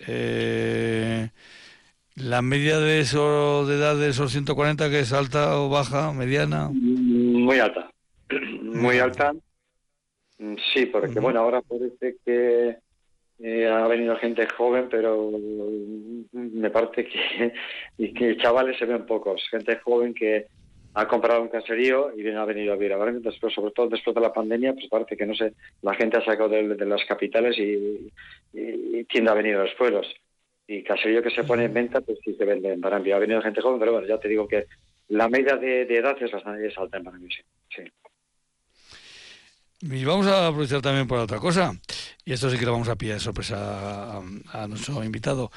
Eh, 0.07 1.29
la 2.15 2.41
media 2.41 2.79
de 2.79 3.01
eso, 3.01 3.65
de 3.67 3.75
edad 3.75 3.97
de 3.97 4.07
esos 4.07 4.31
140 4.31 4.89
que 4.89 4.99
es 5.01 5.11
alta 5.11 5.59
o 5.59 5.67
baja, 5.67 6.13
mediana. 6.13 6.69
Muy 6.71 7.59
alta, 7.59 7.89
muy 8.61 8.99
alta. 8.99 9.33
Mm, 10.37 10.55
Sí, 10.73 10.85
porque 10.87 11.19
bueno, 11.19 11.39
ahora 11.39 11.61
parece 11.61 12.17
que 12.25 12.77
eh, 13.39 13.67
ha 13.67 13.87
venido 13.87 14.15
gente 14.17 14.47
joven, 14.47 14.87
pero 14.89 15.31
mm, 15.31 16.59
me 16.59 16.69
parece 16.69 17.05
que, 17.05 17.53
y 17.97 18.13
que 18.13 18.37
chavales 18.37 18.77
se 18.77 18.85
ven 18.85 19.05
pocos. 19.05 19.47
Gente 19.49 19.77
joven 19.77 20.13
que, 20.13 20.47
ha 20.95 21.07
comprado 21.07 21.41
un 21.41 21.49
caserío 21.49 22.11
y 22.15 22.23
bien 22.23 22.37
ha 22.37 22.45
venido 22.45 22.71
a 22.71 22.77
vivir 22.77 22.93
a 22.93 22.97
Barranquilla. 22.97 23.29
Después, 23.29 23.53
sobre 23.53 23.71
todo 23.71 23.89
después 23.89 24.15
de 24.15 24.21
la 24.21 24.31
pandemia, 24.31 24.73
pues 24.73 24.87
parece 24.87 25.17
que 25.17 25.25
no 25.25 25.35
sé, 25.35 25.53
la 25.81 25.93
gente 25.93 26.17
ha 26.17 26.23
sacado 26.23 26.49
de, 26.49 26.69
de 26.69 26.85
las 26.85 27.03
capitales 27.05 27.57
y, 27.57 28.09
y, 28.53 28.99
y 28.99 29.03
tiende 29.03 29.29
a 29.29 29.33
venir 29.33 29.55
a 29.55 29.63
los 29.63 29.73
pueblos. 29.75 30.07
Y 30.67 30.83
caserío 30.83 31.21
que 31.21 31.31
se 31.31 31.43
pone 31.43 31.65
en 31.65 31.73
venta, 31.73 31.99
pues 31.99 32.17
sí 32.23 32.33
se 32.35 32.45
vende 32.45 32.71
en 32.71 32.81
Barranquilla. 32.81 33.17
Ha 33.17 33.19
venido 33.19 33.41
gente 33.41 33.61
joven, 33.61 33.77
pero 33.77 33.91
bueno, 33.91 34.07
ya 34.07 34.17
te 34.19 34.29
digo 34.29 34.47
que 34.47 34.67
la 35.09 35.27
media 35.27 35.57
de, 35.57 35.85
de 35.85 35.97
edad 35.97 36.15
es 36.19 36.31
bastante 36.31 36.65
es 36.65 36.77
alta 36.77 36.97
en 36.97 37.03
Barranquilla, 37.03 37.43
sí. 37.75 37.83
sí. 37.83 37.91
Y 39.81 40.03
vamos 40.05 40.25
a 40.27 40.47
aprovechar 40.47 40.81
también 40.81 41.07
por 41.07 41.19
otra 41.19 41.37
cosa, 41.39 41.73
y 42.23 42.33
esto 42.33 42.49
sí 42.49 42.57
que 42.57 42.65
lo 42.65 42.71
vamos 42.71 42.89
a 42.89 42.95
pillar 42.95 43.15
de 43.15 43.19
sorpresa 43.19 44.17
a, 44.17 44.23
a 44.53 44.67
nuestro 44.67 45.03
invitado. 45.03 45.51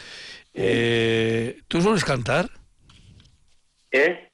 Eh, 0.52 1.60
¿Tú 1.68 1.80
sueles 1.80 2.04
cantar? 2.04 2.50
¿Eh? 3.90 4.28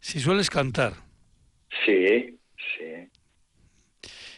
Si 0.00 0.20
sueles 0.20 0.50
cantar. 0.50 0.94
Sí, 1.86 2.38
sí. 2.76 3.08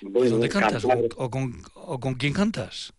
¿Y 0.02 0.08
Bueno, 0.08 0.30
dónde 0.30 0.48
cantas? 0.48 0.84
¿O, 0.84 0.88
cantar- 0.88 1.10
o 1.16 1.30
con, 1.30 1.62
o 1.74 1.98
con 1.98 2.14
quién 2.14 2.32
cantas? 2.32 2.92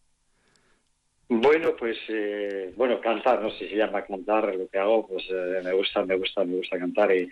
Bueno, 1.30 1.75
pues 1.78 1.97
eh, 2.09 2.73
bueno, 2.75 2.99
cantar, 3.01 3.41
no 3.41 3.51
sé 3.51 3.59
si 3.59 3.69
se 3.69 3.75
llama 3.75 4.05
cantar, 4.05 4.55
lo 4.55 4.67
que 4.67 4.80
hago, 4.80 5.07
pues 5.07 5.23
eh, 5.30 5.61
me 5.63 5.73
gusta, 5.73 6.03
me 6.05 6.15
gusta, 6.15 6.43
me 6.43 6.55
gusta 6.55 6.80
cantar 6.80 7.13
y 7.15 7.30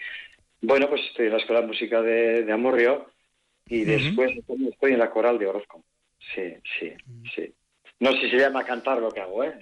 bueno, 0.62 0.90
pues 0.90 1.02
estoy 1.10 1.28
en 1.28 1.32
la 1.34 1.38
escuela 1.38 1.62
de 1.62 1.68
música 1.68 2.02
de, 2.02 2.44
de 2.44 2.52
Amurrio 2.54 3.08
y 3.68 3.84
después 3.84 4.32
estoy 4.72 4.94
en 4.94 5.00
la 5.00 5.10
coral 5.10 5.40
de 5.40 5.48
Orozco. 5.48 5.84
Sí, 6.34 6.54
sí, 6.80 6.94
sí. 7.36 7.54
No 8.00 8.12
sé 8.14 8.22
si 8.22 8.30
se 8.32 8.38
llama 8.38 8.64
cantar 8.64 9.00
lo 9.00 9.12
que 9.12 9.22
hago, 9.22 9.44
¿eh? 9.44 9.54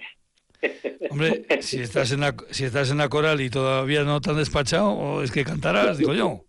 Hombre, 1.10 1.44
si 1.60 1.80
estás 1.80 2.12
en 2.12 2.20
la, 2.20 2.34
si 2.50 2.64
estás 2.64 2.90
en 2.90 2.98
la 2.98 3.08
coral 3.08 3.40
y 3.40 3.50
todavía 3.50 4.02
no 4.02 4.20
te 4.20 4.30
han 4.30 4.36
despachado, 4.36 4.92
o 4.92 5.22
es 5.22 5.30
que 5.30 5.44
cantarás, 5.44 5.98
digo 5.98 6.14
yo. 6.14 6.44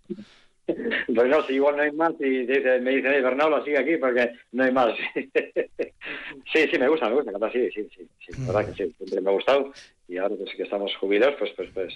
Pues 0.66 1.30
no, 1.30 1.44
si 1.44 1.54
igual 1.54 1.78
no 1.78 1.84
hay 1.84 1.92
más 1.92 2.14
y 2.20 2.24
me 2.24 2.46
dicen, 2.46 2.88
hey, 2.88 3.22
Bernardo, 3.22 3.64
sigue 3.64 3.78
aquí 3.78 3.98
porque 3.98 4.32
no 4.52 4.64
hay 4.64 4.72
más. 4.72 4.96
sí, 5.16 6.68
sí, 6.72 6.80
me 6.80 6.88
gusta, 6.88 7.08
me 7.08 7.16
gusta 7.16 7.32
cantar, 7.32 7.52
sí, 7.52 7.70
sí, 7.72 7.88
sí, 7.96 8.08
sí, 8.20 8.42
la 8.42 8.48
verdad 8.48 8.74
que 8.74 8.84
sí, 8.86 8.96
siempre 8.98 9.22
me 9.22 9.30
ha 9.30 9.34
gustado 9.34 9.72
y 10.08 10.18
ahora 10.18 10.36
pues 10.36 10.56
que 10.56 10.64
estamos 10.64 10.96
jubilados, 10.98 11.36
pues, 11.38 11.52
pues, 11.56 11.70
pues, 11.74 11.94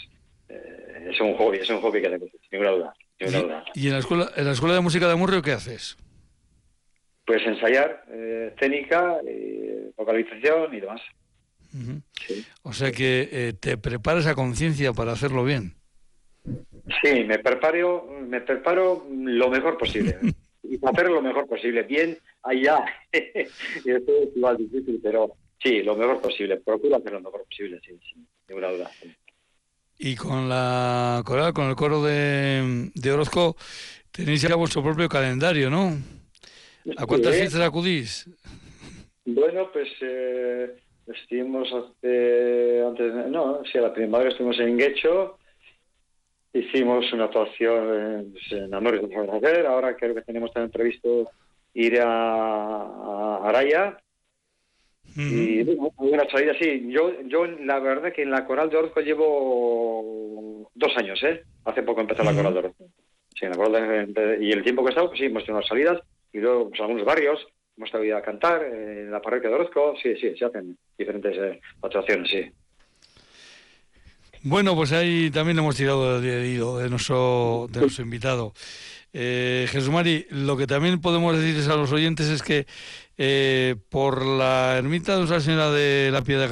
eh, 0.50 1.10
es 1.12 1.20
un 1.20 1.36
hobby, 1.36 1.58
es 1.58 1.70
un 1.70 1.82
hobby 1.82 2.02
que 2.02 2.10
tengo, 2.10 2.26
sin 2.28 2.40
ninguna 2.52 2.72
duda, 2.72 2.94
¿Y 3.76 3.88
en 3.88 3.94
la 3.94 4.00
escuela, 4.00 4.32
en 4.36 4.46
la 4.46 4.52
escuela 4.52 4.76
de 4.76 4.82
música 4.82 5.08
de 5.08 5.14
Amurrio 5.14 5.42
qué 5.42 5.52
haces? 5.52 5.98
Pues 7.26 7.46
ensayar, 7.46 8.04
eh, 8.10 8.54
técnica, 8.58 9.18
eh, 9.28 9.92
vocalización 9.96 10.74
y 10.74 10.80
demás. 10.80 11.02
Sí. 12.26 12.46
O 12.64 12.74
sea 12.74 12.92
que 12.92 13.30
eh, 13.32 13.54
te 13.54 13.78
preparas 13.78 14.26
a 14.26 14.34
conciencia 14.34 14.94
para 14.94 15.12
hacerlo 15.12 15.44
bien. 15.44 15.76
Sí, 17.04 17.24
me 17.26 17.38
preparo, 17.38 18.08
me 18.28 18.42
preparo 18.42 19.06
lo 19.12 19.50
mejor 19.50 19.78
posible. 19.78 20.18
y 20.64 20.78
para 20.78 20.94
hacerlo 20.94 21.16
lo 21.16 21.22
mejor 21.22 21.48
posible. 21.48 21.84
Bien, 21.84 22.18
allá. 22.42 22.84
y 23.14 23.18
esto 23.92 24.12
es 24.24 24.36
igual 24.36 24.58
difícil, 24.58 25.00
pero 25.04 25.36
sí, 25.62 25.84
lo 25.84 25.96
mejor 25.96 26.22
posible. 26.22 26.58
Procuro 26.58 26.96
hacer 26.96 27.12
lo 27.12 27.22
mejor 27.22 27.44
posible, 27.44 27.80
sí, 27.86 28.00
sin 28.12 28.28
ninguna 28.48 28.70
duda. 28.70 28.92
sí. 29.00 29.14
Y 30.02 30.16
con 30.16 30.48
la 30.48 31.22
coral, 31.26 31.54
con 31.54 31.70
el 31.70 31.76
coro 31.76 32.02
de, 32.02 32.90
de 32.96 33.12
Orozco, 33.12 33.58
tenéis 34.12 34.42
ya 34.42 34.56
vuestro 34.56 34.82
propio 34.82 35.10
calendario, 35.10 35.70
¿no? 35.70 35.92
¿A 36.96 37.06
cuántas 37.06 37.34
Sí. 37.34 37.42
fiestas 37.42 37.62
acudís? 37.62 38.30
Bueno, 39.26 39.70
pues 39.74 39.90
eh, 40.02 40.74
estuvimos 41.06 41.68
hace, 41.74 42.82
antes, 42.88 43.14
de- 43.14 43.30
no, 43.30 43.62
sí, 43.70 43.78
a 43.78 43.82
la 43.82 43.94
primavera 43.94 44.30
estuvimos 44.32 44.58
en 44.60 44.78
Guecho, 44.78 45.38
hicimos 46.54 47.12
una 47.12 47.26
actuación 47.26 48.34
en, 48.52 48.58
en 48.58 48.74
Amores 48.74 49.02
de 49.02 49.16
hacer, 49.16 49.66
ahora 49.66 49.96
creo 49.98 50.16
que 50.16 50.22
tenemos 50.22 50.52
también 50.54 50.72
previsto 50.72 51.30
ir 51.74 52.00
a, 52.02 52.82
a 52.82 53.50
Araya, 53.50 54.00
y 55.16 55.64
bueno, 55.64 55.92
alguna 56.00 56.30
salida, 56.30 56.54
sí. 56.60 56.86
Yo, 56.90 57.12
yo 57.28 57.46
la 57.46 57.80
verdad 57.80 58.12
que 58.14 58.24
en 58.24 58.32
la 58.32 58.46
Coral 58.46 58.70
de 58.70 58.78
Orozco 58.78 59.02
llevo 59.02 60.70
dos 60.74 60.92
años, 60.98 61.22
¿eh? 61.24 61.44
Hace 61.66 61.84
poco 61.84 62.02
empezó 62.02 62.24
la 62.24 62.34
Coral 62.34 62.54
de 62.54 62.60
Orozco. 62.60 62.86
Sí, 63.38 63.46
en 63.46 63.52
la 63.52 63.58
Coral 63.58 64.14
de- 64.14 64.38
y 64.42 64.52
el 64.52 64.64
tiempo 64.64 64.84
que 64.84 64.90
he 64.90 64.92
estado, 64.92 65.08
pues 65.10 65.20
sí, 65.20 65.26
hemos 65.26 65.46
tenido 65.46 65.64
salidas 65.64 66.00
y 66.34 66.40
luego 66.40 66.70
pues, 66.70 66.82
algunos 66.82 67.06
barrios, 67.06 67.46
hemos 67.78 67.88
estado 67.88 68.18
a 68.18 68.22
cantar 68.22 68.64
eh, 68.64 69.02
en 69.04 69.12
la 69.12 69.22
parroquia 69.22 69.50
de 69.50 69.56
Orozco, 69.56 69.94
sí, 70.02 70.16
sí, 70.20 70.34
se 70.38 70.46
hacen 70.46 70.78
diferentes 70.98 71.38
eh, 71.38 71.60
actuaciones, 71.82 72.30
sí. 72.30 72.46
Bueno, 74.42 74.74
pues 74.76 74.92
ahí 74.94 75.30
también 75.32 75.60
hemos 75.60 75.76
tirado 75.76 76.22
de, 76.22 76.30
de 76.32 76.44
de 76.48 76.90
nuestro, 76.90 77.68
de 77.72 77.82
nuestro 77.82 78.04
invitado. 78.06 78.54
Eh, 79.12 79.66
Jesús 79.70 79.90
Mari, 79.90 80.28
lo 80.30 80.56
que 80.56 80.68
también 80.68 81.02
podemos 81.02 81.36
decirles 81.38 81.68
a 81.68 81.76
los 81.76 81.92
oyentes 81.92 82.28
es 82.28 82.42
que 82.42 82.66
eh, 83.20 83.76
por 83.90 84.26
la 84.26 84.78
ermita 84.78 85.12
de 85.14 85.18
Nuestra 85.20 85.42
Señora 85.42 85.72
de 85.72 86.10
la 86.12 86.24
Piedra 86.24 86.44
de 86.44 86.50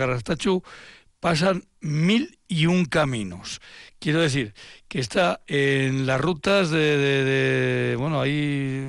pasan 1.19 1.63
mil 1.81 2.39
y 2.47 2.67
un 2.67 2.85
caminos. 2.85 3.61
Quiero 3.99 4.21
decir 4.21 4.53
que 4.87 4.99
está 4.99 5.41
en 5.47 6.05
las 6.05 6.21
rutas 6.21 6.69
de, 6.69 7.23
de- 7.23 7.95
bueno, 7.97 8.21
hay 8.21 8.85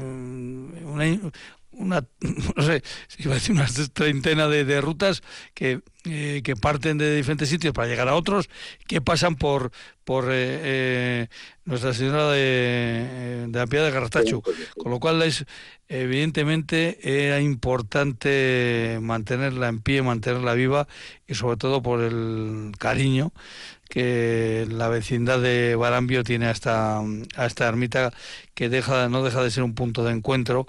una, 0.84 1.04
una, 1.78 2.04
no 2.56 2.62
sé, 2.62 2.82
iba 3.18 3.32
a 3.32 3.34
decir 3.34 3.54
una 3.54 3.66
treintena 3.92 4.48
de, 4.48 4.64
de 4.64 4.80
rutas 4.80 5.22
que, 5.54 5.80
eh, 6.04 6.42
que 6.44 6.56
parten 6.56 6.98
de 6.98 7.16
diferentes 7.16 7.48
sitios 7.48 7.72
para 7.72 7.88
llegar 7.88 8.08
a 8.08 8.14
otros, 8.14 8.48
que 8.86 9.00
pasan 9.00 9.36
por, 9.36 9.70
por 10.04 10.24
eh, 10.26 10.60
eh, 10.62 11.28
Nuestra 11.64 11.94
Señora 11.94 12.30
de, 12.30 13.46
de 13.48 13.58
la 13.58 13.66
Piedad 13.66 13.86
de 13.86 13.92
Garrastachu. 13.92 14.42
Con 14.76 14.90
lo 14.90 15.00
cual, 15.00 15.22
es, 15.22 15.44
evidentemente, 15.88 16.98
era 17.02 17.40
importante 17.40 18.98
mantenerla 19.00 19.68
en 19.68 19.80
pie, 19.80 20.02
mantenerla 20.02 20.54
viva 20.54 20.88
y 21.26 21.34
sobre 21.34 21.56
todo 21.56 21.82
por 21.82 22.00
el 22.00 22.72
cariño 22.78 23.32
que 23.88 24.66
la 24.70 24.88
vecindad 24.88 25.40
de 25.40 25.74
Barambio 25.74 26.22
tiene 26.22 26.46
a 26.46 26.50
esta, 26.50 26.98
a 26.98 27.46
esta 27.46 27.66
ermita 27.66 28.12
que 28.54 28.68
deja, 28.68 29.08
no 29.08 29.22
deja 29.22 29.42
de 29.42 29.50
ser 29.50 29.62
un 29.62 29.74
punto 29.74 30.04
de 30.04 30.12
encuentro, 30.12 30.66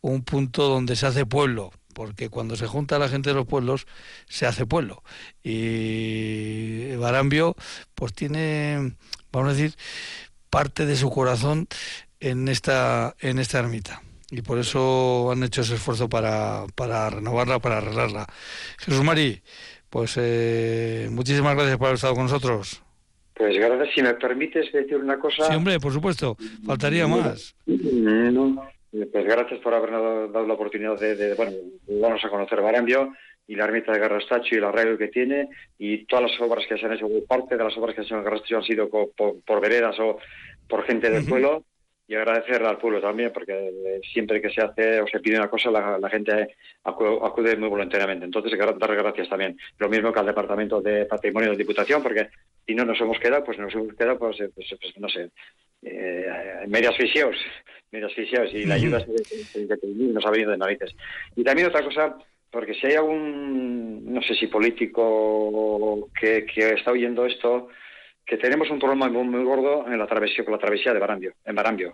un 0.00 0.22
punto 0.22 0.68
donde 0.68 0.96
se 0.96 1.06
hace 1.06 1.26
pueblo, 1.26 1.70
porque 1.94 2.28
cuando 2.28 2.56
se 2.56 2.66
junta 2.66 2.98
la 2.98 3.08
gente 3.08 3.30
de 3.30 3.36
los 3.36 3.46
pueblos 3.46 3.86
se 4.26 4.46
hace 4.46 4.66
pueblo. 4.66 5.02
Y 5.42 6.94
Barambio 6.96 7.56
pues 7.94 8.12
tiene, 8.12 8.94
vamos 9.32 9.50
a 9.50 9.54
decir, 9.54 9.74
parte 10.48 10.86
de 10.86 10.96
su 10.96 11.10
corazón 11.10 11.68
en 12.20 12.48
esta, 12.48 13.14
en 13.20 13.38
esta 13.38 13.58
ermita. 13.58 14.02
Y 14.30 14.42
por 14.42 14.58
eso 14.58 15.32
han 15.32 15.42
hecho 15.42 15.62
ese 15.62 15.74
esfuerzo 15.74 16.08
para, 16.08 16.64
para 16.74 17.10
renovarla, 17.10 17.58
para 17.58 17.78
arreglarla. 17.78 18.26
Jesús 18.78 19.02
Mari, 19.02 19.42
pues 19.88 20.14
eh, 20.16 21.08
muchísimas 21.10 21.56
gracias 21.56 21.76
por 21.76 21.86
haber 21.86 21.96
estado 21.96 22.14
con 22.14 22.24
nosotros. 22.24 22.82
Pues 23.34 23.56
gracias, 23.56 23.88
si 23.94 24.02
me 24.02 24.14
permites 24.14 24.70
decir 24.70 24.96
una 24.96 25.18
cosa. 25.18 25.46
Sí, 25.48 25.54
hombre, 25.54 25.80
por 25.80 25.92
supuesto, 25.92 26.36
faltaría 26.64 27.08
más. 27.08 27.56
No, 27.66 28.64
eh, 28.64 28.79
Pues 28.90 29.24
gracias 29.24 29.60
por 29.60 29.72
habernos 29.72 30.32
dado, 30.32 30.46
la 30.46 30.54
oportunidad 30.54 30.98
de, 30.98 31.14
de, 31.14 31.34
bueno, 31.34 31.52
darnos 31.86 32.24
a 32.24 32.28
conocer 32.28 32.60
Barambio 32.60 33.12
y 33.46 33.54
la 33.54 33.64
ermita 33.64 33.92
de 33.92 34.00
Garrastacho 34.00 34.54
y 34.56 34.60
la 34.60 34.68
arraigo 34.70 34.98
que 34.98 35.08
tiene 35.08 35.48
y 35.78 36.06
todas 36.06 36.30
las 36.30 36.40
obras 36.40 36.66
que 36.66 36.76
se 36.76 36.86
han 36.86 36.94
hecho, 36.94 37.06
parte 37.28 37.56
de 37.56 37.62
las 37.64 37.76
obras 37.76 37.94
que 37.94 38.02
se 38.02 38.06
han 38.06 38.06
hecho 38.06 38.16
en 38.18 38.24
Garrastacho 38.24 38.56
han 38.56 38.64
sido 38.64 38.88
por, 38.88 39.10
por 39.42 39.60
veredas 39.60 39.96
o 40.00 40.18
por 40.68 40.84
gente 40.84 41.08
del 41.08 41.24
pueblo 41.24 41.64
y 42.08 42.16
agradecerle 42.16 42.66
al 42.66 42.78
pueblo 42.78 43.00
también 43.00 43.30
porque 43.32 43.52
eh, 43.52 44.00
siempre 44.12 44.42
que 44.42 44.50
se 44.50 44.60
hace 44.60 45.00
o 45.00 45.06
se 45.06 45.20
pide 45.20 45.36
una 45.36 45.48
cosa 45.48 45.70
la, 45.70 45.96
la 45.96 46.10
gente 46.10 46.56
acu- 46.82 47.24
acude 47.24 47.56
muy 47.56 47.68
voluntariamente. 47.68 48.24
Entonces, 48.24 48.58
dar 48.58 48.96
gracias 48.96 49.28
también. 49.28 49.56
Lo 49.78 49.88
mismo 49.88 50.12
que 50.12 50.18
al 50.18 50.26
Departamento 50.26 50.80
de 50.80 51.04
Patrimonio 51.06 51.52
de 51.52 51.56
Diputación 51.56 52.02
porque 52.02 52.28
si 52.66 52.74
no 52.74 52.84
nos 52.84 53.00
hemos 53.00 53.20
quedado, 53.20 53.44
pues 53.44 53.58
nos 53.58 53.72
hemos 53.72 53.94
quedado, 53.94 54.18
pues, 54.18 54.40
eh, 54.40 54.50
pues, 54.52 54.66
pues, 54.80 54.98
no 54.98 55.08
sé, 55.08 55.30
eh, 55.82 56.26
medio 56.66 56.90
asfixiados, 56.90 57.36
medio 57.92 58.06
asfixiados 58.06 58.52
y 58.54 58.64
la 58.64 58.74
ayuda 58.74 59.00
se- 59.04 59.66
nos 60.12 60.24
ha 60.26 60.30
venido 60.30 60.50
de 60.50 60.58
narices. 60.58 60.94
Y 61.36 61.42
también 61.44 61.68
otra 61.68 61.82
cosa, 61.84 62.16
porque 62.50 62.74
si 62.74 62.86
hay 62.86 62.94
algún, 62.94 64.12
no 64.12 64.22
sé 64.22 64.34
si 64.34 64.46
político 64.46 66.08
que, 66.18 66.44
que 66.46 66.70
está 66.70 66.92
oyendo 66.92 67.26
esto, 67.26 67.68
que 68.24 68.36
tenemos 68.36 68.70
un 68.70 68.78
problema 68.78 69.08
muy, 69.08 69.24
muy 69.24 69.44
gordo 69.44 69.86
en 69.86 69.98
la 69.98 70.06
travesía, 70.06 70.44
con 70.44 70.52
la 70.52 70.58
travesía 70.58 70.92
de 70.92 71.00
Barambio, 71.00 71.32
en 71.44 71.54
Barambio, 71.54 71.92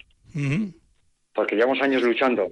porque 1.35 1.55
llevamos 1.57 1.81
años 1.81 2.03
luchando 2.03 2.49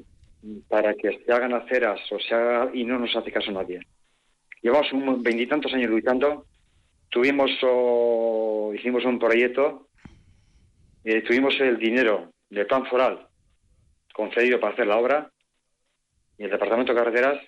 para 0.68 0.94
que 0.94 1.22
se 1.24 1.32
hagan 1.32 1.54
aceras 1.54 2.00
o 2.12 2.18
se 2.18 2.34
haga, 2.34 2.70
y 2.74 2.84
no 2.84 2.98
nos 2.98 3.14
hace 3.16 3.32
caso 3.32 3.50
nadie. 3.50 3.80
Llevamos 4.62 5.22
veintitantos 5.22 5.72
años 5.74 5.90
luchando, 5.90 6.46
tuvimos 7.10 7.50
o 7.62 8.72
hicimos 8.74 9.04
un 9.04 9.18
proyecto, 9.18 9.88
eh, 11.04 11.20
tuvimos 11.22 11.58
el 11.60 11.78
dinero 11.78 12.32
del 12.48 12.66
plan 12.66 12.86
foral 12.86 13.26
concedido 14.18 14.60
para 14.60 14.72
hacer 14.72 14.86
la 14.86 14.96
obra 14.96 15.30
y 16.38 16.44
el 16.44 16.50
departamento 16.50 16.92
de 16.94 16.98
carreteras 16.98 17.42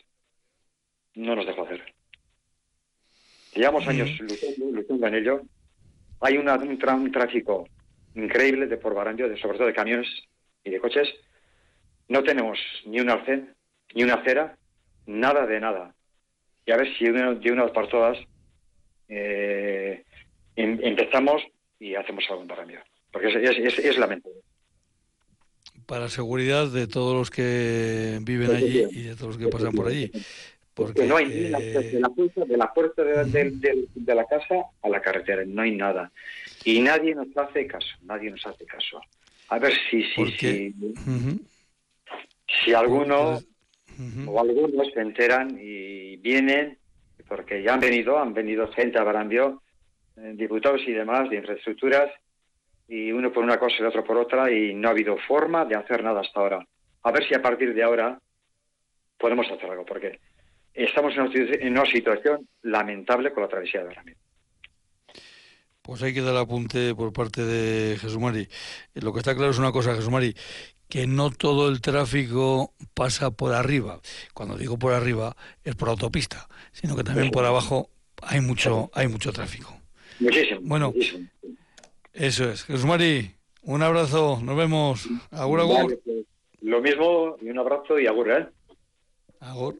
no 1.14 1.34
nos 1.34 1.46
dejó 1.46 1.64
hacer. 1.64 1.94
Llevamos 3.54 3.86
años 3.86 4.10
luchando, 4.20 4.66
luchando 4.72 5.06
en 5.06 5.14
ello. 5.14 5.40
Hay 6.20 6.36
una- 6.36 6.56
un, 6.56 6.78
tra- 6.78 6.94
un 7.00 7.10
tráfico 7.10 7.66
increíble 8.14 8.66
de 8.66 8.76
por 8.76 8.94
Barranquilla, 8.94 9.28
de, 9.28 9.38
sobre 9.38 9.56
todo 9.56 9.66
de 9.68 9.74
camiones 9.74 10.08
y 10.64 10.70
de 10.70 10.80
coches. 10.80 11.08
No 12.08 12.22
tenemos 12.22 12.58
ni 12.84 13.00
un 13.00 13.08
arcén, 13.10 13.54
ni 13.94 14.02
una 14.02 14.14
acera, 14.14 14.56
nada 15.06 15.46
de 15.46 15.60
nada. 15.60 15.94
Y 16.66 16.72
a 16.72 16.76
ver 16.76 16.94
si 16.96 17.04
de 17.04 17.10
una, 17.12 17.34
de 17.34 17.52
una 17.52 17.64
vez 17.64 17.72
por 17.72 17.88
todas 17.88 18.18
eh, 19.08 20.04
em- 20.56 20.80
empezamos 20.82 21.42
y 21.78 21.94
hacemos 21.94 22.24
algo 22.28 22.42
en 22.42 22.48
Barranquilla. 22.48 22.84
Porque 23.10 23.28
es, 23.28 23.78
es 23.78 23.98
lamentable. 23.98 24.36
Para 25.86 26.08
seguridad 26.08 26.66
de 26.68 26.86
todos 26.88 27.14
los 27.14 27.30
que 27.30 28.18
viven 28.22 28.50
allí 28.50 28.86
y 28.90 29.02
de 29.04 29.14
todos 29.14 29.28
los 29.28 29.38
que 29.38 29.48
pasan 29.48 29.72
por 29.72 29.86
allí. 29.86 30.10
Porque 30.74 31.02
que 31.02 31.06
no 31.06 31.16
hay 31.16 31.26
eh, 31.26 31.30
de 31.92 32.00
la 32.00 32.08
puerta, 32.10 32.44
de, 32.44 32.56
la, 32.56 32.72
puerta 32.74 33.02
de, 33.04 33.24
de- 33.24 33.50
de- 33.52 33.88
de 33.94 34.14
la 34.14 34.24
casa 34.26 34.56
a 34.82 34.88
la 34.88 35.00
carretera, 35.00 35.42
no 35.46 35.62
hay 35.62 35.74
nada. 35.74 36.12
Y 36.64 36.80
nadie 36.80 37.14
nos 37.14 37.28
hace 37.36 37.66
caso, 37.66 37.86
nadie 38.02 38.30
nos 38.30 38.44
hace 38.46 38.66
caso. 38.66 39.00
A 39.48 39.58
ver 39.58 39.72
si, 39.90 40.02
si, 40.02 40.14
si, 40.74 40.74
si 42.64 42.74
alguno 42.74 43.40
o 44.28 44.40
algunos 44.40 44.92
se 44.92 45.00
enteran 45.00 45.56
y 45.58 46.16
vienen, 46.16 46.76
porque 47.28 47.62
ya 47.62 47.74
han 47.74 47.80
venido, 47.80 48.18
han 48.18 48.34
venido 48.34 48.70
gente 48.72 48.98
a 48.98 49.04
Barambio, 49.04 49.62
eh, 50.16 50.32
diputados 50.34 50.82
y 50.86 50.92
demás 50.92 51.30
de 51.30 51.36
infraestructuras, 51.36 52.10
y 52.88 53.10
uno 53.12 53.32
por 53.32 53.42
una 53.42 53.58
cosa 53.58 53.76
y 53.78 53.80
el 53.80 53.86
otro 53.86 54.04
por 54.04 54.16
otra, 54.16 54.50
y 54.50 54.74
no 54.74 54.88
ha 54.88 54.92
habido 54.92 55.16
forma 55.26 55.64
de 55.64 55.76
hacer 55.76 56.02
nada 56.02 56.20
hasta 56.20 56.40
ahora. 56.40 56.66
A 57.02 57.12
ver 57.12 57.26
si 57.26 57.34
a 57.34 57.42
partir 57.42 57.74
de 57.74 57.82
ahora 57.82 58.18
podemos 59.18 59.46
hacer 59.50 59.70
algo, 59.70 59.84
porque 59.84 60.20
estamos 60.74 61.14
en 61.14 61.22
una, 61.22 61.32
en 61.34 61.72
una 61.72 61.86
situación 61.86 62.48
lamentable 62.62 63.32
con 63.32 63.42
la 63.42 63.48
travesía 63.48 63.80
de 63.80 63.86
Barambio. 63.86 64.16
Pues 65.82 66.02
hay 66.02 66.12
que 66.12 66.20
dar 66.20 66.36
apunte 66.36 66.94
por 66.96 67.12
parte 67.12 67.44
de 67.44 67.96
Jesús 67.96 68.18
Mari. 68.18 68.48
Eh, 68.94 69.00
Lo 69.02 69.12
que 69.12 69.20
está 69.20 69.36
claro 69.36 69.52
es 69.52 69.58
una 69.58 69.70
cosa, 69.70 69.94
Jesús 69.94 70.10
Mari, 70.10 70.34
que 70.88 71.06
no 71.06 71.30
todo 71.30 71.68
el 71.68 71.80
tráfico 71.80 72.74
pasa 72.94 73.30
por 73.30 73.52
arriba. 73.52 74.00
Cuando 74.34 74.56
digo 74.56 74.78
por 74.78 74.92
arriba 74.92 75.36
es 75.64 75.74
por 75.76 75.88
autopista, 75.88 76.48
sino 76.72 76.96
que 76.96 77.04
también 77.04 77.30
por 77.30 77.44
abajo 77.44 77.90
hay 78.22 78.40
mucho, 78.40 78.90
hay 78.94 79.08
mucho 79.08 79.32
tráfico. 79.32 79.76
Muchísimo. 80.18 80.60
Bueno. 80.62 80.92
muchísimo. 80.92 81.28
Eso 82.16 82.50
es. 82.50 82.64
Jesús 82.64 82.86
Mari, 82.86 83.30
un 83.62 83.82
abrazo, 83.82 84.40
nos 84.42 84.56
vemos. 84.56 85.06
Agur, 85.30 85.60
agur. 85.60 85.82
Vale, 85.84 85.96
pues, 86.02 86.24
lo 86.62 86.80
mismo, 86.80 87.36
y 87.42 87.50
un 87.50 87.58
abrazo 87.58 87.98
y 87.98 88.06
agur, 88.06 88.30
¿eh? 88.30 88.48
Agur. 89.40 89.78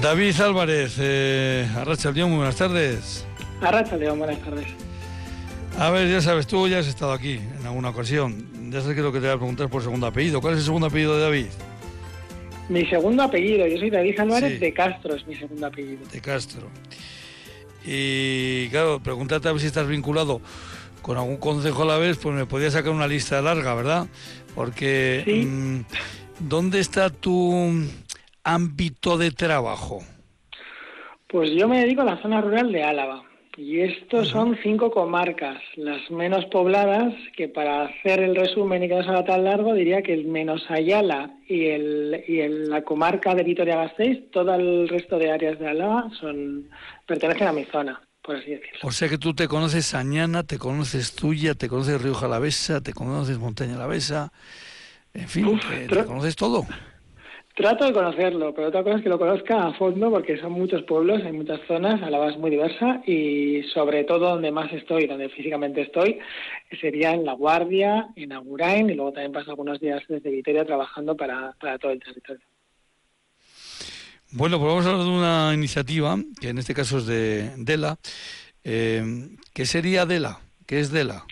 David 0.00 0.40
Álvarez, 0.40 0.94
eh, 0.98 1.68
Arracha 1.76 2.10
León, 2.10 2.30
muy 2.30 2.38
buenas 2.38 2.56
tardes. 2.56 3.26
Arracha 3.60 3.96
León, 3.96 4.18
buenas 4.18 4.38
tardes. 4.40 4.66
A 5.78 5.90
ver, 5.90 6.08
ya 6.08 6.20
sabes, 6.20 6.46
tú 6.46 6.66
ya 6.68 6.78
has 6.78 6.86
estado 6.86 7.12
aquí 7.12 7.34
en 7.34 7.66
alguna 7.66 7.90
ocasión. 7.90 8.46
Ya 8.70 8.80
sé 8.80 8.94
que 8.94 9.02
lo 9.02 9.12
que 9.12 9.18
te 9.20 9.26
voy 9.26 9.34
a 9.34 9.38
preguntar 9.38 9.68
por 9.68 9.82
segundo 9.82 10.06
apellido. 10.06 10.40
¿Cuál 10.40 10.54
es 10.54 10.60
el 10.60 10.64
segundo 10.66 10.86
apellido 10.86 11.16
de 11.16 11.22
David? 11.22 11.46
Mi 12.68 12.86
segundo 12.86 13.22
apellido, 13.24 13.66
yo 13.66 13.78
soy 13.78 13.90
David 13.90 14.18
Álvarez 14.20 14.52
Sí. 14.54 14.58
de 14.58 14.72
Castro, 14.72 15.14
es 15.16 15.26
mi 15.26 15.34
segundo 15.36 15.66
apellido. 15.66 16.00
De 16.10 16.20
Castro. 16.20 16.68
Y 17.84 18.68
claro, 18.68 19.00
pregúntate 19.02 19.48
a 19.48 19.52
ver 19.52 19.60
si 19.60 19.66
estás 19.66 19.86
vinculado 19.88 20.40
con 21.02 21.16
algún 21.18 21.38
consejo 21.38 21.82
a 21.82 21.86
la 21.86 21.98
vez, 21.98 22.16
pues 22.18 22.34
me 22.34 22.46
podía 22.46 22.70
sacar 22.70 22.92
una 22.92 23.06
lista 23.08 23.40
larga, 23.42 23.74
¿verdad? 23.74 24.06
Porque 24.54 25.22
Sí. 25.24 25.46
mm, 25.46 25.84
¿dónde 26.40 26.78
está 26.80 27.10
tu 27.10 27.84
ámbito 28.44 29.18
de 29.18 29.30
trabajo? 29.30 30.00
Pues 31.28 31.50
yo 31.52 31.68
me 31.68 31.80
dedico 31.80 32.02
a 32.02 32.06
la 32.06 32.22
zona 32.22 32.40
rural 32.40 32.72
de 32.72 32.82
Álava. 32.82 33.24
Y 33.56 33.80
estos 33.80 34.28
son 34.28 34.56
cinco 34.62 34.90
comarcas, 34.90 35.60
las 35.76 36.08
menos 36.10 36.46
pobladas, 36.46 37.12
que 37.36 37.48
para 37.48 37.82
hacer 37.82 38.20
el 38.20 38.34
resumen 38.34 38.82
y 38.84 38.88
que 38.88 38.94
no 38.94 39.02
sea 39.04 39.24
tan 39.24 39.44
largo, 39.44 39.74
diría 39.74 40.02
que 40.02 40.14
el 40.14 40.24
menos 40.24 40.64
Ayala 40.70 41.34
y, 41.46 41.66
el, 41.66 42.24
y 42.26 42.38
el- 42.40 42.70
la 42.70 42.82
comarca 42.82 43.34
de 43.34 43.42
Vitoria-Gasteiz, 43.42 44.30
todo 44.30 44.54
el 44.54 44.88
resto 44.88 45.18
de 45.18 45.30
áreas 45.32 45.58
de 45.58 45.68
Álava 45.68 46.08
son 46.18 46.70
pertenecen 47.06 47.48
a 47.48 47.52
mi 47.52 47.64
zona, 47.66 48.00
por 48.22 48.36
así 48.36 48.50
decirlo. 48.52 48.78
O 48.84 48.92
sea 48.92 49.08
que 49.08 49.18
tú 49.18 49.34
te 49.34 49.46
conoces 49.48 49.94
Añana, 49.94 50.44
te 50.44 50.56
conoces 50.56 51.14
Tuya, 51.14 51.54
te 51.54 51.68
conoces 51.68 52.00
Río 52.00 52.14
Jalavesa, 52.14 52.80
te 52.80 52.94
conoces 52.94 53.38
Montaña 53.38 53.74
Alavesa, 53.74 54.32
en 55.12 55.28
fin, 55.28 55.46
Uf, 55.48 55.60
te, 55.68 55.88
te 55.88 56.04
conoces 56.06 56.34
todo. 56.36 56.66
Trato 57.60 57.84
de 57.84 57.92
conocerlo, 57.92 58.54
pero 58.54 58.68
otra 58.68 58.82
cosa 58.82 58.96
es 58.96 59.02
que 59.02 59.10
lo 59.10 59.18
conozca 59.18 59.66
a 59.66 59.74
fondo 59.74 60.10
porque 60.10 60.40
son 60.40 60.52
muchos 60.52 60.82
pueblos, 60.84 61.20
hay 61.22 61.32
muchas 61.32 61.60
zonas, 61.68 62.02
Álava 62.02 62.30
es 62.30 62.38
muy 62.38 62.50
diversa 62.50 63.02
y 63.06 63.62
sobre 63.74 64.04
todo 64.04 64.30
donde 64.30 64.50
más 64.50 64.72
estoy, 64.72 65.06
donde 65.06 65.28
físicamente 65.28 65.82
estoy, 65.82 66.20
sería 66.80 67.10
en 67.12 67.26
La 67.26 67.34
Guardia, 67.34 68.08
en 68.16 68.32
Agurain 68.32 68.88
y 68.88 68.94
luego 68.94 69.12
también 69.12 69.32
paso 69.32 69.50
algunos 69.50 69.78
días 69.78 70.02
desde 70.08 70.30
Vitoria 70.30 70.64
trabajando 70.64 71.14
para, 71.14 71.54
para 71.60 71.78
todo 71.78 71.92
el 71.92 72.00
territorio. 72.00 72.40
Bueno, 74.30 74.58
pues 74.58 74.66
vamos 74.70 74.86
a 74.86 74.90
hablar 74.92 75.04
de 75.04 75.10
una 75.10 75.50
iniciativa, 75.52 76.16
que 76.40 76.48
en 76.48 76.56
este 76.56 76.72
caso 76.72 76.96
es 76.96 77.04
de 77.04 77.50
Dela. 77.58 77.98
Eh, 78.64 79.02
¿Qué 79.52 79.66
sería 79.66 80.06
Dela? 80.06 80.40
¿Qué 80.66 80.80
es 80.80 80.90
Dela? 80.90 81.26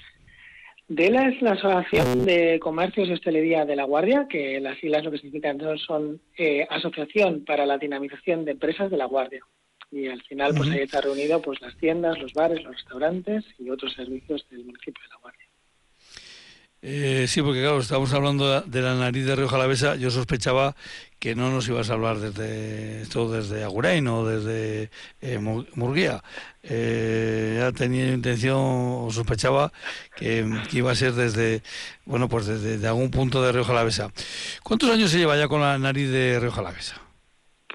DELA 0.88 1.28
es 1.28 1.42
la 1.42 1.52
Asociación 1.52 2.24
de 2.24 2.58
Comercios 2.60 3.08
y 3.08 3.12
Hostelería 3.12 3.66
de 3.66 3.76
La 3.76 3.84
Guardia, 3.84 4.26
que 4.26 4.58
las 4.58 4.78
siglas 4.78 5.04
lo 5.04 5.10
que 5.10 5.18
significan 5.18 5.58
son 5.78 6.18
eh, 6.36 6.66
Asociación 6.70 7.44
para 7.44 7.66
la 7.66 7.76
Dinamización 7.76 8.46
de 8.46 8.52
Empresas 8.52 8.90
de 8.90 8.96
La 8.96 9.04
Guardia. 9.04 9.44
Y 9.90 10.08
al 10.08 10.22
final, 10.22 10.54
pues 10.54 10.68
Ujú. 10.68 10.78
ahí 10.78 10.84
está 10.84 11.02
reunido 11.02 11.42
pues 11.42 11.60
las 11.60 11.76
tiendas, 11.76 12.18
los 12.18 12.32
bares, 12.32 12.62
los 12.62 12.74
restaurantes 12.74 13.44
y 13.58 13.68
otros 13.68 13.92
servicios 13.92 14.46
del 14.50 14.64
municipio 14.64 15.02
de 15.02 15.08
La 15.08 15.16
Guardia. 15.16 15.47
Eh, 16.80 17.26
sí, 17.28 17.42
porque 17.42 17.60
claro, 17.60 17.80
estamos 17.80 18.12
hablando 18.12 18.60
de 18.60 18.82
la 18.82 18.94
nariz 18.94 19.26
de 19.26 19.34
Río 19.34 19.48
Jalavesa. 19.48 19.96
Yo 19.96 20.10
sospechaba 20.12 20.76
que 21.18 21.34
no 21.34 21.50
nos 21.50 21.66
ibas 21.68 21.90
a 21.90 21.94
hablar 21.94 22.18
desde 22.20 23.02
esto 23.02 23.28
desde 23.30 23.64
Agurain 23.64 24.06
o 24.06 24.24
desde 24.24 24.90
eh, 25.20 25.38
Mu- 25.38 25.64
Murguía. 25.74 26.22
Eh, 26.62 27.56
ya 27.58 27.72
tenía 27.72 28.12
intención 28.12 28.56
o 28.60 29.08
sospechaba 29.10 29.72
que, 30.16 30.46
iba 30.72 30.92
a 30.92 30.94
ser 30.94 31.14
desde 31.14 31.62
bueno 32.04 32.28
pues 32.28 32.46
desde 32.46 32.78
de 32.78 32.86
algún 32.88 33.10
punto 33.10 33.42
de 33.42 33.50
Río 33.50 33.64
Jalavesa. 33.64 34.12
¿Cuántos 34.62 34.90
años 34.90 35.10
se 35.10 35.18
lleva 35.18 35.36
ya 35.36 35.48
con 35.48 35.60
la 35.60 35.78
nariz 35.78 36.08
de 36.10 36.38
Río 36.38 36.52
Jalavesa? 36.52 37.00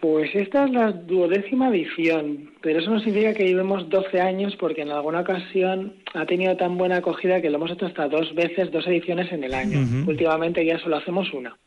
Pues 0.04 0.36
esta 0.36 0.66
es 0.66 0.72
la 0.72 0.91
duodécima 0.91 1.70
edición, 1.70 2.51
pero 2.62 2.80
eso 2.80 2.91
no 2.91 2.99
significa 2.99 3.34
que 3.34 3.45
llevemos 3.45 3.88
12 3.88 4.20
años 4.20 4.54
porque 4.60 4.82
en 4.82 4.91
alguna 4.91 5.22
ocasión 5.22 5.95
ha 6.14 6.26
tenido 6.26 6.58
tan 6.58 6.78
buena 6.78 6.97
acogida 6.97 7.41
que 7.41 7.49
lo 7.49 7.56
hemos 7.56 7.72
hecho 7.72 7.86
hasta 7.86 8.10
dos 8.10 8.36
veces, 8.36 8.70
dos 8.70 8.86
ediciones 8.86 9.32
en 9.32 9.45
el 9.45 9.54
año. 9.54 9.80
Ujú. 9.80 10.10
Últimamente 10.12 10.66
ya 10.66 10.78
solo 10.80 10.97
hacemos 10.97 11.32
una. 11.32 11.58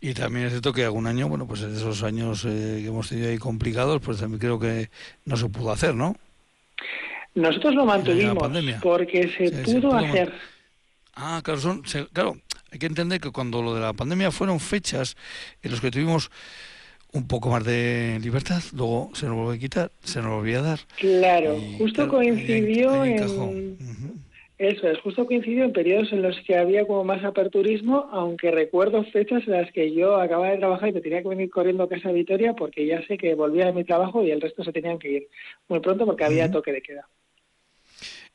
Y 0.00 0.14
también 0.14 0.46
es 0.46 0.52
cierto 0.52 0.72
que 0.72 0.84
algún 0.84 1.06
año, 1.06 1.28
bueno, 1.28 1.46
pues 1.46 1.60
en 1.64 1.74
esos 1.76 2.02
años 2.02 2.46
eh, 2.46 2.78
que 2.80 2.86
hemos 2.88 3.10
tenido 3.10 3.28
ahí 3.28 3.36
complicados, 3.36 4.00
pues 4.02 4.18
también 4.18 4.40
creo 4.40 4.58
que 4.58 4.88
no 5.26 5.36
se 5.36 5.50
pudo 5.50 5.72
hacer, 5.72 5.94
¿no? 5.94 6.16
Nosotros 7.34 7.74
lo 7.74 7.84
mantuvimos 7.84 8.48
porque 8.80 9.28
se 9.36 9.48
Sí, 9.48 9.54
se 9.54 9.64
pudo 9.80 9.90
pudo 9.90 9.96
hacer. 9.96 10.32
Ah, 11.14 11.42
claro, 11.44 11.60
son, 11.60 11.84
se- 11.86 12.06
claro, 12.06 12.38
hay 12.72 12.78
que 12.78 12.86
entender 12.86 13.20
que 13.20 13.32
cuando 13.32 13.60
lo 13.60 13.74
de 13.74 13.82
la 13.82 13.92
pandemia 13.92 14.30
fueron 14.30 14.60
fechas 14.60 15.14
en 15.62 15.72
las 15.72 15.82
que 15.82 15.90
tuvimos 15.90 16.30
un 17.16 17.26
poco 17.26 17.50
más 17.50 17.64
de 17.64 18.18
libertad, 18.22 18.62
luego 18.72 19.10
se 19.14 19.26
nos 19.26 19.36
volvió 19.36 19.52
a 19.52 19.58
quitar, 19.58 19.90
se 20.02 20.20
nos 20.22 20.32
volvió 20.32 20.60
a 20.60 20.62
dar. 20.62 20.78
Claro, 20.96 21.56
Y, 21.56 21.78
justo 21.78 21.94
claro, 21.94 22.12
coincidió 22.12 23.04
en 23.04 23.76
eso 24.58 24.88
es, 24.88 24.98
justo 25.00 25.26
coincidió 25.26 25.64
en 25.64 25.72
periodos 25.72 26.10
en 26.12 26.22
los 26.22 26.34
que 26.46 26.56
había 26.56 26.86
como 26.86 27.04
más 27.04 27.22
aperturismo, 27.22 28.08
aunque 28.10 28.50
recuerdo 28.50 29.04
fechas 29.04 29.42
en 29.46 29.52
las 29.52 29.70
que 29.70 29.92
yo 29.92 30.16
acababa 30.16 30.50
de 30.50 30.56
trabajar 30.56 30.88
y 30.88 30.92
me 30.92 31.02
tenía 31.02 31.22
que 31.22 31.28
venir 31.28 31.50
corriendo 31.50 31.82
a 31.82 31.88
casa 31.90 32.08
de 32.08 32.14
Vitoria 32.14 32.54
porque 32.54 32.86
ya 32.86 33.06
sé 33.06 33.18
que 33.18 33.34
volvía 33.34 33.66
de 33.66 33.74
mi 33.74 33.84
trabajo 33.84 34.22
y 34.22 34.30
el 34.30 34.40
resto 34.40 34.64
se 34.64 34.72
tenían 34.72 34.98
que 34.98 35.10
ir 35.10 35.28
muy 35.68 35.80
pronto 35.80 36.06
porque 36.06 36.24
había 36.24 36.50
toque 36.50 36.72
de 36.72 36.80
queda. 36.80 37.06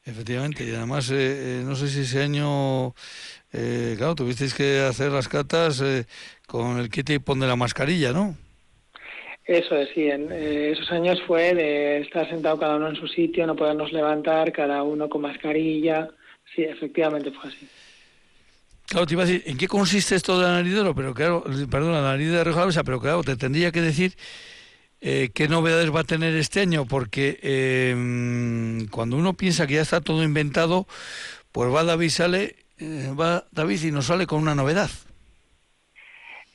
Efectivamente, 0.03 0.63
y 0.63 0.71
además, 0.71 1.09
eh, 1.11 1.59
eh, 1.59 1.63
no 1.63 1.75
sé 1.75 1.87
si 1.87 2.01
ese 2.01 2.21
año, 2.23 2.93
eh, 3.53 3.95
claro, 3.97 4.15
tuvisteis 4.15 4.53
que 4.53 4.79
hacer 4.79 5.11
las 5.11 5.27
catas 5.27 5.81
eh, 5.81 6.05
con 6.47 6.79
el 6.79 6.89
quite 6.89 7.13
y 7.15 7.19
pon 7.19 7.39
de 7.39 7.47
la 7.47 7.55
mascarilla, 7.55 8.11
¿no? 8.11 8.35
Eso 9.51 9.75
es, 9.75 9.89
sí, 9.93 10.09
en 10.09 10.31
eh, 10.31 10.71
esos 10.71 10.89
años 10.93 11.21
fue 11.27 11.53
de 11.53 11.99
estar 11.99 12.25
sentado 12.29 12.57
cada 12.57 12.77
uno 12.77 12.87
en 12.87 12.95
su 12.95 13.05
sitio, 13.05 13.45
no 13.45 13.53
podernos 13.53 13.91
levantar, 13.91 14.53
cada 14.53 14.81
uno 14.81 15.09
con 15.09 15.23
mascarilla. 15.23 16.07
Sí, 16.55 16.63
efectivamente 16.63 17.31
fue 17.31 17.49
así. 17.49 17.67
Claro, 18.87 19.05
te 19.05 19.13
iba 19.13 19.23
a 19.23 19.25
decir, 19.25 19.43
¿en 19.45 19.57
qué 19.57 19.67
consiste 19.67 20.15
esto 20.15 20.39
de 20.39 20.45
la 20.45 20.53
nariz 20.53 20.73
de 20.73 20.79
oro? 20.79 20.95
Pero 20.95 21.13
claro, 21.13 21.43
perdón, 21.69 21.91
la 21.91 22.01
nariz 22.01 22.31
de 22.31 22.41
Rioja 22.45 22.83
pero 22.85 23.01
claro, 23.01 23.23
te 23.23 23.35
tendría 23.35 23.73
que 23.73 23.81
decir 23.81 24.13
eh, 25.01 25.31
qué 25.33 25.49
novedades 25.49 25.93
va 25.93 25.99
a 25.99 26.05
tener 26.05 26.33
este 26.37 26.61
año, 26.61 26.85
porque 26.85 27.37
eh, 27.43 28.87
cuando 28.89 29.17
uno 29.17 29.33
piensa 29.33 29.67
que 29.67 29.73
ya 29.73 29.81
está 29.81 29.99
todo 29.99 30.23
inventado, 30.23 30.87
pues 31.51 31.73
va 31.73 31.83
David 31.83 32.09
sale, 32.09 32.55
eh, 32.77 33.13
va 33.19 33.47
David 33.51 33.83
y 33.83 33.91
nos 33.91 34.05
sale 34.05 34.27
con 34.27 34.41
una 34.41 34.55
novedad. 34.55 34.89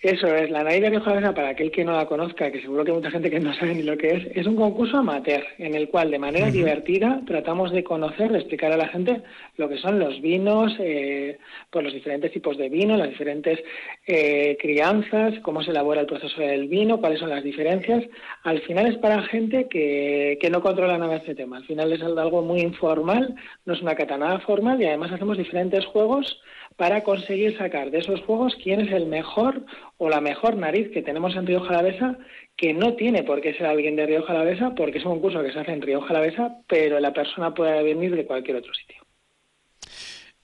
Eso 0.06 0.28
es, 0.28 0.52
la 0.52 0.62
Nariz 0.62 0.82
de 0.82 0.90
Rioja 0.90 1.10
Alavesa, 1.10 1.34
para 1.34 1.48
aquel 1.48 1.72
que 1.72 1.84
no 1.84 1.90
la 1.90 2.06
conozca, 2.06 2.52
que 2.52 2.60
seguro 2.60 2.84
que 2.84 2.92
hay 2.92 2.96
mucha 2.96 3.10
gente 3.10 3.28
que 3.28 3.40
no 3.40 3.52
sabe 3.54 3.74
ni 3.74 3.82
lo 3.82 3.98
que 3.98 4.10
es, 4.10 4.36
es 4.36 4.46
un 4.46 4.54
concurso 4.54 4.98
amateur 4.98 5.42
en 5.58 5.74
el 5.74 5.88
cual 5.88 6.12
de 6.12 6.20
manera 6.20 6.48
divertida 6.48 7.22
tratamos 7.26 7.72
de 7.72 7.82
conocer, 7.82 8.30
de 8.30 8.38
explicar 8.38 8.70
a 8.70 8.76
la 8.76 8.86
gente 8.86 9.22
lo 9.56 9.68
que 9.68 9.78
son 9.78 9.98
los 9.98 10.20
vinos, 10.20 10.76
eh, 10.78 11.38
pues 11.72 11.84
los 11.84 11.92
diferentes 11.92 12.30
tipos 12.30 12.56
de 12.56 12.68
vino, 12.68 12.96
las 12.96 13.08
diferentes 13.08 13.58
eh, 14.06 14.56
crianzas, 14.60 15.40
cómo 15.42 15.64
se 15.64 15.72
elabora 15.72 16.02
el 16.02 16.06
proceso 16.06 16.40
del 16.40 16.68
vino, 16.68 17.00
cuáles 17.00 17.18
son 17.18 17.30
las 17.30 17.42
diferencias. 17.42 18.04
Al 18.44 18.60
final 18.60 18.86
es 18.86 18.98
para 18.98 19.22
gente 19.22 19.66
que, 19.68 20.38
que 20.40 20.50
no 20.50 20.62
controla 20.62 20.98
nada 20.98 21.16
este 21.16 21.34
tema. 21.34 21.56
Al 21.56 21.64
final 21.64 21.92
es 21.92 22.00
algo 22.00 22.42
muy 22.42 22.60
informal, 22.60 23.34
no 23.64 23.74
es 23.74 23.82
una 23.82 23.96
cata 23.96 24.16
nada 24.16 24.38
formal 24.38 24.80
y 24.80 24.86
además 24.86 25.10
hacemos 25.10 25.36
diferentes 25.36 25.84
juegos 25.86 26.40
para 26.76 27.02
conseguir 27.02 27.56
sacar 27.56 27.90
de 27.90 27.98
esos 27.98 28.20
juegos 28.22 28.54
quién 28.62 28.80
es 28.80 28.92
el 28.92 29.06
mejor 29.06 29.64
o 29.96 30.08
la 30.08 30.20
mejor 30.20 30.56
nariz 30.56 30.90
que 30.92 31.02
tenemos 31.02 31.34
en 31.34 31.46
Río 31.46 31.60
Jalavesa, 31.60 32.18
que 32.56 32.74
no 32.74 32.94
tiene 32.94 33.22
por 33.22 33.40
qué 33.40 33.54
ser 33.54 33.66
alguien 33.66 33.96
de 33.96 34.06
Río 34.06 34.22
Jalavesa, 34.22 34.74
porque 34.74 34.98
es 34.98 35.04
un 35.04 35.12
concurso 35.12 35.42
que 35.42 35.52
se 35.52 35.58
hace 35.58 35.72
en 35.72 35.82
Río 35.82 36.02
Jalavesa, 36.02 36.58
pero 36.68 37.00
la 37.00 37.12
persona 37.12 37.54
puede 37.54 37.82
venir 37.82 38.14
de 38.14 38.26
cualquier 38.26 38.58
otro 38.58 38.72
sitio. 38.74 39.02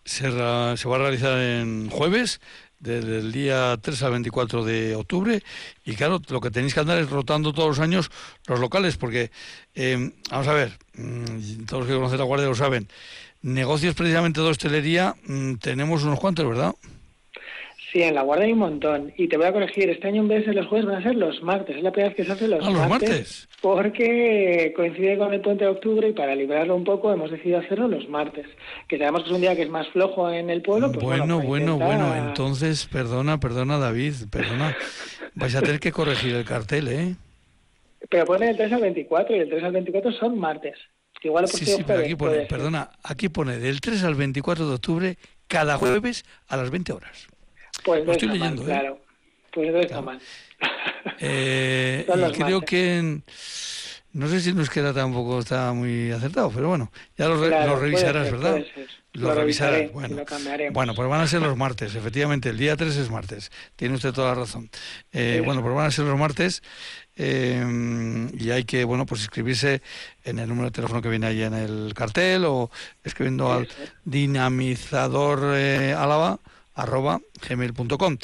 Se, 0.05 0.30
se 0.30 0.89
va 0.89 0.97
a 0.97 0.99
realizar 0.99 1.39
en 1.39 1.89
jueves, 1.89 2.41
desde 2.83 3.18
el 3.18 3.30
día 3.30 3.78
3 3.80 4.03
al 4.03 4.11
24 4.12 4.64
de 4.64 4.97
octubre, 4.97 5.41
y 5.85 5.95
claro, 5.95 6.20
lo 6.28 6.41
que 6.41 6.51
tenéis 6.51 6.74
que 6.74 6.80
andar 6.80 6.99
es 6.99 7.09
rotando 7.09 7.53
todos 7.53 7.68
los 7.68 7.78
años 7.78 8.11
los 8.49 8.59
locales, 8.59 8.97
porque, 8.97 9.30
eh, 9.74 10.11
vamos 10.30 10.49
a 10.49 10.53
ver, 10.53 10.72
mm, 10.95 11.64
todos 11.66 11.83
los 11.83 11.87
que 11.87 11.95
conocen 11.95 12.18
la 12.18 12.24
Guardia 12.24 12.49
lo 12.49 12.57
saben, 12.57 12.89
negocios 13.43 13.95
precisamente 13.95 14.40
de 14.40 14.49
hostelería 14.49 15.14
mm, 15.26 15.55
tenemos 15.57 16.05
unos 16.05 16.18
cuantos, 16.20 16.49
¿verdad? 16.49 16.72
Sí, 17.93 18.03
en 18.03 18.14
la 18.14 18.22
guardia 18.22 18.47
hay 18.47 18.53
un 18.55 18.59
montón. 18.61 19.12
Y 19.18 19.28
te 19.28 19.36
voy 19.36 19.45
a 19.45 19.53
corregir, 19.53 19.90
este 19.90 20.09
año 20.09 20.22
en 20.22 20.28
vez 20.28 20.47
de 20.47 20.55
los 20.55 20.66
jueves 20.66 20.86
van 20.86 20.97
a 20.97 21.03
ser 21.03 21.14
los 21.14 21.43
martes. 21.43 21.76
Es 21.76 21.82
la 21.82 21.93
primera 21.93 22.09
vez 22.09 22.16
que 22.16 22.24
se 22.24 22.32
hace 22.32 22.49
los, 22.49 22.64
Ah, 22.66 22.70
los 22.70 22.88
martes, 22.88 23.09
martes. 23.11 23.49
Porque 23.61 24.72
coincide 24.74 25.18
con 25.18 25.34
el 25.34 25.43
puente 25.43 25.64
de 25.64 25.70
octubre 25.70 26.09
y 26.09 26.12
para 26.12 26.34
librarlo 26.34 26.74
un 26.74 26.84
poco 26.84 27.12
hemos 27.12 27.30
decidido 27.30 27.59
hacerlo 27.59 27.88
los 27.88 28.09
martes. 28.09 28.47
Que 28.88 28.97
sabemos 28.97 29.24
que 29.24 29.28
es 29.28 29.34
un 29.34 29.43
día 29.43 29.55
que 29.55 29.62
es 29.62 29.68
más 29.68 29.86
flojo 29.88 30.30
en 30.30 30.49
el 30.49 30.62
pueblo. 30.62 30.90
Pues 30.90 31.05
Bueno, 31.05 31.36
pues 31.36 31.49
bueno, 31.49 31.72
intenta- 31.74 31.84
bueno, 31.86 32.28
entonces, 32.28 32.86
perdona, 32.90 33.38
perdona 33.38 33.76
David, 33.78 34.14
perdona, 34.30 34.74
vais 35.34 35.55
a 35.55 35.61
tener 35.61 35.78
que 35.78 35.93
corregir 35.93 36.34
el 36.34 36.47
cartel, 36.47 36.88
¿eh? 36.88 37.14
Pero 38.09 38.24
pone 38.24 38.49
el 38.49 38.57
3 38.57 38.72
al 38.72 38.80
24 38.80 39.36
y 39.36 39.40
el 39.40 39.51
3 39.51 39.64
al 39.64 39.72
24 39.72 40.12
son 40.12 40.38
martes. 40.38 40.78
Que 41.23 41.29
igual 41.29 41.47
Sí, 41.47 41.64
sí, 41.64 41.85
pero 41.87 42.01
aquí 42.01 42.16
pone, 42.16 42.47
perdona, 42.47 42.91
aquí 43.05 43.29
pone 43.29 43.59
del 43.59 43.81
3 43.81 44.03
al 44.03 44.16
24 44.16 44.66
de 44.66 44.75
octubre, 44.75 45.18
cada 45.47 45.77
jueves 45.77 46.25
a 46.49 46.57
las 46.57 46.70
20 46.70 46.93
horas. 46.93 47.29
Pues 47.85 48.01
Lo 48.01 48.07
no 48.07 48.12
estoy 48.12 48.29
está 48.29 48.39
leyendo, 48.39 48.62
mal, 48.62 48.70
¿eh? 48.70 48.75
claro. 48.75 49.01
Pues 49.53 49.73
no 49.73 49.79
está 49.79 50.01
mal. 50.01 50.20
Eh, 51.20 52.05
y 52.09 52.12
creo 52.33 52.59
martes. 52.61 52.68
que 52.68 52.99
en- 52.99 53.25
no 54.14 54.29
sé 54.29 54.41
si 54.41 54.53
nos 54.53 54.68
queda 54.68 54.93
tampoco 54.93 55.39
está 55.39 55.73
muy 55.73 56.11
acertado, 56.11 56.51
pero 56.51 56.68
bueno, 56.68 56.93
ya 57.16 57.29
lo, 57.29 57.41
Claro, 57.41 57.75
lo 57.75 57.81
revisarás, 57.81 58.29
ser, 58.29 58.37
¿verdad? 58.37 58.62
Lo, 59.14 59.29
Lo 59.29 59.35
revisarás. 59.35 59.91
Bueno. 59.93 60.16
lo 60.16 60.73
bueno, 60.73 60.95
pues 60.95 61.09
van 61.09 61.20
a 61.23 61.27
ser 61.27 61.41
los 61.41 61.57
martes, 61.57 61.95
efectivamente, 61.95 62.51
el 62.51 62.59
día 62.59 62.77
3 62.77 62.95
es 62.97 63.11
martes, 63.11 63.51
tiene 63.75 63.95
usted 63.95 64.12
toda 64.12 64.31
la 64.31 64.41
razón. 64.41 64.68
Eh, 65.12 65.41
bueno, 65.45 65.62
pues 65.62 65.75
van 65.75 65.87
a 65.87 65.91
ser 65.91 66.05
los 66.05 66.18
martes 66.18 66.62
eh, 67.17 68.29
y 68.39 68.51
hay 68.51 68.65
que, 68.65 68.85
bueno, 68.85 69.07
pues 69.07 69.21
inscribirse 69.23 69.83
en 70.25 70.39
el 70.39 70.49
número 70.49 70.67
de 70.67 70.73
teléfono 70.73 71.03
que 71.03 71.09
viene 71.09 71.27
ahí 71.27 71.43
en 71.43 71.55
el 71.55 71.93
cartel 71.95 72.45
o 72.47 72.71
escribiendo 73.05 73.53
al 73.53 73.69
dinamizador 74.05 75.55
eh, 75.57 75.93
álava 75.93 76.39
arroba 76.75 77.21
gmail.com. 77.49 78.17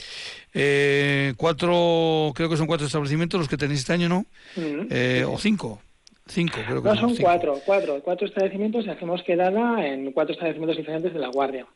Eh, 0.54 1.34
cuatro, 1.36 2.32
creo 2.34 2.48
que 2.48 2.56
son 2.56 2.66
cuatro 2.66 2.86
establecimientos 2.86 3.38
los 3.38 3.48
que 3.48 3.56
tenéis 3.58 3.80
este 3.80 3.92
año, 3.92 4.08
¿no? 4.08 4.24
Eh, 4.56 5.24
o 5.28 5.38
cinco. 5.38 5.82
Cinco, 6.26 6.58
creo 6.66 6.82
que 6.82 6.88
No, 6.90 6.96
son 6.96 7.10
cinco. 7.10 7.22
cuatro, 7.22 7.60
cuatro, 7.64 8.00
cuatro 8.02 8.26
establecimientos 8.26 8.84
y 8.86 8.90
hacemos 8.90 9.22
quedada 9.22 9.86
en 9.86 10.12
cuatro 10.12 10.32
establecimientos 10.34 10.76
diferentes 10.76 11.12
de 11.14 11.18
la 11.20 11.28
Guardia. 11.28 11.66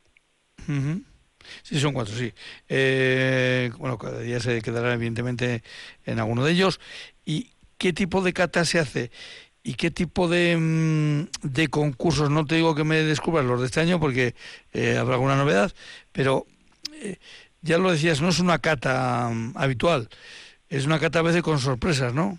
Ujú. 0.68 1.02
Sí, 1.62 1.80
son 1.80 1.92
cuatro, 1.92 2.14
sí. 2.16 2.32
Eh, 2.68 3.70
bueno, 3.78 3.98
cada 3.98 4.20
día 4.20 4.40
se 4.40 4.60
quedará 4.62 4.94
evidentemente 4.94 5.62
en 6.04 6.18
alguno 6.18 6.44
de 6.44 6.52
ellos. 6.52 6.80
¿Y 7.24 7.50
qué 7.78 7.92
tipo 7.92 8.22
de 8.22 8.32
cata 8.32 8.64
se 8.64 8.78
hace? 8.78 9.10
¿Y 9.62 9.74
qué 9.74 9.90
tipo 9.90 10.28
de, 10.28 10.56
mm, 10.56 11.48
de 11.48 11.68
concursos? 11.68 12.30
No 12.30 12.44
te 12.46 12.56
digo 12.56 12.74
que 12.74 12.84
me 12.84 13.02
descubras 13.02 13.44
los 13.44 13.60
de 13.60 13.66
este 13.66 13.80
año 13.80 14.00
porque 14.00 14.34
eh, 14.72 14.96
habrá 14.98 15.14
alguna 15.14 15.36
novedad, 15.36 15.72
pero 16.12 16.46
eh, 16.94 17.18
ya 17.60 17.78
lo 17.78 17.92
decías, 17.92 18.20
no 18.20 18.28
es 18.30 18.40
una 18.40 18.58
cata 18.58 19.30
mm, 19.32 19.52
habitual, 19.56 20.08
es 20.68 20.86
una 20.86 20.98
cata 20.98 21.20
a 21.20 21.22
veces 21.22 21.42
con 21.42 21.58
sorpresas, 21.60 22.12
¿no? 22.12 22.38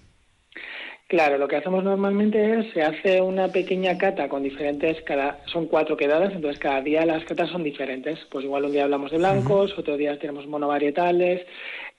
Claro, 1.07 1.37
lo 1.37 1.47
que 1.47 1.57
hacemos 1.57 1.83
normalmente 1.83 2.59
es, 2.59 2.73
se 2.73 2.81
hace 2.81 3.21
una 3.21 3.49
pequeña 3.49 3.97
cata 3.97 4.29
con 4.29 4.41
diferentes, 4.41 5.01
cada, 5.03 5.41
son 5.45 5.67
cuatro 5.67 5.95
quedadas, 5.95 6.33
entonces 6.33 6.59
cada 6.59 6.81
día 6.81 7.05
las 7.05 7.23
catas 7.25 7.49
son 7.49 7.61
diferentes. 7.61 8.17
Pues 8.31 8.45
igual 8.45 8.65
un 8.65 8.71
día 8.71 8.85
hablamos 8.85 9.11
de 9.11 9.17
blancos, 9.17 9.77
otro 9.77 9.95
día 9.97 10.17
tenemos 10.17 10.47
monovarietales. 10.47 11.45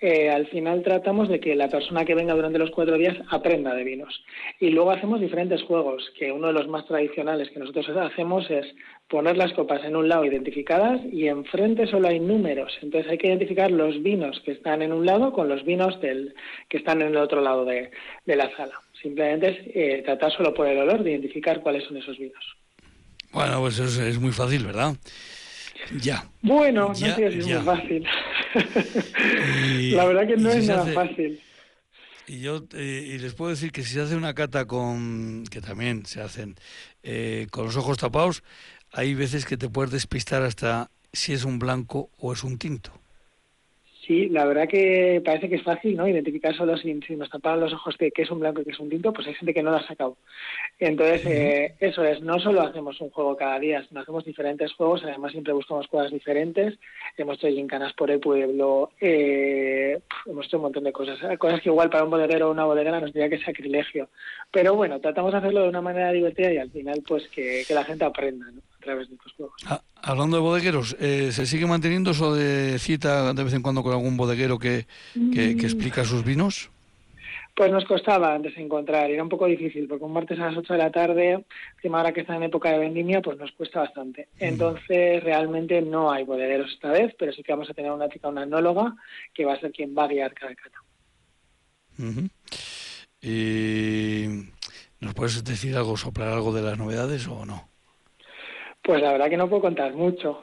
Eh, 0.07 0.29
al 0.29 0.47
final 0.49 0.83
tratamos 0.83 1.31
de 1.31 1.41
que 1.41 1.55
la 1.55 1.71
persona 1.71 2.05
que 2.05 2.15
venga 2.15 2.35
durante 2.35 2.59
los 2.59 2.71
cuatro 2.73 2.99
días 2.99 3.17
aprenda 3.31 3.75
de 3.75 3.85
vinos. 3.85 4.23
Y 4.61 4.69
luego 4.69 4.91
hacemos 4.91 5.19
diferentes 5.19 5.63
juegos, 5.63 6.13
que 6.19 6.31
uno 6.31 6.49
de 6.49 6.53
los 6.53 6.69
más 6.69 6.85
tradicionales 6.85 7.49
que 7.49 7.59
nosotros 7.59 7.89
hacemos 7.89 8.51
es 8.51 8.67
poner 9.09 9.39
las 9.39 9.55
copas 9.55 9.83
en 9.83 9.97
un 9.97 10.07
lado 10.07 10.27
identificadas 10.27 11.01
y 11.11 11.29
enfrente 11.29 11.87
solo 11.87 12.09
hay 12.09 12.21
números. 12.21 12.71
Entonces 12.83 13.11
hay 13.11 13.17
que 13.17 13.29
identificar 13.29 13.71
los 13.71 14.03
vinos 14.03 14.43
que 14.45 14.53
están 14.53 14.83
en 14.83 14.93
un 14.93 15.07
lado 15.07 15.33
con 15.33 15.49
los 15.49 15.65
vinos 15.65 15.99
del, 16.03 16.35
que 16.69 16.77
están 16.77 17.01
en 17.01 17.09
el 17.09 17.17
otro 17.17 17.41
lado 17.41 17.65
de, 17.65 17.91
la 18.27 18.55
sala. 18.59 18.75
Simplemente 19.01 19.49
es 19.49 19.59
eh, 19.75 20.03
tratar 20.05 20.31
solo 20.33 20.53
por 20.53 20.67
el 20.67 20.81
olor 20.81 21.03
de 21.03 21.13
identificar 21.13 21.63
cuáles 21.63 21.83
son 21.85 21.97
esos 21.97 22.19
vinos. 22.19 22.45
Bueno, 23.33 23.59
pues 23.61 23.79
es, 23.79 23.97
es 23.97 24.21
muy 24.21 24.33
fácil, 24.33 24.67
¿verdad? 24.67 24.97
Ya. 26.01 26.25
Bueno, 26.43 26.93
Ya, 26.95 27.09
no 27.09 27.15
sé 27.17 27.27
es 27.27 27.47
ya. 27.47 27.57
muy 27.57 27.65
fácil. 27.65 28.07
Y- 29.79 29.91
La 29.93 30.05
verdad 30.07 30.27
que 30.27 30.37
no 30.37 30.51
si 30.51 30.59
es 30.59 30.69
nada 30.69 30.83
hace- 30.83 30.93
fácil. 30.93 31.41
Y 32.27 32.41
yo 32.41 32.65
eh, 32.75 33.05
y 33.15 33.19
les 33.19 33.35
puedo 33.35 33.51
decir 33.51 33.71
que 33.71 33.83
si 33.83 33.95
se 33.95 34.01
hace 34.01 34.17
una 34.17 34.33
cata 34.35 34.65
con, 34.67 35.45
que 35.51 35.61
también 35.61 36.07
se 36.07 36.23
hacen, 36.23 36.55
eh, 37.03 37.47
con 37.51 37.67
los 37.67 37.77
ojos 37.77 37.99
tapados, 37.99 38.43
hay 38.93 39.15
veces 39.15 39.45
que 39.45 39.59
te 39.59 39.69
puedes 39.69 39.91
despistar 39.91 40.43
hasta 40.43 40.91
si 41.13 41.33
es 41.35 41.45
un 41.45 41.59
blanco 41.59 42.09
o 42.19 42.33
es 42.33 42.43
un 42.43 42.59
tinto. 42.59 42.93
Sí, 44.07 44.29
la 44.29 44.45
verdad 44.45 44.69
que 44.69 45.23
parece 45.25 45.49
que 45.49 45.55
es 45.57 45.63
fácil, 45.63 45.97
¿no? 45.97 46.07
Identificar 46.09 46.55
solo 46.55 46.77
si, 46.77 46.99
si 47.07 47.17
nos 47.17 47.31
taparan 47.31 47.61
los 47.61 47.73
ojos 47.73 47.97
de 47.99 48.11
qué 48.11 48.23
es 48.23 48.31
un 48.31 48.41
blanco 48.41 48.61
y 48.61 48.65
qué 48.65 48.71
es 48.73 48.79
un 48.81 48.91
tinto, 48.91 49.13
pues 49.13 49.27
hay 49.27 49.35
gente 49.35 49.55
que 49.55 49.63
no 49.63 49.71
lo 49.71 49.77
ha 49.79 49.87
sacado. 49.87 50.17
Entonces, 50.79 51.25
eh, 51.27 51.75
eso 51.79 52.05
es, 52.05 52.21
no 52.21 52.39
solo 52.41 52.63
hacemos 52.63 53.01
un 53.01 53.11
juego 53.11 53.37
cada 53.37 53.59
día, 53.59 53.85
sino 53.89 54.01
hacemos 54.01 54.25
diferentes 54.25 54.73
juegos, 54.73 55.03
además 55.05 55.33
siempre 55.33 55.53
buscamos 55.53 55.87
cosas 55.87 56.11
diferentes. 56.11 56.79
Hemos 57.17 57.39
hecho 57.39 57.49
gincanas 57.49 57.93
por 57.93 58.11
el 58.11 58.19
pueblo, 58.19 58.91
eh, 59.01 60.01
hemos 60.27 60.47
hecho 60.47 60.57
un 60.57 60.65
montón 60.65 60.85
de 60.85 60.93
cosas, 60.93 61.19
cosas 61.39 61.61
que 61.61 61.69
igual 61.69 61.91
para 61.91 62.05
un 62.05 62.11
bodeguero 62.11 62.49
o 62.49 62.53
una 62.53 62.65
bodeguera 62.65 63.01
nos 63.01 63.13
diría 63.13 63.29
que 63.29 63.37
es 63.37 63.45
sacrilegio. 63.45 64.09
Pero 64.51 64.75
bueno, 64.75 65.01
tratamos 65.01 65.33
de 65.33 65.39
hacerlo 65.39 65.63
de 65.63 65.69
una 65.69 65.81
manera 65.81 66.11
divertida 66.11 66.53
y 66.53 66.59
al 66.59 66.71
final, 66.71 67.03
pues 67.07 67.29
que, 67.29 67.65
que 67.67 67.75
la 67.75 67.85
gente 67.85 68.05
aprenda, 68.05 68.47
¿no? 68.51 68.61
A 68.61 68.85
través 68.85 69.09
de 69.09 69.15
estos 69.15 69.33
juegos. 69.33 69.55
Ah, 69.67 69.81
hablando 70.03 70.37
de 70.37 70.43
bodegueros, 70.43 70.97
eh, 71.01 71.31
¿se 71.33 71.47
sigue 71.47 71.67
manteniendo 71.67 72.11
eso 72.11 72.35
de 72.35 72.79
cita 72.79 73.33
de 73.33 73.45
vez 73.45 73.55
en 73.55 73.63
cuando 73.63 73.83
con 73.83 73.93
algún 73.93 74.17
bodeguero 74.17 74.59
que, 74.59 74.87
que, 75.33 75.57
que 75.57 75.67
explica 75.67 76.05
sus 76.05 76.25
vinos? 76.25 76.71
Pues 77.55 77.71
nos 77.71 77.85
costaba 77.85 78.35
antes 78.35 78.57
encontrar, 78.59 79.11
era 79.11 79.23
un 79.23 79.29
poco 79.29 79.47
difícil, 79.47 79.87
porque 79.87 80.05
un 80.05 80.13
martes 80.13 80.39
a 80.41 80.47
las 80.47 80.57
8 80.57 80.73
de 80.73 80.79
la 80.79 80.91
tarde, 80.91 81.45
encima 81.77 81.99
ahora 81.99 82.13
que 82.13 82.23
está 82.23 82.35
en 82.35 82.43
época 82.43 82.73
de 82.73 82.79
vendimia, 82.79 83.23
pues 83.23 83.39
nos 83.39 83.53
cuesta 83.53 83.81
bastante. 83.81 84.29
Entonces, 84.41 85.23
realmente 85.23 85.81
no 85.81 86.11
hay 86.11 86.25
bodegueros 86.25 86.73
esta 86.73 86.91
vez, 86.91 87.15
pero 87.17 87.33
sí 87.33 87.45
que 87.45 87.53
vamos 87.53 87.71
a 87.71 87.75
tener 87.75 87.93
una 87.93 88.09
chica, 88.09 88.29
una 88.29 88.43
enóloga, 88.43 88.95
que 89.33 89.45
va 89.45 89.55
a 89.55 89.61
ser 89.61 89.71
quien 89.71 89.97
va 89.97 90.05
a 90.05 90.09
guiar 90.09 90.35
cada 90.35 90.55
cata. 90.57 90.79
Y 93.23 94.27
¿Nos 95.05 95.13
puedes 95.13 95.45
decir 95.45 95.77
algo, 95.77 95.99
soplar 95.99 96.29
algo 96.29 96.51
de 96.51 96.63
las 96.63 96.79
novedades 96.79 97.29
o 97.29 97.45
no? 97.45 97.69
Pues 98.83 99.03
la 99.03 99.13
verdad 99.13 99.29
que 99.29 99.37
no 99.37 99.51
puedo 99.51 99.61
contar 99.61 99.93
mucho. 99.93 100.41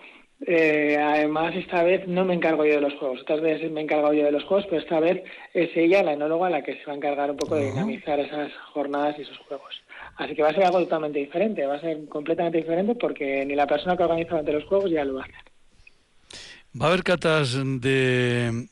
Eh, 0.47 0.97
además, 0.99 1.55
esta 1.55 1.83
vez 1.83 2.07
no 2.07 2.25
me 2.25 2.33
encargo 2.33 2.65
yo 2.65 2.75
de 2.75 2.81
los 2.81 2.93
juegos. 2.95 3.21
Otras 3.21 3.41
veces 3.41 3.71
me 3.71 3.81
he 3.81 3.83
encargado 3.83 4.13
yo 4.13 4.25
de 4.25 4.31
los 4.31 4.43
juegos, 4.43 4.65
pero 4.69 4.81
esta 4.81 4.99
vez 4.99 5.23
es 5.53 5.69
ella, 5.75 6.01
la 6.01 6.13
enóloga, 6.13 6.49
la 6.49 6.63
que 6.63 6.77
se 6.77 6.85
va 6.85 6.93
a 6.93 6.95
encargar 6.95 7.29
un 7.29 7.37
poco 7.37 7.55
de 7.55 7.65
dinamizar 7.65 8.19
esas 8.19 8.51
jornadas 8.73 9.17
y 9.19 9.21
esos 9.21 9.37
juegos. 9.39 9.81
Así 10.17 10.35
que 10.35 10.41
va 10.41 10.49
a 10.49 10.53
ser 10.53 10.63
algo 10.63 10.79
totalmente 10.79 11.19
diferente, 11.19 11.65
va 11.65 11.75
a 11.75 11.81
ser 11.81 12.05
completamente 12.09 12.57
diferente 12.57 12.95
porque 12.95 13.45
ni 13.45 13.55
la 13.55 13.67
persona 13.67 13.95
que 13.95 14.03
organiza 14.03 14.31
durante 14.31 14.53
los 14.53 14.65
juegos 14.65 14.89
ya 14.89 15.05
lo 15.05 15.15
va 15.15 15.21
a 15.21 15.25
hacer. 15.25 15.51
¿Va 16.79 16.85
a 16.85 16.87
haber 16.89 17.03
catas 17.03 17.59
de 17.81 18.67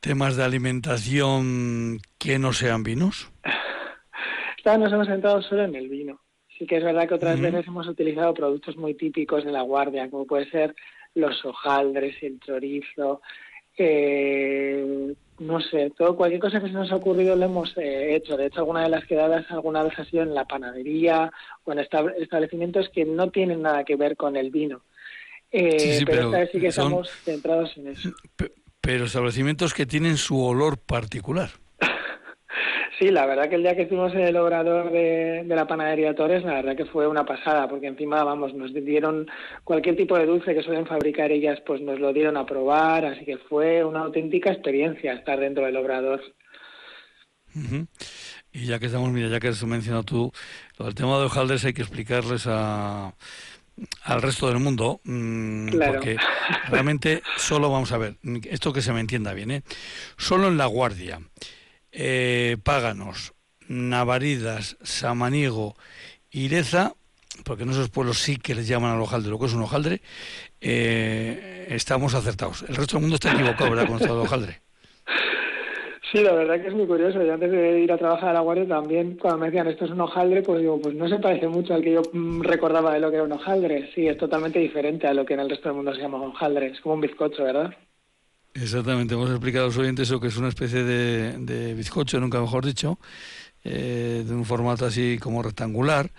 temas 0.00 0.36
de 0.36 0.44
alimentación 0.44 1.98
que 2.18 2.38
no 2.38 2.52
sean 2.52 2.84
vinos? 2.84 3.30
Esta 4.58 4.78
nos 4.78 4.92
hemos 4.92 5.08
centrado 5.08 5.42
solo 5.42 5.64
en 5.64 5.74
el 5.74 5.88
vino. 5.88 6.20
Sí 6.58 6.66
que 6.66 6.76
es 6.78 6.84
verdad 6.84 7.06
que 7.08 7.14
otras 7.14 7.38
veces 7.40 7.66
hemos 7.66 7.86
utilizado 7.86 8.32
productos 8.34 8.76
muy 8.76 8.94
típicos 8.94 9.44
de 9.44 9.52
la 9.52 9.62
guardia, 9.62 10.08
como 10.10 10.26
puede 10.26 10.48
ser 10.50 10.74
los 11.14 11.44
hojaldres, 11.44 12.16
el 12.22 12.40
chorizo, 12.40 13.20
eh, 13.76 15.14
no 15.38 15.60
sé, 15.60 15.90
todo 15.96 16.16
cualquier 16.16 16.40
cosa 16.40 16.60
que 16.60 16.68
se 16.68 16.72
nos 16.72 16.90
ha 16.90 16.96
ocurrido 16.96 17.36
lo 17.36 17.44
hemos 17.44 17.76
eh, 17.76 18.14
hecho. 18.16 18.36
De 18.36 18.46
hecho, 18.46 18.60
alguna 18.60 18.82
de 18.84 18.88
las 18.90 19.04
quedadas 19.04 19.44
alguna 19.50 19.82
vez 19.82 19.98
ha 19.98 20.04
sido 20.06 20.22
en 20.22 20.34
la 20.34 20.46
panadería 20.46 21.30
o 21.64 21.72
en 21.72 21.80
esta- 21.80 22.04
establecimientos 22.18 22.88
que 22.88 23.04
no 23.04 23.30
tienen 23.30 23.62
nada 23.62 23.84
que 23.84 23.96
ver 23.96 24.16
con 24.16 24.36
el 24.36 24.50
vino. 24.50 24.82
Eh, 25.52 25.78
Sí, 25.78 25.92
sí, 25.98 26.04
pero, 26.06 26.18
pero 26.18 26.26
esta 26.28 26.38
vez 26.40 26.50
sí 26.52 26.60
que 26.60 26.72
son- 26.72 26.84
estamos 26.86 27.10
centrados 27.24 27.76
en 27.76 27.88
eso. 27.88 28.10
Pero 28.80 29.04
establecimientos 29.04 29.74
que 29.74 29.84
tienen 29.84 30.16
su 30.16 30.42
olor 30.42 30.78
particular. 30.78 31.50
Sí, 32.98 33.10
la 33.10 33.26
verdad 33.26 33.48
que 33.50 33.56
el 33.56 33.62
día 33.62 33.76
que 33.76 33.86
fuimos 33.86 34.14
en 34.14 34.20
el 34.22 34.36
obrador 34.36 34.90
de, 34.90 35.44
de 35.44 35.54
la 35.54 35.66
panadería 35.66 36.14
Torres, 36.14 36.42
la 36.44 36.54
verdad 36.54 36.76
que 36.76 36.86
fue 36.86 37.06
una 37.06 37.26
pasada, 37.26 37.68
porque 37.68 37.88
encima, 37.88 38.24
vamos, 38.24 38.54
nos 38.54 38.72
dieron 38.72 39.26
cualquier 39.64 39.96
tipo 39.96 40.16
de 40.16 40.24
dulce 40.24 40.54
que 40.54 40.62
suelen 40.62 40.86
fabricar 40.86 41.30
ellas, 41.30 41.58
pues 41.66 41.82
nos 41.82 42.00
lo 42.00 42.12
dieron 42.14 42.38
a 42.38 42.46
probar, 42.46 43.04
así 43.04 43.24
que 43.26 43.36
fue 43.36 43.84
una 43.84 44.00
auténtica 44.00 44.50
experiencia 44.50 45.12
estar 45.12 45.38
dentro 45.38 45.66
del 45.66 45.76
obrador. 45.76 46.22
Y 48.52 48.66
ya 48.66 48.78
que 48.78 48.86
estamos, 48.86 49.10
mira, 49.10 49.28
ya 49.28 49.40
que 49.40 49.48
has 49.48 49.62
mencionado 49.64 50.04
tú, 50.04 50.32
lo 50.78 50.86
del 50.86 50.94
tema 50.94 51.18
de 51.18 51.24
hojaldres 51.26 51.64
hay 51.64 51.74
que 51.74 51.82
explicarles 51.82 52.46
a, 52.46 53.14
al 54.04 54.22
resto 54.22 54.48
del 54.48 54.58
mundo, 54.58 55.00
mm, 55.04 55.68
Claro. 55.68 55.92
porque 55.94 56.16
realmente 56.70 57.22
solo 57.36 57.70
vamos 57.70 57.92
a 57.92 57.98
ver, 57.98 58.16
esto 58.44 58.72
que 58.72 58.80
se 58.80 58.92
me 58.92 59.00
entienda 59.00 59.34
bien, 59.34 59.50
¿eh? 59.50 59.62
solo 60.16 60.48
en 60.48 60.56
La 60.56 60.66
Guardia, 60.66 61.20
eh, 61.98 62.58
Páganos, 62.62 63.32
Navaridas, 63.68 64.76
Samaniego, 64.82 65.74
Ireza, 66.30 66.92
porque 67.44 67.62
en 67.62 67.70
esos 67.70 67.88
pueblos 67.88 68.18
sí 68.18 68.36
que 68.36 68.54
les 68.54 68.68
llaman 68.68 68.92
al 68.92 69.00
hojaldre 69.00 69.30
lo 69.30 69.38
que 69.38 69.46
es 69.46 69.54
un 69.54 69.62
hojaldre, 69.62 70.02
eh, 70.60 71.66
estamos 71.70 72.14
acertados. 72.14 72.64
El 72.68 72.76
resto 72.76 72.96
del 72.96 73.02
mundo 73.02 73.16
está 73.16 73.32
equivocado, 73.32 73.70
¿verdad? 73.70 73.86
Con 73.86 73.96
esto 73.96 74.14
del 74.14 74.26
hojaldre. 74.26 74.60
Sí, 76.12 76.22
la 76.22 76.34
verdad 76.34 76.60
que 76.60 76.68
es 76.68 76.74
muy 76.74 76.86
curioso. 76.86 77.22
Yo 77.22 77.34
antes 77.34 77.50
de 77.50 77.80
ir 77.80 77.90
a 77.90 77.98
trabajar 77.98 78.28
a 78.28 78.34
la 78.34 78.40
guardia 78.40 78.68
también, 78.68 79.16
cuando 79.16 79.38
me 79.38 79.46
decían 79.46 79.66
esto 79.66 79.86
es 79.86 79.90
un 79.90 80.00
hojaldre, 80.00 80.42
pues 80.42 80.60
digo, 80.60 80.80
pues 80.80 80.94
no 80.94 81.08
se 81.08 81.18
parece 81.18 81.48
mucho 81.48 81.74
al 81.74 81.82
que 81.82 81.92
yo 81.92 82.02
mm, 82.12 82.42
recordaba 82.42 82.94
de 82.94 83.00
lo 83.00 83.10
que 83.10 83.16
era 83.16 83.24
un 83.24 83.32
hojaldre. 83.32 83.90
Sí, 83.94 84.06
es 84.06 84.16
totalmente 84.16 84.58
diferente 84.58 85.08
a 85.08 85.14
lo 85.14 85.24
que 85.24 85.34
en 85.34 85.40
el 85.40 85.50
resto 85.50 85.68
del 85.68 85.76
mundo 85.76 85.94
se 85.94 86.00
llama 86.00 86.22
hojaldre. 86.22 86.68
Es 86.68 86.80
como 86.80 86.94
un 86.94 87.00
bizcocho, 87.00 87.42
¿verdad? 87.42 87.74
Exactamente, 88.58 89.12
hemos 89.12 89.28
explicado 89.28 89.66
a 89.66 89.68
los 89.68 89.76
oyentes 89.76 90.08
eso 90.08 90.18
que 90.18 90.28
es 90.28 90.36
una 90.38 90.48
especie 90.48 90.82
de, 90.82 91.74
bizcocho, 91.74 92.18
nunca 92.20 92.40
mejor 92.40 92.64
dicho, 92.64 92.98
eh, 93.64 94.24
de 94.26 94.34
un 94.34 94.46
formato 94.46 94.86
así 94.86 95.18
como 95.20 95.42
rectangular, 95.42 96.10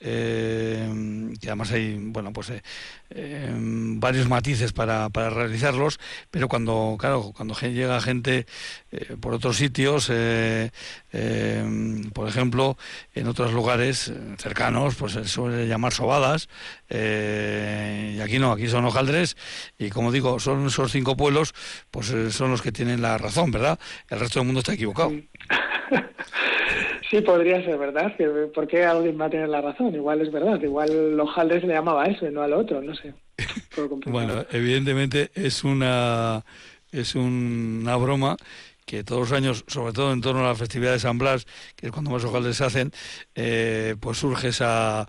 eh, 0.00 1.32
que 1.40 1.48
además 1.48 1.72
hay, 1.72 1.96
bueno, 1.98 2.32
pues 2.32 2.50
eh, 2.50 2.62
eh, 3.10 3.52
varios 3.56 4.28
matices 4.28 4.72
para, 4.72 5.08
para 5.10 5.30
realizarlos, 5.30 5.98
pero 6.30 6.48
cuando, 6.48 6.96
claro, 6.98 7.32
cuando 7.34 7.54
llega 7.54 8.00
gente 8.00 8.46
eh, 8.92 9.16
por 9.20 9.34
otros 9.34 9.56
sitios, 9.56 10.08
eh, 10.10 10.70
eh, 11.12 12.02
por 12.12 12.28
ejemplo, 12.28 12.76
en 13.14 13.28
otros 13.28 13.52
lugares 13.52 14.12
cercanos, 14.38 14.94
pues 14.96 15.12
se 15.12 15.24
suele 15.24 15.66
llamar 15.66 15.92
sobadas, 15.92 16.48
y 16.90 18.20
aquí 18.20 18.38
no, 18.38 18.52
aquí 18.52 18.68
son 18.68 18.84
hojaldres, 18.84 19.36
y 19.78 19.90
como 19.90 20.12
digo, 20.12 20.38
son 20.38 20.66
esos 20.66 20.92
cinco 20.92 21.16
pueblos, 21.16 21.54
pues 21.90 22.12
son 22.30 22.50
los 22.50 22.62
que 22.62 22.72
tienen 22.72 23.02
la 23.02 23.18
razón, 23.18 23.50
¿verdad? 23.50 23.78
El 24.08 24.20
resto 24.20 24.38
del 24.38 24.46
mundo 24.46 24.60
está 24.60 24.74
equivocado. 24.74 25.12
Sí, 27.14 27.20
podría 27.20 27.64
ser 27.64 27.78
verdad. 27.78 28.16
Que, 28.16 28.26
¿Por 28.52 28.66
qué 28.66 28.84
alguien 28.84 29.20
va 29.20 29.26
a 29.26 29.30
tener 29.30 29.48
la 29.48 29.60
razón? 29.60 29.94
Igual 29.94 30.20
es 30.20 30.32
verdad. 30.32 30.60
Igual 30.60 30.90
el 30.90 31.20
hojaldre 31.20 31.60
se 31.60 31.68
le 31.68 31.74
llamaba 31.74 32.02
a 32.02 32.06
eso 32.06 32.26
y 32.26 32.32
no 32.32 32.42
al 32.42 32.52
otro, 32.52 32.82
no 32.82 32.94
sé. 32.94 33.14
Bueno, 34.06 34.44
evidentemente 34.50 35.30
es 35.34 35.64
una 35.64 36.44
es 36.92 37.14
una 37.14 37.96
broma 37.96 38.36
que 38.84 39.02
todos 39.02 39.30
los 39.30 39.32
años, 39.32 39.64
sobre 39.66 39.92
todo 39.92 40.12
en 40.12 40.20
torno 40.20 40.44
a 40.44 40.48
la 40.48 40.54
festividad 40.54 40.92
de 40.92 40.98
San 40.98 41.18
Blas, 41.18 41.46
que 41.74 41.86
es 41.86 41.92
cuando 41.92 42.10
más 42.10 42.24
hojaldres 42.24 42.56
se 42.56 42.64
hacen, 42.64 42.92
eh, 43.34 43.96
pues 43.98 44.18
surge 44.18 44.48
esa 44.48 45.08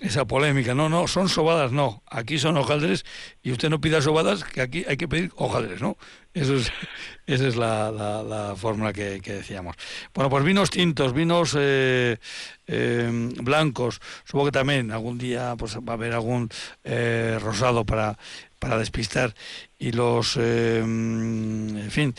esa 0.00 0.24
polémica. 0.24 0.74
No, 0.74 0.88
no, 0.88 1.06
son 1.06 1.28
sobadas, 1.28 1.72
no. 1.72 2.02
Aquí 2.06 2.38
son 2.38 2.56
hojaldres 2.56 3.04
y 3.42 3.52
usted 3.52 3.70
no 3.70 3.80
pida 3.80 4.02
sobadas, 4.02 4.44
que 4.44 4.60
aquí 4.60 4.84
hay 4.88 4.96
que 4.96 5.08
pedir 5.08 5.32
hojaldres, 5.36 5.80
¿no? 5.80 5.96
Eso 6.34 6.56
es, 6.56 6.72
esa 7.26 7.46
es 7.46 7.56
la, 7.56 7.90
la, 7.92 8.22
la 8.22 8.56
fórmula 8.56 8.92
que, 8.92 9.20
decíamos. 9.20 9.76
Bueno, 10.12 10.28
pues 10.28 10.44
vinos 10.44 10.70
tintos, 10.70 11.12
vinos 11.12 11.56
eh, 11.58 12.18
eh, 12.66 13.30
blancos. 13.40 14.00
Supongo 14.24 14.46
que 14.46 14.52
también 14.52 14.90
algún 14.90 15.18
día 15.18 15.54
pues 15.56 15.76
va 15.76 15.92
a 15.92 15.96
haber 15.96 16.12
algún 16.12 16.50
eh, 16.82 17.38
rosado 17.40 17.84
para, 17.84 18.18
para 18.58 18.78
despistar. 18.78 19.34
Y 19.78 19.92
los, 19.92 20.36
en 20.36 21.88
fin, 21.90 22.14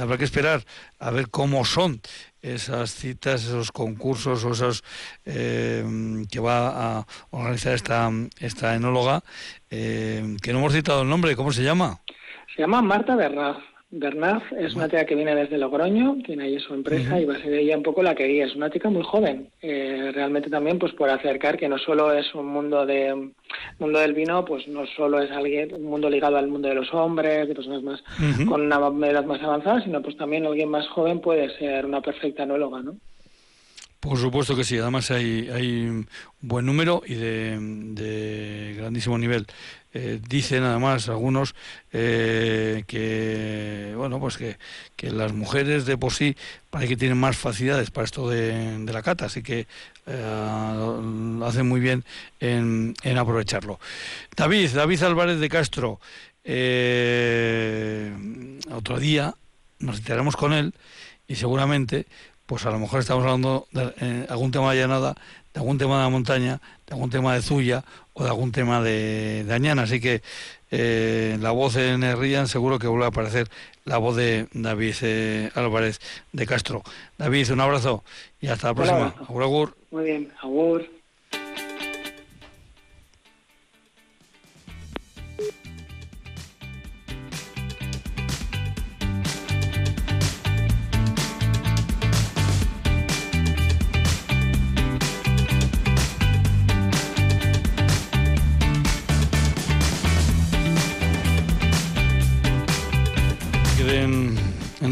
habrá 0.00 0.16
que 0.16 0.24
esperar 0.24 0.64
a 1.00 1.10
ver 1.10 1.28
cómo 1.28 1.64
son 1.64 2.00
esas 2.44 2.94
citas, 2.94 3.44
esos 3.44 3.72
concursos 3.72 4.44
o 4.44 4.52
esos 4.52 4.84
eh, 5.24 5.84
que 6.30 6.40
va 6.40 6.98
a 6.98 7.06
organizar 7.30 7.74
esta, 7.74 8.10
esta 8.38 8.74
enóloga, 8.74 9.22
eh, 9.70 10.36
que 10.42 10.52
no 10.52 10.58
hemos 10.58 10.74
citado 10.74 11.02
el 11.02 11.08
nombre, 11.08 11.36
¿cómo 11.36 11.52
se 11.52 11.62
llama? 11.62 12.00
Se 12.54 12.62
llama 12.62 12.82
Marta 12.82 13.16
Bernaz. 13.16 13.56
Bernaz 13.96 14.42
es 14.58 14.74
una 14.74 14.88
tía 14.88 15.06
que 15.06 15.14
viene 15.14 15.36
desde 15.36 15.56
Logroño, 15.56 16.16
tiene 16.26 16.44
ahí 16.44 16.58
su 16.58 16.74
empresa 16.74 17.20
y 17.20 17.24
va 17.24 17.34
a 17.34 17.38
ser 17.38 17.54
ella 17.54 17.76
un 17.76 17.84
poco 17.84 18.02
la 18.02 18.16
que 18.16 18.26
guía. 18.26 18.46
Es 18.46 18.56
una 18.56 18.68
chica 18.68 18.90
muy 18.90 19.04
joven, 19.04 19.48
eh, 19.62 20.10
realmente 20.12 20.50
también 20.50 20.80
pues 20.80 20.92
por 20.94 21.08
acercar 21.08 21.56
que 21.56 21.68
no 21.68 21.78
solo 21.78 22.12
es 22.12 22.34
un 22.34 22.46
mundo 22.46 22.84
de 22.86 23.30
mundo 23.78 23.98
del 24.00 24.12
vino, 24.12 24.44
pues 24.44 24.66
no 24.66 24.84
solo 24.96 25.20
es 25.20 25.30
alguien 25.30 25.72
un 25.74 25.84
mundo 25.84 26.10
ligado 26.10 26.36
al 26.36 26.48
mundo 26.48 26.68
de 26.68 26.74
los 26.74 26.92
hombres, 26.92 27.46
de 27.46 27.54
personas 27.54 27.82
más 27.84 28.02
con 28.48 28.62
una 28.62 29.08
edad 29.08 29.24
más 29.24 29.40
avanzada, 29.40 29.80
sino 29.82 30.02
pues 30.02 30.16
también 30.16 30.44
alguien 30.44 30.70
más 30.70 30.88
joven 30.88 31.20
puede 31.20 31.56
ser 31.58 31.86
una 31.86 32.00
perfecta 32.00 32.42
enóloga, 32.42 32.82
¿no? 32.82 32.96
Por 34.00 34.18
supuesto 34.18 34.54
que 34.54 34.64
sí, 34.64 34.76
además 34.76 35.10
hay, 35.10 35.48
hay 35.50 35.86
un 35.86 36.06
buen 36.42 36.66
número 36.66 37.02
y 37.06 37.14
de, 37.14 37.56
de 37.58 38.74
grandísimo 38.76 39.16
nivel. 39.16 39.46
Eh, 39.96 40.20
dicen 40.28 40.64
además 40.64 41.08
algunos 41.08 41.54
eh, 41.92 42.82
que 42.88 43.94
bueno 43.96 44.18
pues 44.18 44.36
que, 44.36 44.58
que 44.96 45.12
las 45.12 45.32
mujeres 45.32 45.86
de 45.86 45.96
por 45.96 46.12
sí 46.12 46.36
parece 46.68 46.88
que 46.88 46.96
tienen 46.96 47.16
más 47.16 47.36
facilidades 47.36 47.92
para 47.92 48.04
esto 48.04 48.28
de, 48.28 48.84
la 48.92 49.02
cata, 49.02 49.26
así 49.26 49.40
que 49.40 49.68
eh, 50.06 51.42
hacen 51.44 51.68
muy 51.68 51.78
bien 51.78 52.04
en, 52.40 52.94
en 53.04 53.18
aprovecharlo. 53.18 53.78
David, 54.36 54.70
David 54.74 55.02
Álvarez 55.04 55.38
de 55.38 55.48
Castro, 55.48 56.00
eh, 56.42 58.12
otro 58.72 58.98
día 58.98 59.34
nos 59.78 59.98
enteramos 59.98 60.34
con 60.34 60.52
él 60.52 60.74
y 61.28 61.36
seguramente 61.36 62.06
pues 62.46 62.66
a 62.66 62.70
lo 62.70 62.80
mejor 62.80 63.00
estamos 63.00 63.24
hablando 63.24 63.68
de 63.70 64.26
algún 64.28 64.50
tema 64.50 64.72
de 64.72 64.80
llanada, 64.80 65.14
de 65.54 65.60
algún 65.60 65.78
tema 65.78 65.98
de 65.98 66.02
la 66.02 66.08
montaña, 66.10 66.60
de 66.86 66.94
algún 66.94 67.10
tema 67.10 67.34
de 67.34 67.40
Zuya 67.40 67.84
o 68.12 68.24
de 68.24 68.28
algún 68.28 68.50
tema 68.52 68.82
de, 68.82 69.44
de 69.44 69.54
Añana. 69.54 69.82
Así 69.82 70.00
que 70.00 70.20
eh, 70.70 71.38
la 71.40 71.52
voz 71.52 71.76
en 71.76 72.02
Rian 72.18 72.48
seguro 72.48 72.80
que 72.80 72.88
vuelve 72.88 73.04
a 73.04 73.08
aparecer 73.08 73.48
la 73.84 73.98
voz 73.98 74.16
de 74.16 74.48
David 74.52 74.94
eh, 75.02 75.50
Álvarez 75.54 76.00
de 76.32 76.46
Castro. 76.46 76.82
David, 77.16 77.52
un 77.52 77.60
abrazo 77.60 78.02
y 78.40 78.48
hasta 78.48 78.68
la 78.68 78.74
próxima. 78.74 79.14
Agur, 79.28 79.42
agur. 79.44 79.76
Muy 79.92 80.04
bien, 80.04 80.32
Agur. 80.42 80.93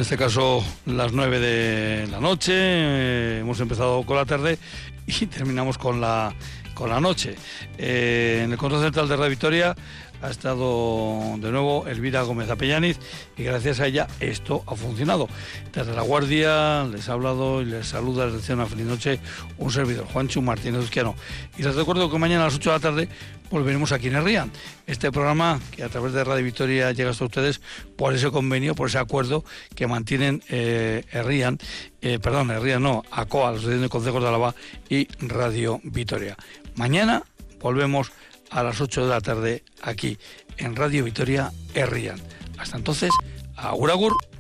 En 0.03 0.05
este 0.05 0.17
caso 0.17 0.65
las 0.85 1.13
9 1.13 1.39
de 1.39 2.09
la 2.09 2.19
noche, 2.19 2.53
eh, 2.57 3.39
hemos 3.41 3.61
empezado 3.61 4.03
con 4.03 4.17
la 4.17 4.25
tarde 4.25 4.59
y 5.07 5.27
terminamos 5.27 5.79
con 5.79 6.01
la, 6.01 6.35
con 6.75 6.91
la 6.91 6.99
noche. 6.99 7.37
Eh, 7.79 8.41
en 8.43 8.51
el 8.51 8.59
control 8.59 8.83
central 8.83 9.09
de 9.09 9.15
Radio 9.15 9.31
Victoria 9.31 9.77
ha 10.23 10.31
estado 10.31 11.37
de 11.39 11.51
nuevo 11.51 11.87
Elvira 11.87 12.23
Gómez 12.23 12.49
Apellaniz 12.49 12.99
y 13.37 13.43
gracias 13.43 13.81
a 13.81 13.87
ella 13.87 14.07
esto 14.21 14.63
ha 14.67 14.77
funcionado. 14.77 15.29
Desde 15.73 15.95
la 15.95 16.03
Guardia 16.03 16.85
les 16.85 17.09
ha 17.09 17.15
hablado 17.15 17.61
y 17.61 17.67
les 17.67 17.89
saluda, 17.89 18.27
les 18.27 18.35
desea 18.37 18.55
una 18.55 18.67
feliz 18.67 18.87
noche 18.87 19.21
un 19.59 19.71
servidor, 19.71 20.07
Juancho 20.07 20.41
Martínez 20.41 20.85
Uzquiano. 20.85 21.15
Y 21.59 21.63
les 21.63 21.75
recuerdo 21.75 22.11
que 22.11 22.19
mañana 22.19 22.43
a 22.43 22.47
las 22.47 22.55
8 22.55 22.71
de 22.71 22.77
la 22.77 22.81
tarde 22.81 23.09
volveremos 23.51 23.93
aquí 23.93 24.09
en 24.09 24.15
Herrían. 24.15 24.51
Este 24.87 25.13
programa 25.13 25.61
que 25.73 25.83
a 25.83 25.89
través 25.89 26.13
de 26.13 26.25
Radio 26.25 26.45
Victoria 26.45 26.93
llega 26.93 27.11
hasta 27.11 27.25
ustedes 27.25 27.61
por 27.97 28.15
ese 28.15 28.31
convenio, 28.31 28.75
por 28.75 28.89
ese 28.89 28.99
acuerdo 28.99 29.45
que 29.75 29.87
mantienen 29.87 30.43
eh, 30.49 31.05
eh, 31.13 32.19
perdón, 32.21 32.51
Herrían 32.51 32.83
no, 32.83 33.03
ACOA, 33.11 33.59
de 33.59 33.89
Consejos 33.89 34.23
de 34.23 34.29
Álava 34.29 34.55
y 34.89 35.09
Radio 35.21 35.81
Victoria. 35.83 36.37
Mañana 36.77 37.25
volvemos 37.61 38.13
a 38.53 38.63
las 38.63 38.81
8 38.81 39.03
de 39.05 39.09
la 39.09 39.21
tarde 39.21 39.65
aquí 39.83 40.19
en 40.59 40.77
Radio 40.77 41.05
Victoria 41.05 41.53
Herrían. 41.75 42.21
Hasta 42.59 42.77
entonces, 42.77 43.11
agur 43.57 43.91
agur. 43.91 44.32